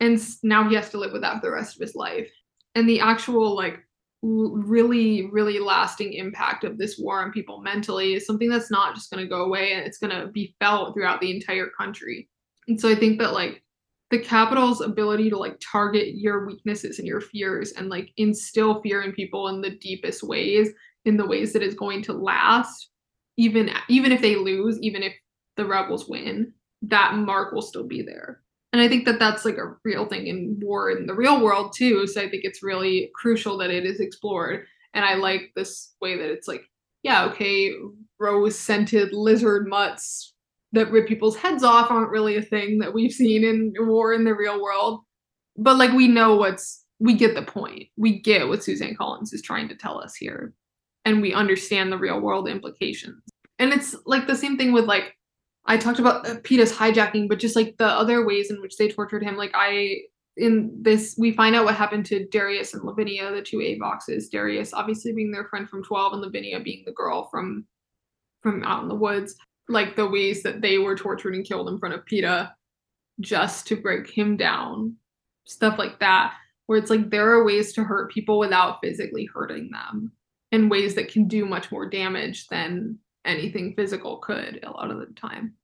and 0.00 0.20
now 0.42 0.68
he 0.68 0.74
has 0.74 0.90
to 0.90 0.98
live 0.98 1.12
with 1.12 1.22
that 1.22 1.40
for 1.40 1.46
the 1.46 1.52
rest 1.52 1.76
of 1.76 1.80
his 1.80 1.94
life. 1.94 2.30
And 2.74 2.88
the 2.88 3.00
actual 3.00 3.56
like 3.56 3.80
really 4.22 5.28
really 5.30 5.60
lasting 5.60 6.12
impact 6.12 6.64
of 6.64 6.76
this 6.76 6.98
war 6.98 7.22
on 7.22 7.30
people 7.30 7.60
mentally 7.60 8.14
is 8.14 8.26
something 8.26 8.48
that's 8.48 8.70
not 8.70 8.94
just 8.94 9.12
going 9.12 9.22
to 9.22 9.28
go 9.28 9.44
away 9.44 9.72
and 9.72 9.86
it's 9.86 9.98
going 9.98 10.10
to 10.10 10.26
be 10.26 10.56
felt 10.58 10.92
throughout 10.92 11.20
the 11.20 11.30
entire 11.30 11.68
country. 11.78 12.28
And 12.66 12.80
so 12.80 12.88
i 12.88 12.94
think 12.94 13.18
that 13.20 13.32
like 13.32 13.62
the 14.10 14.18
Capitol's 14.18 14.80
ability 14.80 15.28
to 15.30 15.38
like 15.38 15.60
target 15.60 16.14
your 16.14 16.46
weaknesses 16.46 16.98
and 16.98 17.06
your 17.06 17.20
fears 17.20 17.72
and 17.72 17.88
like 17.88 18.10
instill 18.16 18.80
fear 18.80 19.02
in 19.02 19.12
people 19.12 19.48
in 19.48 19.60
the 19.60 19.76
deepest 19.76 20.22
ways 20.22 20.70
in 21.04 21.16
the 21.16 21.26
ways 21.26 21.52
that 21.52 21.62
is 21.62 21.74
going 21.74 22.02
to 22.02 22.12
last 22.12 22.90
even 23.36 23.70
even 23.88 24.12
if 24.12 24.20
they 24.20 24.36
lose 24.36 24.78
even 24.80 25.02
if 25.02 25.12
the 25.56 25.64
rebels 25.64 26.08
win 26.08 26.52
that 26.82 27.14
mark 27.14 27.52
will 27.52 27.62
still 27.62 27.86
be 27.86 28.02
there 28.02 28.40
and 28.72 28.82
I 28.82 28.88
think 28.88 29.06
that 29.06 29.18
that's 29.18 29.44
like 29.44 29.56
a 29.56 29.74
real 29.84 30.06
thing 30.06 30.26
in 30.26 30.58
war 30.60 30.90
in 30.90 31.06
the 31.06 31.14
real 31.14 31.42
world 31.42 31.72
too. 31.74 32.06
So 32.06 32.20
I 32.20 32.28
think 32.28 32.44
it's 32.44 32.62
really 32.62 33.10
crucial 33.14 33.56
that 33.58 33.70
it 33.70 33.86
is 33.86 34.00
explored. 34.00 34.66
And 34.94 35.04
I 35.04 35.14
like 35.14 35.52
this 35.56 35.94
way 36.00 36.16
that 36.16 36.30
it's 36.30 36.48
like, 36.48 36.62
yeah, 37.02 37.24
okay, 37.26 37.72
rose 38.18 38.58
scented 38.58 39.12
lizard 39.12 39.68
mutts 39.68 40.34
that 40.72 40.90
rip 40.90 41.08
people's 41.08 41.36
heads 41.36 41.64
off 41.64 41.90
aren't 41.90 42.10
really 42.10 42.36
a 42.36 42.42
thing 42.42 42.78
that 42.80 42.92
we've 42.92 43.12
seen 43.12 43.42
in 43.42 43.72
war 43.78 44.12
in 44.12 44.24
the 44.24 44.34
real 44.34 44.62
world. 44.62 45.00
But 45.56 45.76
like 45.76 45.92
we 45.92 46.06
know 46.08 46.36
what's 46.36 46.84
we 47.00 47.14
get 47.14 47.34
the 47.34 47.42
point. 47.42 47.88
We 47.96 48.20
get 48.20 48.48
what 48.48 48.62
Suzanne 48.62 48.96
Collins 48.96 49.32
is 49.32 49.40
trying 49.40 49.68
to 49.68 49.76
tell 49.76 49.98
us 49.98 50.14
here. 50.14 50.52
And 51.04 51.22
we 51.22 51.32
understand 51.32 51.90
the 51.90 51.98
real 51.98 52.20
world 52.20 52.48
implications. 52.48 53.22
And 53.58 53.72
it's 53.72 53.96
like 54.04 54.26
the 54.26 54.36
same 54.36 54.58
thing 54.58 54.72
with 54.72 54.84
like 54.84 55.16
I 55.68 55.76
talked 55.76 55.98
about 55.98 56.26
uh, 56.26 56.36
Peeta's 56.36 56.72
hijacking, 56.72 57.28
but 57.28 57.38
just 57.38 57.54
like 57.54 57.76
the 57.76 57.86
other 57.86 58.26
ways 58.26 58.50
in 58.50 58.60
which 58.62 58.76
they 58.76 58.88
tortured 58.88 59.22
him. 59.22 59.36
Like 59.36 59.52
I 59.54 59.98
in 60.38 60.72
this 60.80 61.14
we 61.18 61.32
find 61.32 61.54
out 61.54 61.66
what 61.66 61.74
happened 61.74 62.06
to 62.06 62.26
Darius 62.28 62.72
and 62.72 62.82
Lavinia, 62.84 63.30
the 63.30 63.42
two 63.42 63.58
Avoxes. 63.58 64.30
Darius 64.30 64.72
obviously 64.72 65.12
being 65.12 65.30
their 65.30 65.44
friend 65.44 65.68
from 65.68 65.84
12 65.84 66.14
and 66.14 66.22
Lavinia 66.22 66.58
being 66.60 66.84
the 66.86 66.92
girl 66.92 67.28
from 67.30 67.66
from 68.42 68.64
out 68.64 68.82
in 68.82 68.88
the 68.88 68.94
woods. 68.94 69.36
Like 69.68 69.94
the 69.94 70.08
ways 70.08 70.42
that 70.42 70.62
they 70.62 70.78
were 70.78 70.96
tortured 70.96 71.34
and 71.34 71.44
killed 71.44 71.68
in 71.68 71.78
front 71.78 71.94
of 71.94 72.04
Peeta 72.06 72.52
just 73.20 73.66
to 73.66 73.76
break 73.76 74.08
him 74.08 74.38
down. 74.38 74.96
Stuff 75.44 75.78
like 75.78 76.00
that. 76.00 76.34
Where 76.66 76.78
it's 76.78 76.90
like 76.90 77.10
there 77.10 77.30
are 77.30 77.44
ways 77.44 77.74
to 77.74 77.84
hurt 77.84 78.10
people 78.10 78.38
without 78.38 78.78
physically 78.82 79.28
hurting 79.32 79.70
them 79.70 80.12
in 80.50 80.70
ways 80.70 80.94
that 80.94 81.10
can 81.10 81.28
do 81.28 81.44
much 81.44 81.70
more 81.70 81.88
damage 81.88 82.46
than 82.48 82.98
anything 83.28 83.74
physical 83.74 84.18
could 84.18 84.60
a 84.64 84.70
lot 84.70 84.90
of 84.90 84.98
the 84.98 85.06
time. 85.14 85.54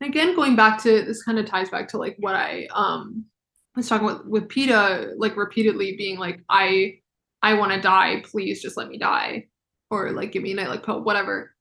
And 0.00 0.10
again, 0.10 0.36
going 0.36 0.56
back 0.56 0.80
to 0.82 1.02
this 1.02 1.22
kind 1.22 1.38
of 1.38 1.46
ties 1.46 1.70
back 1.70 1.88
to 1.88 1.98
like 1.98 2.16
what 2.18 2.34
I 2.34 2.68
um 2.72 3.24
was 3.76 3.88
talking 3.88 4.06
with 4.06 4.24
with 4.26 4.48
Peeta, 4.48 5.12
like 5.16 5.36
repeatedly 5.36 5.96
being 5.96 6.18
like, 6.18 6.44
I 6.48 7.00
I 7.42 7.54
want 7.54 7.72
to 7.72 7.80
die, 7.80 8.22
please 8.24 8.60
just 8.62 8.76
let 8.76 8.88
me 8.88 8.98
die. 8.98 9.46
Or 9.90 10.12
like 10.12 10.32
give 10.32 10.42
me 10.42 10.52
a 10.52 10.56
nightlock 10.56 10.84
pill, 10.84 11.02
whatever. 11.02 11.54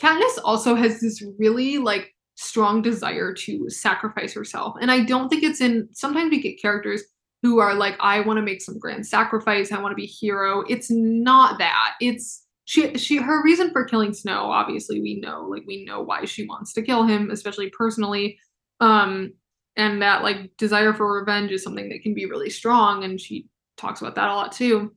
Katniss 0.00 0.38
also 0.44 0.74
has 0.74 1.00
this 1.00 1.24
really 1.38 1.78
like 1.78 2.14
strong 2.34 2.82
desire 2.82 3.32
to 3.32 3.70
sacrifice 3.70 4.34
herself. 4.34 4.76
And 4.80 4.90
I 4.90 5.04
don't 5.04 5.28
think 5.28 5.42
it's 5.42 5.60
in 5.60 5.88
sometimes 5.92 6.30
we 6.30 6.40
get 6.40 6.60
characters 6.60 7.02
who 7.42 7.58
are 7.60 7.74
like, 7.74 7.96
I 8.00 8.20
want 8.20 8.38
to 8.38 8.42
make 8.42 8.60
some 8.60 8.78
grand 8.78 9.06
sacrifice, 9.06 9.72
I 9.72 9.80
want 9.80 9.92
to 9.92 9.96
be 9.96 10.06
hero. 10.06 10.64
It's 10.68 10.90
not 10.90 11.58
that. 11.58 11.94
It's 12.00 12.45
she 12.66 12.98
she 12.98 13.16
her 13.16 13.42
reason 13.42 13.70
for 13.70 13.84
killing 13.84 14.12
Snow, 14.12 14.50
obviously 14.50 15.00
we 15.00 15.18
know, 15.20 15.46
like 15.48 15.62
we 15.66 15.84
know 15.84 16.02
why 16.02 16.24
she 16.24 16.46
wants 16.46 16.72
to 16.74 16.82
kill 16.82 17.04
him, 17.06 17.30
especially 17.30 17.70
personally. 17.70 18.38
Um 18.80 19.32
and 19.76 20.02
that 20.02 20.22
like 20.22 20.56
desire 20.58 20.92
for 20.92 21.18
revenge 21.18 21.52
is 21.52 21.62
something 21.62 21.88
that 21.88 22.02
can 22.02 22.12
be 22.12 22.26
really 22.26 22.50
strong 22.50 23.04
and 23.04 23.20
she 23.20 23.46
talks 23.76 24.00
about 24.00 24.16
that 24.16 24.28
a 24.28 24.34
lot 24.34 24.52
too. 24.52 24.92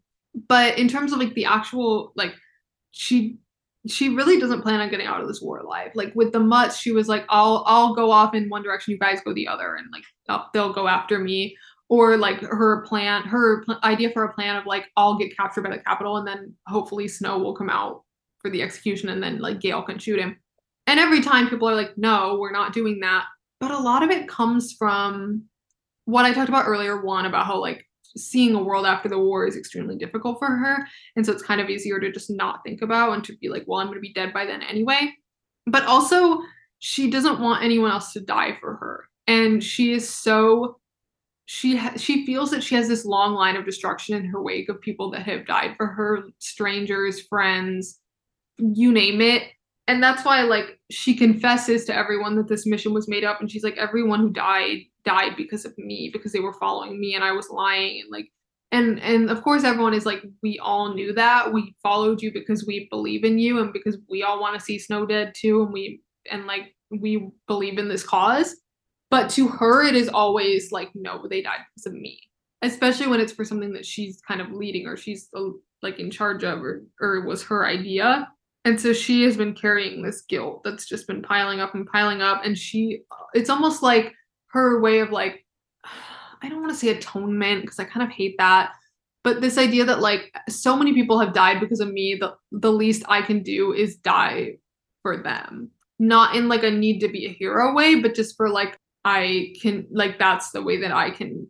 But 0.47 0.78
in 0.80 0.88
terms 0.88 1.13
of 1.13 1.20
like 1.20 1.36
the 1.36 1.45
actual 1.45 2.11
like 2.15 2.34
she 2.91 3.38
she 3.88 4.09
really 4.09 4.39
doesn't 4.39 4.61
plan 4.61 4.82
on 4.82 4.89
getting 4.89 5.07
out 5.07 5.22
of 5.22 5.28
this 5.28 5.41
war 5.41 5.59
alive. 5.59 5.91
Like 5.95 6.13
with 6.15 6.34
the 6.34 6.39
mutts, 6.39 6.78
she 6.78 6.91
was 6.91 7.07
like, 7.07 7.26
"I'll 7.30 7.63
I'll 7.65 7.95
go 7.95 8.11
off 8.11 8.34
in 8.34 8.49
one 8.49 8.63
direction, 8.63 8.91
you 8.91 8.99
guys 8.99 9.22
go 9.24 9.34
the 9.34 9.47
other, 9.47 9.76
and 9.76 9.88
like 9.91 10.03
they'll, 10.28 10.45
they'll 10.53 10.74
go 10.74 10.88
after 10.88 11.20
me." 11.20 11.55
Or 11.89 12.17
like 12.17 12.39
her 12.41 12.85
plan, 12.85 13.23
her 13.23 13.65
idea 13.83 14.11
for 14.11 14.23
a 14.23 14.33
plan 14.33 14.55
of 14.55 14.65
like, 14.65 14.85
"I'll 14.95 15.17
get 15.17 15.35
captured 15.35 15.63
by 15.63 15.71
the 15.71 15.79
Capitol, 15.79 16.17
and 16.17 16.27
then 16.27 16.55
hopefully 16.67 17.07
Snow 17.07 17.39
will 17.39 17.55
come 17.55 17.69
out 17.69 18.03
for 18.39 18.51
the 18.51 18.61
execution, 18.61 19.09
and 19.09 19.21
then 19.21 19.39
like 19.39 19.59
Gale 19.59 19.81
can 19.81 19.97
shoot 19.97 20.19
him." 20.19 20.37
And 20.85 20.99
every 20.99 21.21
time 21.21 21.49
people 21.49 21.67
are 21.67 21.75
like, 21.75 21.97
"No, 21.97 22.37
we're 22.39 22.51
not 22.51 22.73
doing 22.73 22.99
that," 23.01 23.25
but 23.59 23.71
a 23.71 23.79
lot 23.79 24.03
of 24.03 24.11
it 24.11 24.27
comes 24.27 24.73
from 24.73 25.45
what 26.05 26.25
I 26.25 26.33
talked 26.33 26.49
about 26.49 26.67
earlier. 26.67 27.01
One 27.01 27.25
about 27.25 27.47
how 27.47 27.59
like 27.59 27.87
seeing 28.17 28.55
a 28.55 28.63
world 28.63 28.85
after 28.85 29.09
the 29.09 29.19
war 29.19 29.45
is 29.45 29.55
extremely 29.55 29.95
difficult 29.95 30.39
for 30.39 30.47
her. 30.47 30.87
And 31.15 31.25
so 31.25 31.31
it's 31.31 31.43
kind 31.43 31.61
of 31.61 31.69
easier 31.69 31.99
to 31.99 32.11
just 32.11 32.29
not 32.29 32.63
think 32.63 32.81
about 32.81 33.13
and 33.13 33.23
to 33.25 33.37
be 33.37 33.49
like, 33.49 33.63
well, 33.67 33.79
I'm 33.79 33.87
going 33.87 33.97
to 33.97 34.01
be 34.01 34.13
dead 34.13 34.33
by 34.33 34.45
then 34.45 34.61
anyway. 34.63 35.13
But 35.67 35.85
also, 35.85 36.41
she 36.79 37.11
doesn't 37.11 37.39
want 37.39 37.63
anyone 37.63 37.91
else 37.91 38.13
to 38.13 38.19
die 38.19 38.57
for 38.59 38.75
her. 38.77 39.09
And 39.27 39.63
she 39.63 39.91
is 39.91 40.09
so 40.09 40.78
she 41.51 41.75
ha- 41.75 41.97
she 41.97 42.27
feels 42.27 42.51
that 42.51 42.61
she 42.61 42.75
has 42.75 42.87
this 42.87 43.05
long 43.05 43.33
line 43.33 43.55
of 43.55 43.65
destruction 43.65 44.15
in 44.15 44.23
her 44.23 44.39
wake 44.39 44.69
of 44.69 44.79
people 44.81 45.09
that 45.09 45.23
have 45.23 45.47
died 45.47 45.73
for 45.77 45.87
her, 45.87 46.25
strangers, 46.37 47.21
friends, 47.21 47.99
you 48.59 48.91
name 48.91 49.19
it. 49.19 49.41
And 49.87 50.01
that's 50.01 50.23
why 50.23 50.43
like 50.43 50.79
she 50.91 51.15
confesses 51.15 51.85
to 51.85 51.95
everyone 51.95 52.35
that 52.35 52.47
this 52.47 52.67
mission 52.67 52.93
was 52.93 53.07
made 53.07 53.23
up 53.23 53.41
and 53.41 53.49
she's 53.49 53.63
like 53.63 53.77
everyone 53.77 54.19
who 54.19 54.29
died 54.29 54.81
died 55.03 55.35
because 55.37 55.65
of 55.65 55.75
me 55.79 56.11
because 56.13 56.33
they 56.33 56.39
were 56.39 56.53
following 56.53 56.99
me 56.99 57.15
and 57.15 57.23
I 57.23 57.31
was 57.31 57.49
lying 57.49 58.01
and 58.01 58.11
like 58.11 58.27
and 58.71 58.99
and 58.99 59.31
of 59.31 59.41
course 59.41 59.63
everyone 59.63 59.95
is 59.95 60.05
like 60.05 60.21
we 60.43 60.59
all 60.59 60.93
knew 60.93 61.13
that 61.13 61.51
we 61.51 61.75
followed 61.81 62.21
you 62.21 62.31
because 62.31 62.67
we 62.67 62.87
believe 62.91 63.23
in 63.23 63.39
you 63.39 63.57
and 63.59 63.73
because 63.73 63.97
we 64.07 64.21
all 64.21 64.39
want 64.39 64.53
to 64.53 64.63
see 64.63 64.77
snow 64.77 65.03
dead 65.03 65.33
too 65.35 65.63
and 65.63 65.73
we 65.73 65.99
and 66.29 66.45
like 66.45 66.75
we 66.91 67.31
believe 67.47 67.79
in 67.79 67.87
this 67.89 68.03
cause 68.03 68.55
but 69.10 69.30
to 69.30 69.47
her 69.47 69.84
it 69.84 69.95
is 69.95 70.10
always 70.10 70.72
like 70.72 70.89
no 70.95 71.26
they 71.28 71.41
died 71.41 71.60
because 71.74 71.86
of 71.86 71.93
me 71.93 72.20
especially 72.62 73.07
when 73.07 73.20
it's 73.20 73.32
for 73.32 73.45
something 73.45 73.74
that 73.74 73.86
she's 73.86 74.22
kind 74.28 74.41
of 74.41 74.51
leading 74.51 74.86
or 74.86 74.97
she's 74.97 75.30
uh, 75.36 75.49
like 75.82 75.99
in 75.99 76.12
charge 76.12 76.43
of 76.43 76.60
or 76.62 76.84
or 76.99 77.26
was 77.26 77.43
her 77.43 77.66
idea 77.66 78.28
and 78.66 78.80
so 78.80 78.91
she 78.91 79.24
has 79.24 79.38
been 79.38 79.53
carrying 79.53 80.01
this 80.01 80.22
guilt 80.22 80.62
that's 80.64 80.86
just 80.86 81.07
been 81.07 81.22
piling 81.22 81.60
up 81.60 81.76
and 81.76 81.88
piling 81.88 82.22
up 82.22 82.41
and 82.43 82.57
she 82.57 83.01
it's 83.34 83.49
almost 83.49 83.82
like 83.82 84.14
her 84.49 84.82
way 84.82 84.99
of 84.99 85.12
like 85.12 85.45
I 86.41 86.47
don't 86.47 86.62
want 86.62 86.72
to 86.72 86.78
say 86.78 86.89
atonement 86.89 87.62
because 87.62 87.80
I 87.80 87.84
kind 87.84 88.01
of 88.01 88.16
hate 88.16 88.36
that. 88.38 88.72
But 89.26 89.41
this 89.41 89.57
idea 89.57 89.84
that 89.86 89.99
like 89.99 90.34
so 90.47 90.78
many 90.78 90.93
people 90.93 91.20
have 91.20 91.34
died 91.34 91.60
because 91.60 91.82
of 91.82 91.91
me, 91.91 92.18
the 92.20 92.36
the 92.51 92.72
least 92.72 93.03
I 93.10 93.22
can 93.22 93.43
do 93.43 93.74
is 93.74 93.97
die 93.97 94.60
for 95.01 95.18
them. 95.18 95.72
Not 95.99 96.36
in 96.36 96.47
like 96.47 96.64
a 96.64 96.72
need 96.72 96.99
to 96.99 97.10
be 97.10 97.26
a 97.26 97.34
hero 97.34 97.74
way, 97.74 97.95
but 97.95 98.16
just 98.16 98.38
for 98.38 98.49
like 98.49 98.80
I 99.05 99.53
can 99.61 99.87
like 99.91 100.19
that's 100.19 100.51
the 100.51 100.61
way 100.61 100.81
that 100.81 100.91
I 100.91 101.11
can 101.11 101.47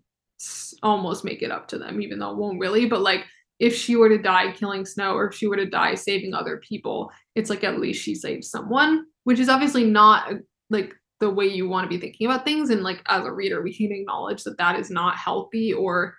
almost 0.84 1.26
make 1.26 1.42
it 1.42 1.52
up 1.52 1.68
to 1.70 1.78
them, 1.78 2.02
even 2.02 2.20
though 2.20 2.32
it 2.32 2.38
won't 2.38 2.60
really. 2.60 2.86
But 2.86 3.02
like 3.02 3.26
if 3.60 3.76
she 3.76 3.96
were 3.96 4.10
to 4.10 4.18
die 4.18 4.52
killing 4.54 4.86
Snow 4.86 5.14
or 5.14 5.28
if 5.28 5.36
she 5.36 5.48
were 5.48 5.58
to 5.58 5.70
die 5.70 5.96
saving 5.96 6.34
other 6.34 6.58
people, 6.58 7.12
it's 7.36 7.50
like 7.50 7.64
at 7.64 7.80
least 7.80 8.04
she 8.04 8.16
saved 8.16 8.46
someone, 8.46 9.06
which 9.26 9.40
is 9.40 9.50
obviously 9.50 9.84
not 9.84 10.32
like 10.70 10.94
the 11.20 11.30
way 11.30 11.46
you 11.46 11.68
want 11.68 11.86
to 11.86 11.90
be 11.90 12.00
thinking 12.00 12.28
about 12.28 12.46
things 12.46 12.70
and 12.70 12.82
like 12.82 13.02
as 13.10 13.26
a 13.26 13.32
reader 13.32 13.62
we 13.62 13.74
can 13.74 13.92
acknowledge 13.92 14.44
that 14.44 14.58
that 14.58 14.80
is 14.80 14.90
not 14.90 15.18
healthy 15.18 15.74
or 15.74 16.16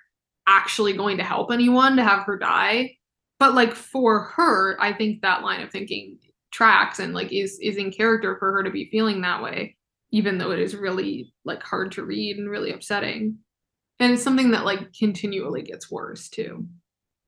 actually 0.46 0.92
going 0.92 1.16
to 1.16 1.24
help 1.24 1.50
anyone 1.50 1.96
to 1.96 2.02
have 2.02 2.24
her 2.24 2.38
die 2.38 2.94
but 3.38 3.54
like 3.54 3.74
for 3.74 4.24
her 4.24 4.76
i 4.80 4.92
think 4.92 5.22
that 5.22 5.42
line 5.42 5.62
of 5.62 5.70
thinking 5.70 6.18
tracks 6.50 6.98
and 6.98 7.14
like 7.14 7.32
is 7.32 7.58
is 7.62 7.76
in 7.76 7.90
character 7.90 8.36
for 8.38 8.52
her 8.52 8.62
to 8.62 8.70
be 8.70 8.90
feeling 8.90 9.20
that 9.20 9.42
way 9.42 9.76
even 10.12 10.38
though 10.38 10.50
it 10.50 10.58
is 10.58 10.74
really 10.74 11.32
like 11.44 11.62
hard 11.62 11.92
to 11.92 12.04
read 12.04 12.36
and 12.36 12.50
really 12.50 12.72
upsetting 12.72 13.38
and 13.98 14.12
it's 14.12 14.22
something 14.22 14.50
that 14.50 14.64
like 14.64 14.92
continually 14.92 15.62
gets 15.62 15.90
worse 15.90 16.28
too 16.28 16.66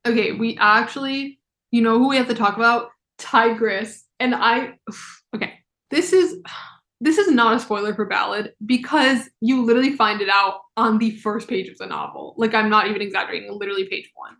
okay 0.07 0.33
we 0.33 0.57
actually 0.61 1.39
you 1.71 1.81
know 1.81 1.99
who 1.99 2.09
we 2.09 2.17
have 2.17 2.29
to 2.29 2.35
talk 2.35 2.57
about 2.57 2.91
tigress 3.19 4.05
and 4.21 4.35
i 4.35 4.75
okay 5.35 5.55
this 5.93 6.13
is 6.13 6.39
this 7.01 7.19
is 7.19 7.33
not 7.33 7.57
a 7.57 7.59
spoiler 7.59 7.93
for 7.97 8.07
Ballad 8.07 8.53
because 8.65 9.29
you 9.41 9.65
literally 9.65 9.97
find 9.97 10.21
it 10.21 10.29
out 10.29 10.61
on 10.77 10.99
the 10.99 11.11
first 11.17 11.49
page 11.49 11.69
of 11.69 11.77
the 11.79 11.87
novel. 11.87 12.33
Like 12.39 12.55
I'm 12.55 12.71
not 12.71 12.87
even 12.87 13.03
exaggerating, 13.03 13.51
literally 13.53 13.89
page 13.89 14.09
one. 14.15 14.37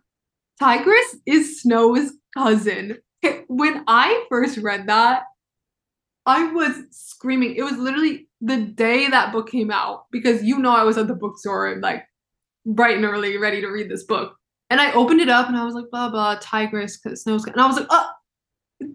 Tigress 0.61 1.17
is 1.25 1.61
Snow's 1.61 2.13
cousin. 2.33 2.99
When 3.47 3.83
I 3.85 4.25
first 4.29 4.57
read 4.59 4.87
that, 4.87 5.23
I 6.25 6.53
was 6.53 6.73
screaming. 6.91 7.55
It 7.57 7.63
was 7.63 7.77
literally 7.77 8.29
the 8.43 8.57
day 8.57 9.09
that 9.09 9.31
book 9.31 9.49
came 9.49 9.71
out 9.71 10.05
because 10.11 10.43
you 10.43 10.59
know 10.59 10.75
I 10.75 10.83
was 10.83 10.97
at 10.97 11.07
the 11.07 11.15
bookstore 11.15 11.79
like 11.81 12.03
bright 12.65 12.97
and 12.97 13.05
early, 13.05 13.37
ready 13.37 13.61
to 13.61 13.67
read 13.67 13.89
this 13.89 14.03
book. 14.03 14.35
And 14.69 14.81
I 14.81 14.91
opened 14.93 15.21
it 15.21 15.29
up 15.29 15.47
and 15.47 15.57
I 15.57 15.65
was 15.65 15.75
like, 15.75 15.85
blah 15.91 16.09
blah, 16.09 16.37
Tigress, 16.41 16.97
because 16.97 17.23
Snow's 17.23 17.45
and 17.45 17.59
I 17.59 17.67
was 17.67 17.77
like, 17.77 17.87
oh, 17.89 18.09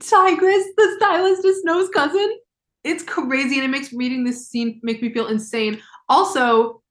Tigress, 0.01 0.65
the 0.77 0.97
stylist 0.99 1.45
is 1.45 1.63
Snow's 1.63 1.89
cousin 1.91 2.39
it's 2.85 3.03
crazy 3.03 3.57
and 3.57 3.65
it 3.65 3.69
makes 3.69 3.93
reading 3.93 4.25
this 4.25 4.49
scene 4.49 4.81
make 4.83 5.03
me 5.03 5.13
feel 5.13 5.29
insane. 5.29 5.81
Also, 6.09 6.83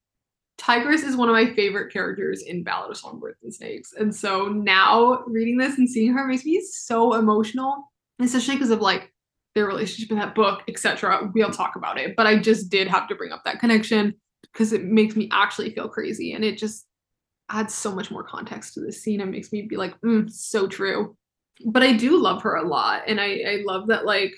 Tigress 0.57 1.03
is 1.03 1.15
one 1.15 1.29
of 1.29 1.33
my 1.33 1.53
favorite 1.53 1.91
characters 1.93 2.43
in 2.43 2.63
Ballad 2.63 2.91
of 2.91 2.97
Songbirds 2.97 3.43
and 3.43 3.53
Snakes. 3.53 3.93
And 3.93 4.13
so 4.13 4.47
now 4.47 5.23
reading 5.27 5.57
this 5.57 5.77
and 5.77 5.89
seeing 5.89 6.13
her 6.13 6.25
makes 6.25 6.45
me 6.45 6.61
so 6.61 7.13
emotional, 7.13 7.91
especially 8.19 8.55
because 8.55 8.71
of 8.71 8.81
like 8.81 9.13
their 9.57 9.65
relationship 9.65 10.11
in 10.11 10.19
that 10.19 10.35
book, 10.35 10.61
etc. 10.67 11.31
We'll 11.33 11.49
talk 11.49 11.75
about 11.75 11.99
it. 11.99 12.15
But 12.15 12.27
I 12.27 12.37
just 12.37 12.69
did 12.69 12.87
have 12.87 13.07
to 13.07 13.15
bring 13.15 13.31
up 13.31 13.43
that 13.45 13.59
connection 13.59 14.13
because 14.53 14.71
it 14.71 14.83
makes 14.85 15.15
me 15.15 15.29
actually 15.33 15.71
feel 15.71 15.89
crazy 15.89 16.33
and 16.33 16.45
it 16.45 16.59
just 16.59 16.85
adds 17.49 17.73
so 17.73 17.91
much 17.91 18.11
more 18.11 18.23
context 18.23 18.75
to 18.75 18.81
the 18.81 18.91
scene 18.91 19.19
and 19.19 19.31
makes 19.31 19.51
me 19.51 19.63
be 19.63 19.75
like, 19.75 19.99
mm, 20.01 20.29
so 20.31 20.67
true. 20.67 21.17
But 21.65 21.81
I 21.81 21.93
do 21.93 22.21
love 22.21 22.43
her 22.43 22.55
a 22.55 22.67
lot. 22.67 23.03
And 23.07 23.19
I, 23.19 23.41
I 23.47 23.63
love 23.65 23.87
that 23.87 24.05
like 24.05 24.31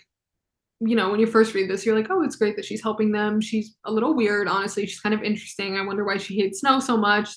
you 0.82 0.95
know, 0.95 1.11
when 1.11 1.20
you 1.20 1.28
first 1.28 1.53
read 1.53 1.70
this, 1.70 1.86
you're 1.86 1.93
like, 1.93 2.09
oh, 2.09 2.24
it's 2.24 2.38
great 2.38 2.55
that 2.55 2.63
she's 2.63 2.82
helping 2.82 3.11
them. 3.11 3.41
She's 3.41 3.76
a 3.84 3.91
little 3.91 4.15
weird, 4.15 4.47
honestly. 4.47 4.86
She's 4.86 5.01
kind 5.01 5.13
of 5.13 5.22
interesting. 5.22 5.78
I 5.78 5.86
wonder 5.86 6.05
why 6.05 6.15
she 6.15 6.38
hates 6.38 6.61
snow 6.61 6.80
so 6.80 6.95
much. 6.95 7.30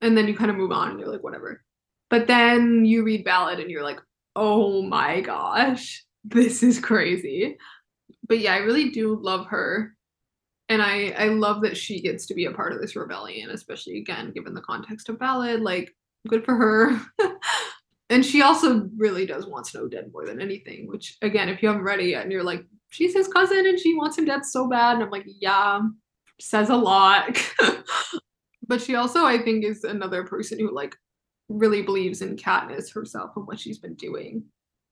And 0.00 0.16
then 0.16 0.26
you 0.26 0.34
kind 0.34 0.50
of 0.50 0.56
move 0.56 0.72
on 0.72 0.92
and 0.92 0.98
you're 0.98 1.10
like, 1.10 1.22
whatever. 1.22 1.62
But 2.08 2.26
then 2.28 2.86
you 2.86 3.04
read 3.04 3.24
Ballad 3.24 3.60
and 3.60 3.70
you're 3.70 3.82
like, 3.82 4.00
oh 4.34 4.80
my 4.80 5.20
gosh, 5.20 6.02
this 6.24 6.62
is 6.62 6.80
crazy. 6.80 7.56
But 8.26 8.40
yeah, 8.40 8.54
I 8.54 8.58
really 8.58 8.90
do 8.90 9.18
love 9.20 9.46
her. 9.46 9.94
And 10.68 10.82
I, 10.82 11.14
I 11.16 11.28
love 11.28 11.62
that 11.62 11.76
she 11.76 12.00
gets 12.00 12.26
to 12.26 12.34
be 12.34 12.44
a 12.44 12.52
part 12.52 12.74
of 12.74 12.80
this 12.80 12.94
rebellion, 12.94 13.50
especially 13.50 13.98
again, 13.98 14.32
given 14.32 14.52
the 14.52 14.60
context 14.60 15.08
of 15.08 15.18
Ballad. 15.18 15.62
Like, 15.62 15.94
good 16.28 16.44
for 16.44 16.54
her. 16.54 17.00
and 18.10 18.24
she 18.24 18.42
also 18.42 18.88
really 18.96 19.24
does 19.24 19.46
want 19.46 19.66
Snow 19.66 19.88
dead 19.88 20.10
more 20.12 20.26
than 20.26 20.42
anything, 20.42 20.86
which 20.86 21.16
again, 21.22 21.48
if 21.48 21.62
you 21.62 21.68
haven't 21.68 21.84
read 21.84 22.00
it 22.00 22.08
yet 22.08 22.22
and 22.22 22.32
you're 22.32 22.42
like, 22.42 22.66
she's 22.90 23.14
his 23.14 23.28
cousin 23.28 23.66
and 23.66 23.78
she 23.78 23.94
wants 23.94 24.18
him 24.18 24.26
dead 24.26 24.44
so 24.44 24.68
bad. 24.68 24.94
And 24.94 25.04
I'm 25.04 25.10
like, 25.10 25.26
yeah, 25.26 25.80
says 26.38 26.68
a 26.68 26.76
lot. 26.76 27.42
but 28.68 28.82
she 28.82 28.94
also, 28.94 29.24
I 29.24 29.38
think, 29.38 29.64
is 29.64 29.84
another 29.84 30.24
person 30.24 30.58
who 30.58 30.74
like 30.74 30.94
really 31.48 31.82
believes 31.82 32.20
in 32.20 32.36
Katniss 32.36 32.92
herself 32.92 33.30
and 33.36 33.46
what 33.46 33.58
she's 33.58 33.78
been 33.78 33.94
doing. 33.94 34.44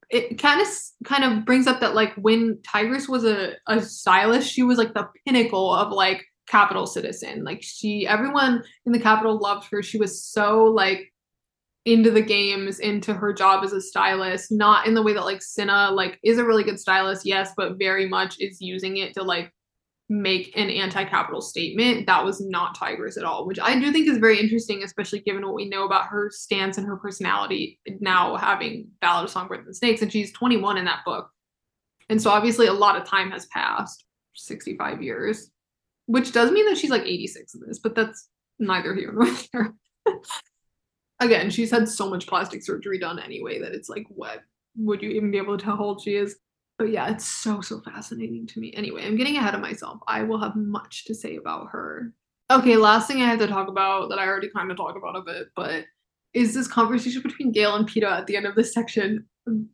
It 0.09 0.39
kind 0.39 0.61
of 0.61 0.69
kind 1.05 1.25
of 1.25 1.45
brings 1.45 1.67
up 1.67 1.81
that 1.81 1.95
like 1.95 2.15
when 2.15 2.61
Tigress 2.63 3.09
was 3.09 3.25
a, 3.25 3.55
a 3.67 3.83
stylist, 3.83 4.53
she 4.53 4.63
was 4.63 4.79
like 4.79 4.95
the 4.95 5.09
pinnacle 5.27 5.73
of 5.73 5.93
like 5.93 6.25
Capitol 6.49 6.87
citizen. 6.87 7.45
Like 7.45 7.63
she 7.63 8.07
everyone 8.07 8.63
in 8.85 8.93
the 8.93 9.01
Capitol 9.01 9.39
loved 9.39 9.69
her. 9.71 9.83
She 9.83 9.99
was 9.99 10.25
so 10.25 10.65
like 10.65 11.13
into 11.85 12.11
the 12.11 12.23
games, 12.23 12.81
into 12.81 13.15
her 13.15 13.33
job 13.33 13.65
as 13.65 13.73
a 13.73 13.81
stylist, 13.81 14.51
not 14.51 14.87
in 14.87 14.95
the 14.95 15.03
way 15.03 15.15
that 15.15 15.25
like 15.25 15.41
Cinna 15.41 15.91
like 15.93 16.19
is 16.25 16.39
a 16.39 16.45
really 16.45 16.65
good 16.65 16.81
stylist, 16.81 17.25
yes, 17.25 17.53
but 17.57 17.79
very 17.79 18.09
much 18.09 18.37
is 18.41 18.61
using 18.61 18.97
it 18.99 19.15
to 19.15 19.23
like 19.23 19.53
make 20.09 20.57
an 20.57 20.71
anti-Capitol 20.71 21.41
statement. 21.41 22.07
That 22.07 22.25
was 22.25 22.41
not 22.41 22.77
Tigress 22.77 23.17
at 23.17 23.25
all, 23.25 23.47
which 23.47 23.59
I 23.59 23.79
do 23.79 23.91
think 23.91 24.09
is 24.09 24.19
very 24.19 24.39
interesting, 24.39 24.83
especially 24.85 25.21
given 25.21 25.45
what 25.45 25.55
we 25.55 25.69
know 25.69 25.85
about 25.85 26.07
her 26.07 26.31
stance 26.31 26.79
and 26.79 26.87
her 26.87 26.97
personality 26.97 27.81
now 28.01 28.37
having 28.37 28.89
Ballad 29.01 29.25
of 29.25 29.31
Songbirds 29.31 29.67
and 29.67 29.75
Snakes, 29.75 30.03
and 30.03 30.13
she's 30.13 30.33
21 30.33 30.79
in 30.79 30.85
that 30.85 31.05
book. 31.05 31.29
And 32.09 32.23
so 32.23 32.31
obviously 32.31 32.67
a 32.67 32.73
lot 32.73 32.97
of 32.97 33.05
time 33.05 33.33
has 33.33 33.47
passed 33.47 34.05
65 34.35 35.03
years, 35.03 35.51
which 36.07 36.33
does 36.33 36.53
mean 36.53 36.67
that 36.67 36.79
she's 36.79 36.91
like 36.91 37.03
86 37.03 37.55
in 37.55 37.61
this, 37.67 37.81
but 37.81 37.97
that's 37.97 38.29
neither 38.59 38.95
here 38.95 39.13
nor 39.13 39.27
there. 39.53 39.75
Again, 41.19 41.51
she's 41.51 41.71
had 41.71 41.89
so 41.89 42.09
much 42.09 42.27
plastic 42.27 42.63
surgery 42.63 42.99
done 42.99 43.19
anyway 43.19 43.61
that 43.61 43.73
it's 43.73 43.89
like, 43.89 44.07
what 44.09 44.41
would 44.77 45.03
you 45.03 45.11
even 45.11 45.31
be 45.31 45.39
able 45.39 45.57
to 45.57 45.65
tell 45.65 45.77
how 45.77 45.85
old 45.85 46.03
she 46.03 46.15
is? 46.15 46.37
But 46.79 46.91
yeah, 46.91 47.09
it's 47.11 47.25
so, 47.25 47.61
so 47.61 47.81
fascinating 47.81 48.47
to 48.49 48.61
me. 48.61 48.73
Anyway, 48.77 49.07
I'm 49.07 49.17
getting 49.17 49.37
ahead 49.37 49.55
of 49.55 49.61
myself. 49.61 50.01
I 50.07 50.23
will 50.23 50.39
have 50.39 50.57
much 50.57 51.07
to 51.07 51.15
say 51.15 51.37
about 51.37 51.69
her. 51.71 52.13
Okay, 52.51 52.77
last 52.77 53.09
thing 53.09 53.23
I 53.23 53.27
have 53.27 53.39
to 53.39 53.47
talk 53.47 53.69
about 53.69 54.11
that 54.11 54.19
I 54.19 54.27
already 54.27 54.51
kind 54.51 54.71
of 54.71 54.77
talked 54.77 54.97
about 54.97 55.17
a 55.17 55.23
bit, 55.23 55.49
but 55.57 55.85
is 56.35 56.53
this 56.53 56.69
conversation 56.69 57.23
between 57.23 57.51
Gale 57.51 57.77
and 57.77 57.89
Peeta 57.89 58.11
at 58.11 58.27
the 58.27 58.37
end 58.37 58.47
of 58.47 58.55
this 58.55 58.75
section. 58.75 59.27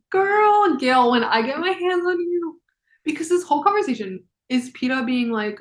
Girl, 0.09 0.77
Gale, 0.77 1.11
when 1.11 1.23
I 1.23 1.41
get 1.41 1.59
my 1.59 1.71
hands 1.71 2.05
on 2.05 2.19
you. 2.19 2.61
Because 3.03 3.27
this 3.27 3.43
whole 3.43 3.63
conversation 3.63 4.23
is 4.47 4.71
Peeta 4.71 5.05
being 5.05 5.29
like, 5.29 5.59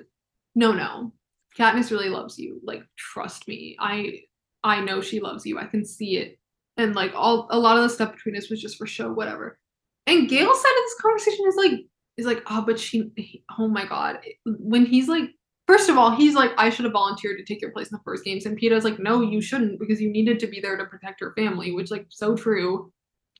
no, 0.55 0.72
no, 0.72 1.12
Katniss 1.59 1.90
really 1.90 2.09
loves 2.09 2.38
you. 2.38 2.61
Like, 2.62 2.84
trust 2.97 3.49
me. 3.49 3.76
I 3.80 4.20
I 4.62 4.80
know 4.80 5.01
she 5.01 5.18
loves 5.18 5.45
you. 5.45 5.59
I 5.59 5.64
can 5.64 5.84
see 5.84 6.18
it. 6.18 6.38
And 6.76 6.95
like 6.95 7.12
all 7.14 7.49
a 7.51 7.59
lot 7.59 7.76
of 7.76 7.82
the 7.82 7.88
stuff 7.88 8.12
between 8.12 8.36
us 8.36 8.49
was 8.49 8.61
just 8.61 8.78
for 8.78 8.86
show, 8.86 9.12
whatever. 9.12 9.59
And 10.07 10.28
Gale 10.28 10.55
said 10.55 10.70
in 10.70 10.84
this 10.84 11.00
conversation 11.00 11.44
is 11.46 11.57
like 11.57 11.80
is 12.16 12.26
like, 12.26 12.42
oh, 12.46 12.62
but 12.66 12.78
she, 12.78 13.11
he, 13.16 13.44
oh 13.59 13.68
my 13.68 13.86
god, 13.86 14.18
when 14.44 14.84
he's 14.84 15.09
like, 15.09 15.30
first 15.66 15.88
of 15.88 15.96
all, 15.96 16.14
he's 16.14 16.34
like, 16.34 16.50
I 16.59 16.68
should 16.68 16.84
have 16.84 16.92
volunteered 16.92 17.38
to 17.38 17.44
take 17.44 17.62
your 17.62 17.70
place 17.70 17.90
in 17.90 17.96
the 17.96 18.03
first 18.05 18.24
games, 18.24 18.46
and 18.46 18.59
Peeta's 18.59 18.84
like, 18.84 18.98
no, 18.98 19.22
you 19.22 19.40
shouldn't 19.40 19.78
because 19.80 20.00
you 20.00 20.11
needed 20.11 20.38
to 20.40 20.46
be 20.46 20.61
there 20.61 20.76
to 20.76 20.84
protect 20.84 21.20
your 21.20 21.32
family, 21.34 21.72
which 21.72 21.90
like 21.90 22.07
so 22.11 22.36
true, 22.36 22.92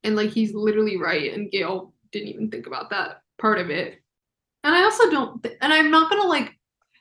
and 0.05 0.17
like 0.17 0.31
he's 0.31 0.55
literally 0.55 0.97
right, 0.97 1.33
and 1.33 1.51
Gale 1.51 1.93
didn't 2.13 2.29
even 2.29 2.51
think 2.51 2.67
about 2.67 2.91
that 2.91 3.23
part 3.39 3.59
of 3.59 3.71
it, 3.71 4.01
and 4.65 4.75
I 4.75 4.83
also 4.85 5.11
don't, 5.11 5.43
th- 5.43 5.59
and 5.61 5.73
I'm 5.73 5.91
not 5.91 6.11
gonna 6.11 6.29
like 6.29 6.53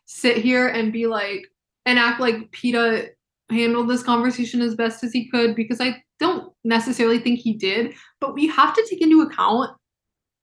sit 0.05 0.37
here 0.37 0.67
and 0.67 0.91
be 0.91 1.07
like 1.07 1.45
and 1.85 1.97
act 1.97 2.19
like 2.19 2.51
Peeta 2.51 3.09
handled 3.49 3.89
this 3.89 4.03
conversation 4.03 4.61
as 4.61 4.75
best 4.75 5.03
as 5.03 5.11
he 5.11 5.29
could 5.29 5.55
because 5.55 5.81
I 5.81 6.01
don't 6.21 6.53
necessarily 6.63 7.19
think 7.19 7.39
he 7.39 7.53
did, 7.53 7.95
but 8.21 8.33
we 8.33 8.47
have 8.47 8.73
to 8.73 8.87
take 8.89 9.01
into 9.01 9.21
account 9.21 9.71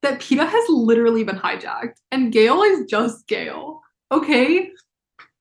that 0.03 0.19
Peeta 0.19 0.47
has 0.47 0.65
literally 0.69 1.23
been 1.23 1.37
hijacked 1.37 1.95
and 2.11 2.31
Gale 2.31 2.61
is 2.61 2.85
just 2.85 3.27
Gale. 3.27 3.81
Okay? 4.11 4.69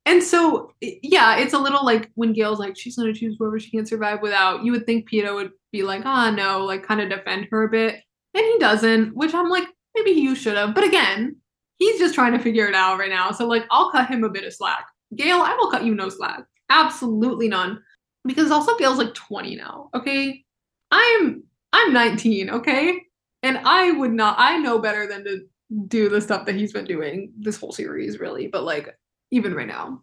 And 0.07 0.23
so, 0.23 0.73
yeah, 0.81 1.37
it's 1.39 1.53
a 1.53 1.59
little 1.59 1.85
like 1.85 2.11
when 2.15 2.33
Gale's 2.33 2.59
like, 2.59 2.79
she's 2.79 2.97
gonna 2.97 3.13
choose 3.13 3.37
whoever 3.39 3.61
she 3.61 3.71
can 3.71 3.85
survive 3.85 4.23
without, 4.23 4.65
you 4.65 4.73
would 4.73 4.87
think 4.87 5.11
Peeta 5.11 5.35
would 5.35 5.51
be 5.71 5.83
like, 5.83 6.03
ah, 6.07 6.29
oh, 6.29 6.35
no, 6.35 6.65
like 6.65 6.83
kind 6.83 7.01
of 7.01 7.11
defend 7.11 7.49
her 7.51 7.65
a 7.65 7.69
bit. 7.69 7.97
And 8.35 8.45
he 8.45 8.59
doesn't, 8.59 9.15
which 9.15 9.35
I'm 9.35 9.51
like, 9.51 9.69
maybe 9.95 10.13
you 10.13 10.35
should 10.35 10.57
have. 10.57 10.75
But 10.75 10.85
again, 10.85 11.37
he's 11.79 11.99
just 11.99 12.15
trying 12.15 12.33
to 12.33 12.39
figure 12.39 12.67
it 12.67 12.75
out 12.75 12.99
right 12.99 13.11
now. 13.11 13.33
So, 13.33 13.47
like, 13.47 13.67
I'll 13.71 13.91
cut 13.91 14.09
him 14.09 14.25
a 14.25 14.31
bit 14.31 14.45
of 14.45 14.55
slack. 14.55 14.87
Gale, 15.15 15.41
I 15.41 15.55
will 15.55 15.71
cut 15.71 15.85
you 15.85 15.95
no 15.95 16.09
slack. 16.09 16.45
Absolutely 16.71 17.49
none. 17.49 17.83
Because 18.25 18.51
also 18.51 18.77
Gale's 18.77 18.99
like 18.99 19.15
20 19.15 19.57
now, 19.57 19.91
okay? 19.95 20.45
I'm 20.91 21.43
I'm 21.73 21.93
19, 21.93 22.51
okay? 22.51 23.01
And 23.43 23.59
I 23.65 23.93
would 23.93 24.13
not 24.13 24.37
I 24.39 24.59
know 24.59 24.79
better 24.79 25.07
than 25.07 25.25
to 25.25 25.47
do 25.87 26.09
the 26.09 26.21
stuff 26.21 26.47
that 26.47 26.55
he's 26.55 26.73
been 26.73 26.87
doing 26.87 27.33
this 27.39 27.59
whole 27.59 27.73
series, 27.73 28.19
really, 28.19 28.47
but 28.49 28.65
like 28.65 28.97
even 29.31 29.55
right 29.55 29.67
now. 29.67 30.03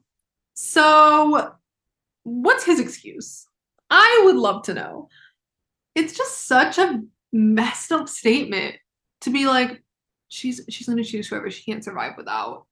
So 0.54 1.54
what's 2.24 2.64
his 2.64 2.80
excuse? 2.80 3.48
I 3.90 4.22
would 4.26 4.36
love 4.36 4.64
to 4.64 4.74
know. 4.74 5.10
It's 5.96 6.16
just 6.16 6.48
such 6.48 6.78
a 6.78 7.02
messed 7.32 7.92
up 7.92 8.10
statement 8.10 8.76
to 9.22 9.30
be 9.30 9.46
like, 9.46 9.84
she's 10.28 10.62
she's 10.70 10.88
gonna 10.88 11.04
choose 11.04 11.28
whoever 11.28 11.50
she 11.50 11.64
can't 11.64 11.84
survive 11.84 12.14
without 12.18 12.66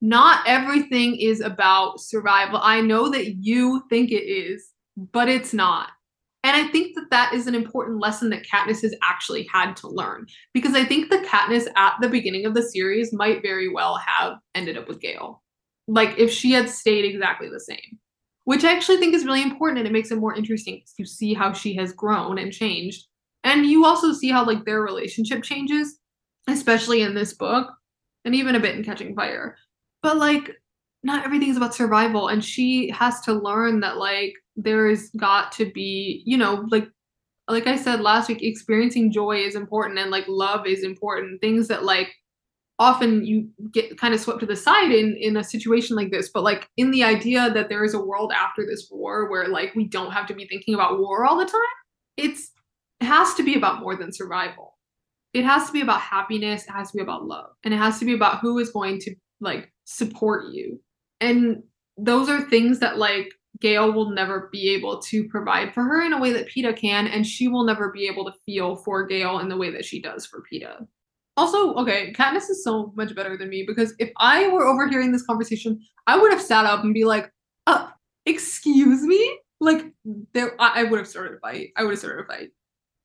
not 0.00 0.46
everything 0.46 1.16
is 1.16 1.40
about 1.40 2.00
survival. 2.00 2.60
I 2.62 2.80
know 2.80 3.08
that 3.10 3.36
you 3.36 3.84
think 3.88 4.10
it 4.10 4.24
is, 4.24 4.70
but 4.96 5.28
it's 5.28 5.54
not. 5.54 5.90
And 6.44 6.54
I 6.54 6.70
think 6.70 6.94
that 6.94 7.10
that 7.10 7.32
is 7.32 7.48
an 7.48 7.56
important 7.56 7.98
lesson 7.98 8.30
that 8.30 8.46
Katniss 8.46 8.82
has 8.82 8.94
actually 9.02 9.48
had 9.52 9.74
to 9.78 9.88
learn 9.88 10.26
because 10.54 10.74
I 10.74 10.84
think 10.84 11.10
the 11.10 11.18
Katniss 11.18 11.66
at 11.74 11.94
the 12.00 12.08
beginning 12.08 12.46
of 12.46 12.54
the 12.54 12.62
series 12.62 13.12
might 13.12 13.42
very 13.42 13.68
well 13.68 13.96
have 13.96 14.34
ended 14.54 14.78
up 14.78 14.86
with 14.86 15.00
Gale. 15.00 15.42
Like 15.88 16.16
if 16.18 16.30
she 16.30 16.52
had 16.52 16.70
stayed 16.70 17.04
exactly 17.04 17.48
the 17.48 17.58
same, 17.58 17.98
which 18.44 18.62
I 18.62 18.72
actually 18.72 18.98
think 18.98 19.12
is 19.12 19.24
really 19.24 19.42
important 19.42 19.78
and 19.78 19.88
it 19.88 19.92
makes 19.92 20.12
it 20.12 20.18
more 20.18 20.36
interesting 20.36 20.82
to 20.96 21.04
see 21.04 21.34
how 21.34 21.52
she 21.52 21.74
has 21.76 21.92
grown 21.92 22.38
and 22.38 22.52
changed. 22.52 23.06
And 23.42 23.66
you 23.66 23.84
also 23.84 24.12
see 24.12 24.30
how 24.30 24.46
like 24.46 24.64
their 24.64 24.82
relationship 24.82 25.42
changes, 25.42 25.98
especially 26.46 27.02
in 27.02 27.14
this 27.14 27.34
book 27.34 27.72
and 28.24 28.36
even 28.36 28.54
a 28.54 28.60
bit 28.60 28.76
in 28.76 28.84
Catching 28.84 29.16
Fire 29.16 29.56
but 30.02 30.16
like 30.16 30.50
not 31.02 31.24
everything's 31.24 31.56
about 31.56 31.74
survival 31.74 32.28
and 32.28 32.44
she 32.44 32.90
has 32.90 33.20
to 33.20 33.32
learn 33.32 33.80
that 33.80 33.96
like 33.96 34.34
there's 34.56 35.10
got 35.10 35.52
to 35.52 35.70
be 35.72 36.22
you 36.24 36.36
know 36.36 36.66
like 36.70 36.88
like 37.48 37.66
i 37.66 37.76
said 37.76 38.00
last 38.00 38.28
week 38.28 38.42
experiencing 38.42 39.12
joy 39.12 39.36
is 39.36 39.54
important 39.54 39.98
and 39.98 40.10
like 40.10 40.24
love 40.28 40.66
is 40.66 40.82
important. 40.82 41.40
Things 41.40 41.68
that 41.68 41.84
like 41.84 42.12
often 42.78 43.24
you 43.24 43.48
get 43.72 43.96
kind 43.98 44.12
of 44.12 44.20
swept 44.20 44.40
to 44.40 44.46
the 44.46 44.56
side 44.56 44.92
in 44.92 45.16
in 45.16 45.36
a 45.36 45.44
situation 45.44 45.96
like 45.96 46.10
this 46.10 46.30
but 46.32 46.42
like 46.42 46.68
in 46.76 46.90
the 46.90 47.02
idea 47.02 47.50
that 47.50 47.70
there 47.70 47.84
is 47.84 47.94
a 47.94 48.00
world 48.00 48.32
after 48.32 48.66
this 48.66 48.88
war 48.90 49.30
where 49.30 49.48
like 49.48 49.74
we 49.74 49.88
don't 49.88 50.12
have 50.12 50.26
to 50.26 50.34
be 50.34 50.46
thinking 50.46 50.74
about 50.74 50.98
war 50.98 51.24
all 51.24 51.38
the 51.38 51.46
time 51.46 51.60
it's 52.18 52.50
it 53.00 53.06
has 53.06 53.34
to 53.34 53.42
be 53.42 53.56
about 53.56 53.80
more 53.80 53.94
than 53.94 54.10
survival. 54.12 54.74
It 55.34 55.44
has 55.44 55.66
to 55.66 55.72
be 55.72 55.82
about 55.82 56.00
happiness 56.00 56.64
it 56.64 56.70
has 56.72 56.90
to 56.90 56.96
be 56.96 57.02
about 57.02 57.26
love 57.26 57.50
and 57.64 57.72
it 57.72 57.78
has 57.78 57.98
to 58.00 58.04
be 58.04 58.14
about 58.14 58.40
who 58.40 58.58
is 58.58 58.70
going 58.70 58.98
to 59.00 59.14
like 59.40 59.72
support 59.86 60.52
you. 60.52 60.80
And 61.20 61.62
those 61.96 62.28
are 62.28 62.42
things 62.42 62.80
that 62.80 62.98
like 62.98 63.32
Gale 63.60 63.92
will 63.92 64.10
never 64.10 64.50
be 64.52 64.68
able 64.74 65.00
to 65.00 65.26
provide 65.28 65.72
for 65.72 65.82
her 65.82 66.02
in 66.02 66.12
a 66.12 66.20
way 66.20 66.32
that 66.32 66.48
Peeta 66.48 66.76
can, 66.76 67.06
and 67.06 67.26
she 67.26 67.48
will 67.48 67.64
never 67.64 67.90
be 67.90 68.06
able 68.06 68.24
to 68.26 68.38
feel 68.44 68.76
for 68.76 69.06
Gale 69.06 69.38
in 69.38 69.48
the 69.48 69.56
way 69.56 69.70
that 69.70 69.84
she 69.84 70.02
does 70.02 70.26
for 70.26 70.42
Peeta. 70.52 70.86
Also, 71.38 71.74
okay, 71.74 72.12
Katniss 72.12 72.50
is 72.50 72.64
so 72.64 72.92
much 72.96 73.14
better 73.14 73.36
than 73.36 73.48
me 73.48 73.64
because 73.66 73.94
if 73.98 74.10
I 74.18 74.48
were 74.48 74.66
overhearing 74.66 75.12
this 75.12 75.24
conversation, 75.24 75.80
I 76.06 76.18
would 76.18 76.32
have 76.32 76.42
sat 76.42 76.64
up 76.64 76.82
and 76.82 76.94
be 76.94 77.04
like, 77.04 77.30
uh, 77.66 77.88
excuse 78.24 79.02
me? 79.02 79.38
Like 79.60 79.92
there 80.34 80.60
I, 80.60 80.80
I 80.80 80.84
would 80.84 80.98
have 80.98 81.08
started 81.08 81.36
a 81.36 81.40
fight. 81.40 81.70
I 81.76 81.82
would 81.82 81.90
have 81.90 81.98
started 81.98 82.24
a 82.24 82.26
fight. 82.26 82.50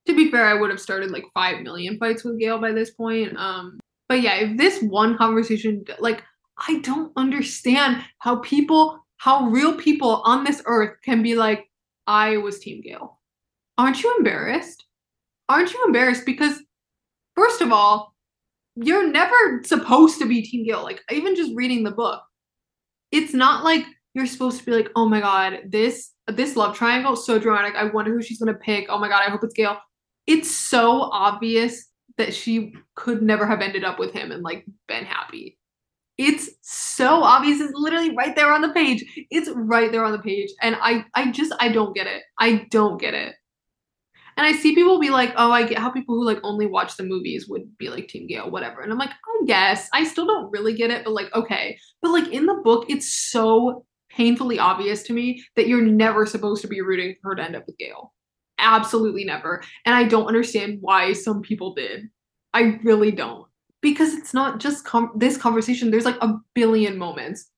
To 0.08 0.16
be 0.16 0.32
fair, 0.32 0.46
I 0.46 0.54
would 0.54 0.70
have 0.70 0.82
started 0.82 1.12
like 1.12 1.26
five 1.34 1.62
million 1.62 1.98
fights 1.98 2.24
with 2.24 2.40
Gale 2.40 2.60
by 2.60 2.72
this 2.72 2.92
point. 2.92 3.38
Um, 3.38 3.80
but 4.10 4.22
yeah, 4.22 4.36
if 4.36 4.58
this 4.58 4.82
one 4.82 5.18
conversation 5.18 5.86
like 6.00 6.24
I 6.68 6.80
don't 6.80 7.12
understand 7.16 8.04
how 8.20 8.38
people, 8.38 9.04
how 9.18 9.48
real 9.48 9.74
people 9.74 10.22
on 10.26 10.44
this 10.44 10.62
earth 10.66 10.98
can 11.04 11.24
be 11.24 11.36
like, 11.36 11.70
I 12.08 12.38
was 12.38 12.60
Team 12.60 12.82
Gale. 12.82 13.20
Aren't 13.78 14.04
you 14.04 14.14
embarrassed? 14.18 14.86
Aren't 15.50 15.74
you 15.74 15.84
embarrassed? 15.86 16.26
Because, 16.26 16.60
first 17.36 17.62
of 17.62 17.72
all, 17.72 18.14
you're 18.76 19.12
never 19.12 19.64
supposed 19.64 20.20
to 20.20 20.28
be 20.28 20.42
Team 20.42 20.66
Gale. 20.66 20.84
Like, 20.84 21.02
even 21.12 21.36
just 21.36 21.52
reading 21.56 21.84
the 21.84 21.92
book, 21.92 22.22
it's 23.12 23.34
not 23.34 23.64
like 23.64 23.86
you're 24.14 24.28
supposed 24.28 24.60
to 24.60 24.66
be 24.66 24.72
like, 24.72 24.90
oh 24.96 25.08
my 25.08 25.20
god, 25.20 25.62
this 25.68 26.12
this 26.28 26.56
love 26.56 26.76
triangle 26.76 27.16
so 27.16 27.40
dramatic. 27.40 27.76
I 27.76 27.86
wonder 27.86 28.14
who 28.14 28.22
she's 28.22 28.40
gonna 28.40 28.54
pick. 28.54 28.86
Oh 28.90 29.00
my 29.00 29.08
god, 29.08 29.24
I 29.26 29.30
hope 29.30 29.44
it's 29.44 29.54
Gale. 29.54 29.78
It's 30.28 30.50
so 30.50 31.02
obvious 31.02 31.88
that 32.18 32.34
she 32.34 32.74
could 32.96 33.22
never 33.22 33.46
have 33.46 33.62
ended 33.62 33.84
up 33.84 34.00
with 34.00 34.14
him 34.14 34.32
and 34.32 34.44
like 34.44 34.66
been 34.88 35.06
happy. 35.06 35.58
It's 36.22 36.52
so 36.62 37.24
obvious. 37.24 37.60
It's 37.60 37.74
literally 37.74 38.16
right 38.16 38.36
there 38.36 38.54
on 38.54 38.62
the 38.62 38.72
page. 38.74 39.04
It's 39.32 39.50
right 39.56 39.92
there 39.92 40.06
on 40.06 40.12
the 40.12 40.20
page. 40.20 40.52
And 40.62 40.78
I 40.80 41.04
I 41.16 41.32
just 41.32 41.52
I 41.60 41.70
don't 41.70 41.96
get 41.96 42.06
it. 42.06 42.22
I 42.40 42.68
don't 42.70 43.02
get 43.02 43.16
it. 43.16 43.34
And 44.38 44.46
I 44.46 44.54
see 44.54 44.76
people 44.76 45.00
be 45.00 45.10
like, 45.10 45.34
oh, 45.36 45.52
I 45.52 45.64
get 45.64 45.80
how 45.80 45.90
people 45.90 46.14
who 46.16 46.24
like 46.24 46.40
only 46.44 46.68
watch 46.68 46.96
the 46.96 47.04
movies 47.04 47.48
would 47.50 47.76
be 47.80 47.90
like 47.90 48.08
Team 48.08 48.28
Gale, 48.28 48.52
whatever. 48.52 48.82
And 48.82 48.92
I'm 48.92 49.00
like, 49.00 49.10
I 49.10 49.46
guess. 49.48 49.90
I 49.94 50.04
still 50.04 50.28
don't 50.28 50.52
really 50.52 50.76
get 50.76 50.92
it, 50.92 51.04
but 51.04 51.14
like, 51.14 51.34
okay. 51.34 51.78
But 52.04 52.12
like 52.12 52.28
in 52.28 52.46
the 52.46 52.62
book, 52.64 52.86
it's 52.88 53.12
so 53.12 53.84
painfully 54.12 54.60
obvious 54.60 55.02
to 55.04 55.14
me 55.14 55.44
that 55.56 55.68
you're 55.68 55.82
never 55.82 56.28
supposed 56.28 56.62
to 56.62 56.68
be 56.68 56.82
rooting 56.82 57.16
for 57.22 57.32
her 57.32 57.36
to 57.36 57.44
end 57.44 57.56
up 57.56 57.64
with 57.66 57.80
Gale. 57.80 58.14
Absolutely 58.60 59.26
never. 59.26 59.64
And 59.88 59.96
I 59.96 60.04
don't 60.04 60.28
understand 60.28 60.78
why 60.82 61.14
some 61.14 61.42
people 61.42 61.74
did. 61.74 62.04
I 62.54 62.80
really 62.84 63.12
don't 63.12 63.48
because 63.82 64.14
it's 64.14 64.34
not 64.34 64.60
just 64.60 64.86
com- 64.86 65.12
this 65.16 65.38
conversation 65.38 65.92
there's 65.92 66.06
like 66.06 66.22
a 66.22 66.36
billion 66.54 66.98
moments. 66.98 67.50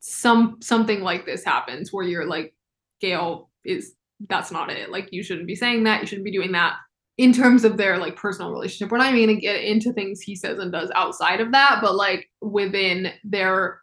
Some 0.00 0.58
something 0.60 1.00
like 1.00 1.26
this 1.26 1.44
happens 1.44 1.92
where 1.92 2.04
you're 2.04 2.26
like 2.26 2.54
gale 3.00 3.50
is 3.64 3.94
that's 4.28 4.50
not 4.50 4.70
it. 4.70 4.90
Like 4.90 5.08
you 5.12 5.22
shouldn't 5.22 5.46
be 5.46 5.56
saying 5.56 5.84
that. 5.84 6.00
You 6.00 6.06
shouldn't 6.06 6.24
be 6.24 6.32
doing 6.32 6.52
that 6.52 6.76
in 7.16 7.32
terms 7.32 7.64
of 7.64 7.76
their 7.76 7.98
like 7.98 8.16
personal 8.16 8.50
relationship. 8.50 8.90
We're 8.90 8.98
not 8.98 9.14
even 9.14 9.28
gonna 9.28 9.40
get 9.40 9.64
into 9.64 9.92
things 9.92 10.20
he 10.20 10.36
says 10.36 10.58
and 10.58 10.72
does 10.72 10.90
outside 10.94 11.40
of 11.40 11.52
that 11.52 11.78
but 11.80 11.94
like 11.94 12.28
within 12.40 13.12
their 13.24 13.80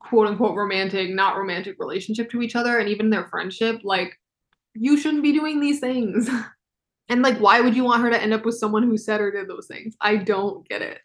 quote 0.00 0.28
unquote 0.28 0.56
romantic 0.56 1.10
not 1.10 1.36
romantic 1.36 1.76
relationship 1.78 2.30
to 2.30 2.42
each 2.42 2.54
other 2.54 2.78
and 2.78 2.88
even 2.88 3.10
their 3.10 3.26
friendship 3.28 3.80
like 3.84 4.18
you 4.74 4.96
shouldn't 4.96 5.22
be 5.22 5.32
doing 5.32 5.60
these 5.60 5.80
things 5.80 6.28
And 7.08 7.22
like, 7.22 7.38
why 7.38 7.60
would 7.60 7.76
you 7.76 7.84
want 7.84 8.02
her 8.02 8.10
to 8.10 8.20
end 8.20 8.32
up 8.32 8.44
with 8.44 8.56
someone 8.56 8.82
who 8.82 8.96
said 8.96 9.20
or 9.20 9.30
did 9.30 9.48
those 9.48 9.66
things? 9.66 9.94
I 10.00 10.16
don't 10.16 10.66
get 10.68 10.82
it. 10.82 11.00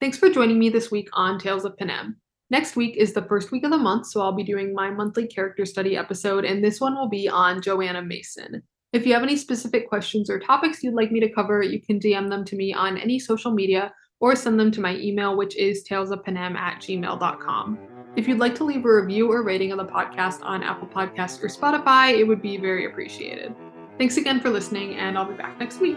Thanks 0.00 0.18
for 0.18 0.30
joining 0.30 0.58
me 0.58 0.68
this 0.68 0.90
week 0.90 1.08
on 1.12 1.38
Tales 1.38 1.64
of 1.64 1.76
Panem. 1.76 2.16
Next 2.50 2.76
week 2.76 2.96
is 2.96 3.12
the 3.12 3.22
first 3.22 3.50
week 3.50 3.64
of 3.64 3.70
the 3.70 3.78
month, 3.78 4.06
so 4.06 4.20
I'll 4.20 4.32
be 4.32 4.44
doing 4.44 4.74
my 4.74 4.90
monthly 4.90 5.26
character 5.26 5.64
study 5.64 5.96
episode, 5.96 6.44
and 6.44 6.62
this 6.62 6.80
one 6.80 6.94
will 6.94 7.08
be 7.08 7.28
on 7.28 7.62
Johanna 7.62 8.02
Mason. 8.02 8.62
If 8.92 9.06
you 9.06 9.12
have 9.14 9.22
any 9.22 9.36
specific 9.36 9.88
questions 9.88 10.30
or 10.30 10.38
topics 10.38 10.82
you'd 10.82 10.94
like 10.94 11.10
me 11.10 11.20
to 11.20 11.32
cover, 11.32 11.62
you 11.62 11.80
can 11.80 11.98
DM 11.98 12.28
them 12.28 12.44
to 12.44 12.54
me 12.54 12.72
on 12.72 12.96
any 12.96 13.18
social 13.18 13.50
media 13.50 13.92
or 14.20 14.36
send 14.36 14.60
them 14.60 14.70
to 14.70 14.80
my 14.80 14.96
email, 14.96 15.36
which 15.36 15.56
is 15.56 15.84
talesofpanem 15.88 16.54
at 16.54 16.80
gmail.com. 16.80 17.78
If 18.14 18.28
you'd 18.28 18.38
like 18.38 18.54
to 18.56 18.64
leave 18.64 18.84
a 18.84 18.94
review 18.94 19.32
or 19.32 19.42
rating 19.42 19.72
of 19.72 19.78
the 19.78 19.86
podcast 19.86 20.44
on 20.44 20.62
Apple 20.62 20.86
Podcasts 20.86 21.42
or 21.42 21.48
Spotify, 21.48 22.16
it 22.16 22.24
would 22.24 22.40
be 22.40 22.56
very 22.56 22.86
appreciated. 22.86 23.52
Thanks 23.96 24.16
again 24.16 24.40
for 24.40 24.50
listening, 24.50 24.96
and 24.96 25.16
I'll 25.16 25.24
be 25.24 25.34
back 25.34 25.58
next 25.58 25.80
week. 25.80 25.96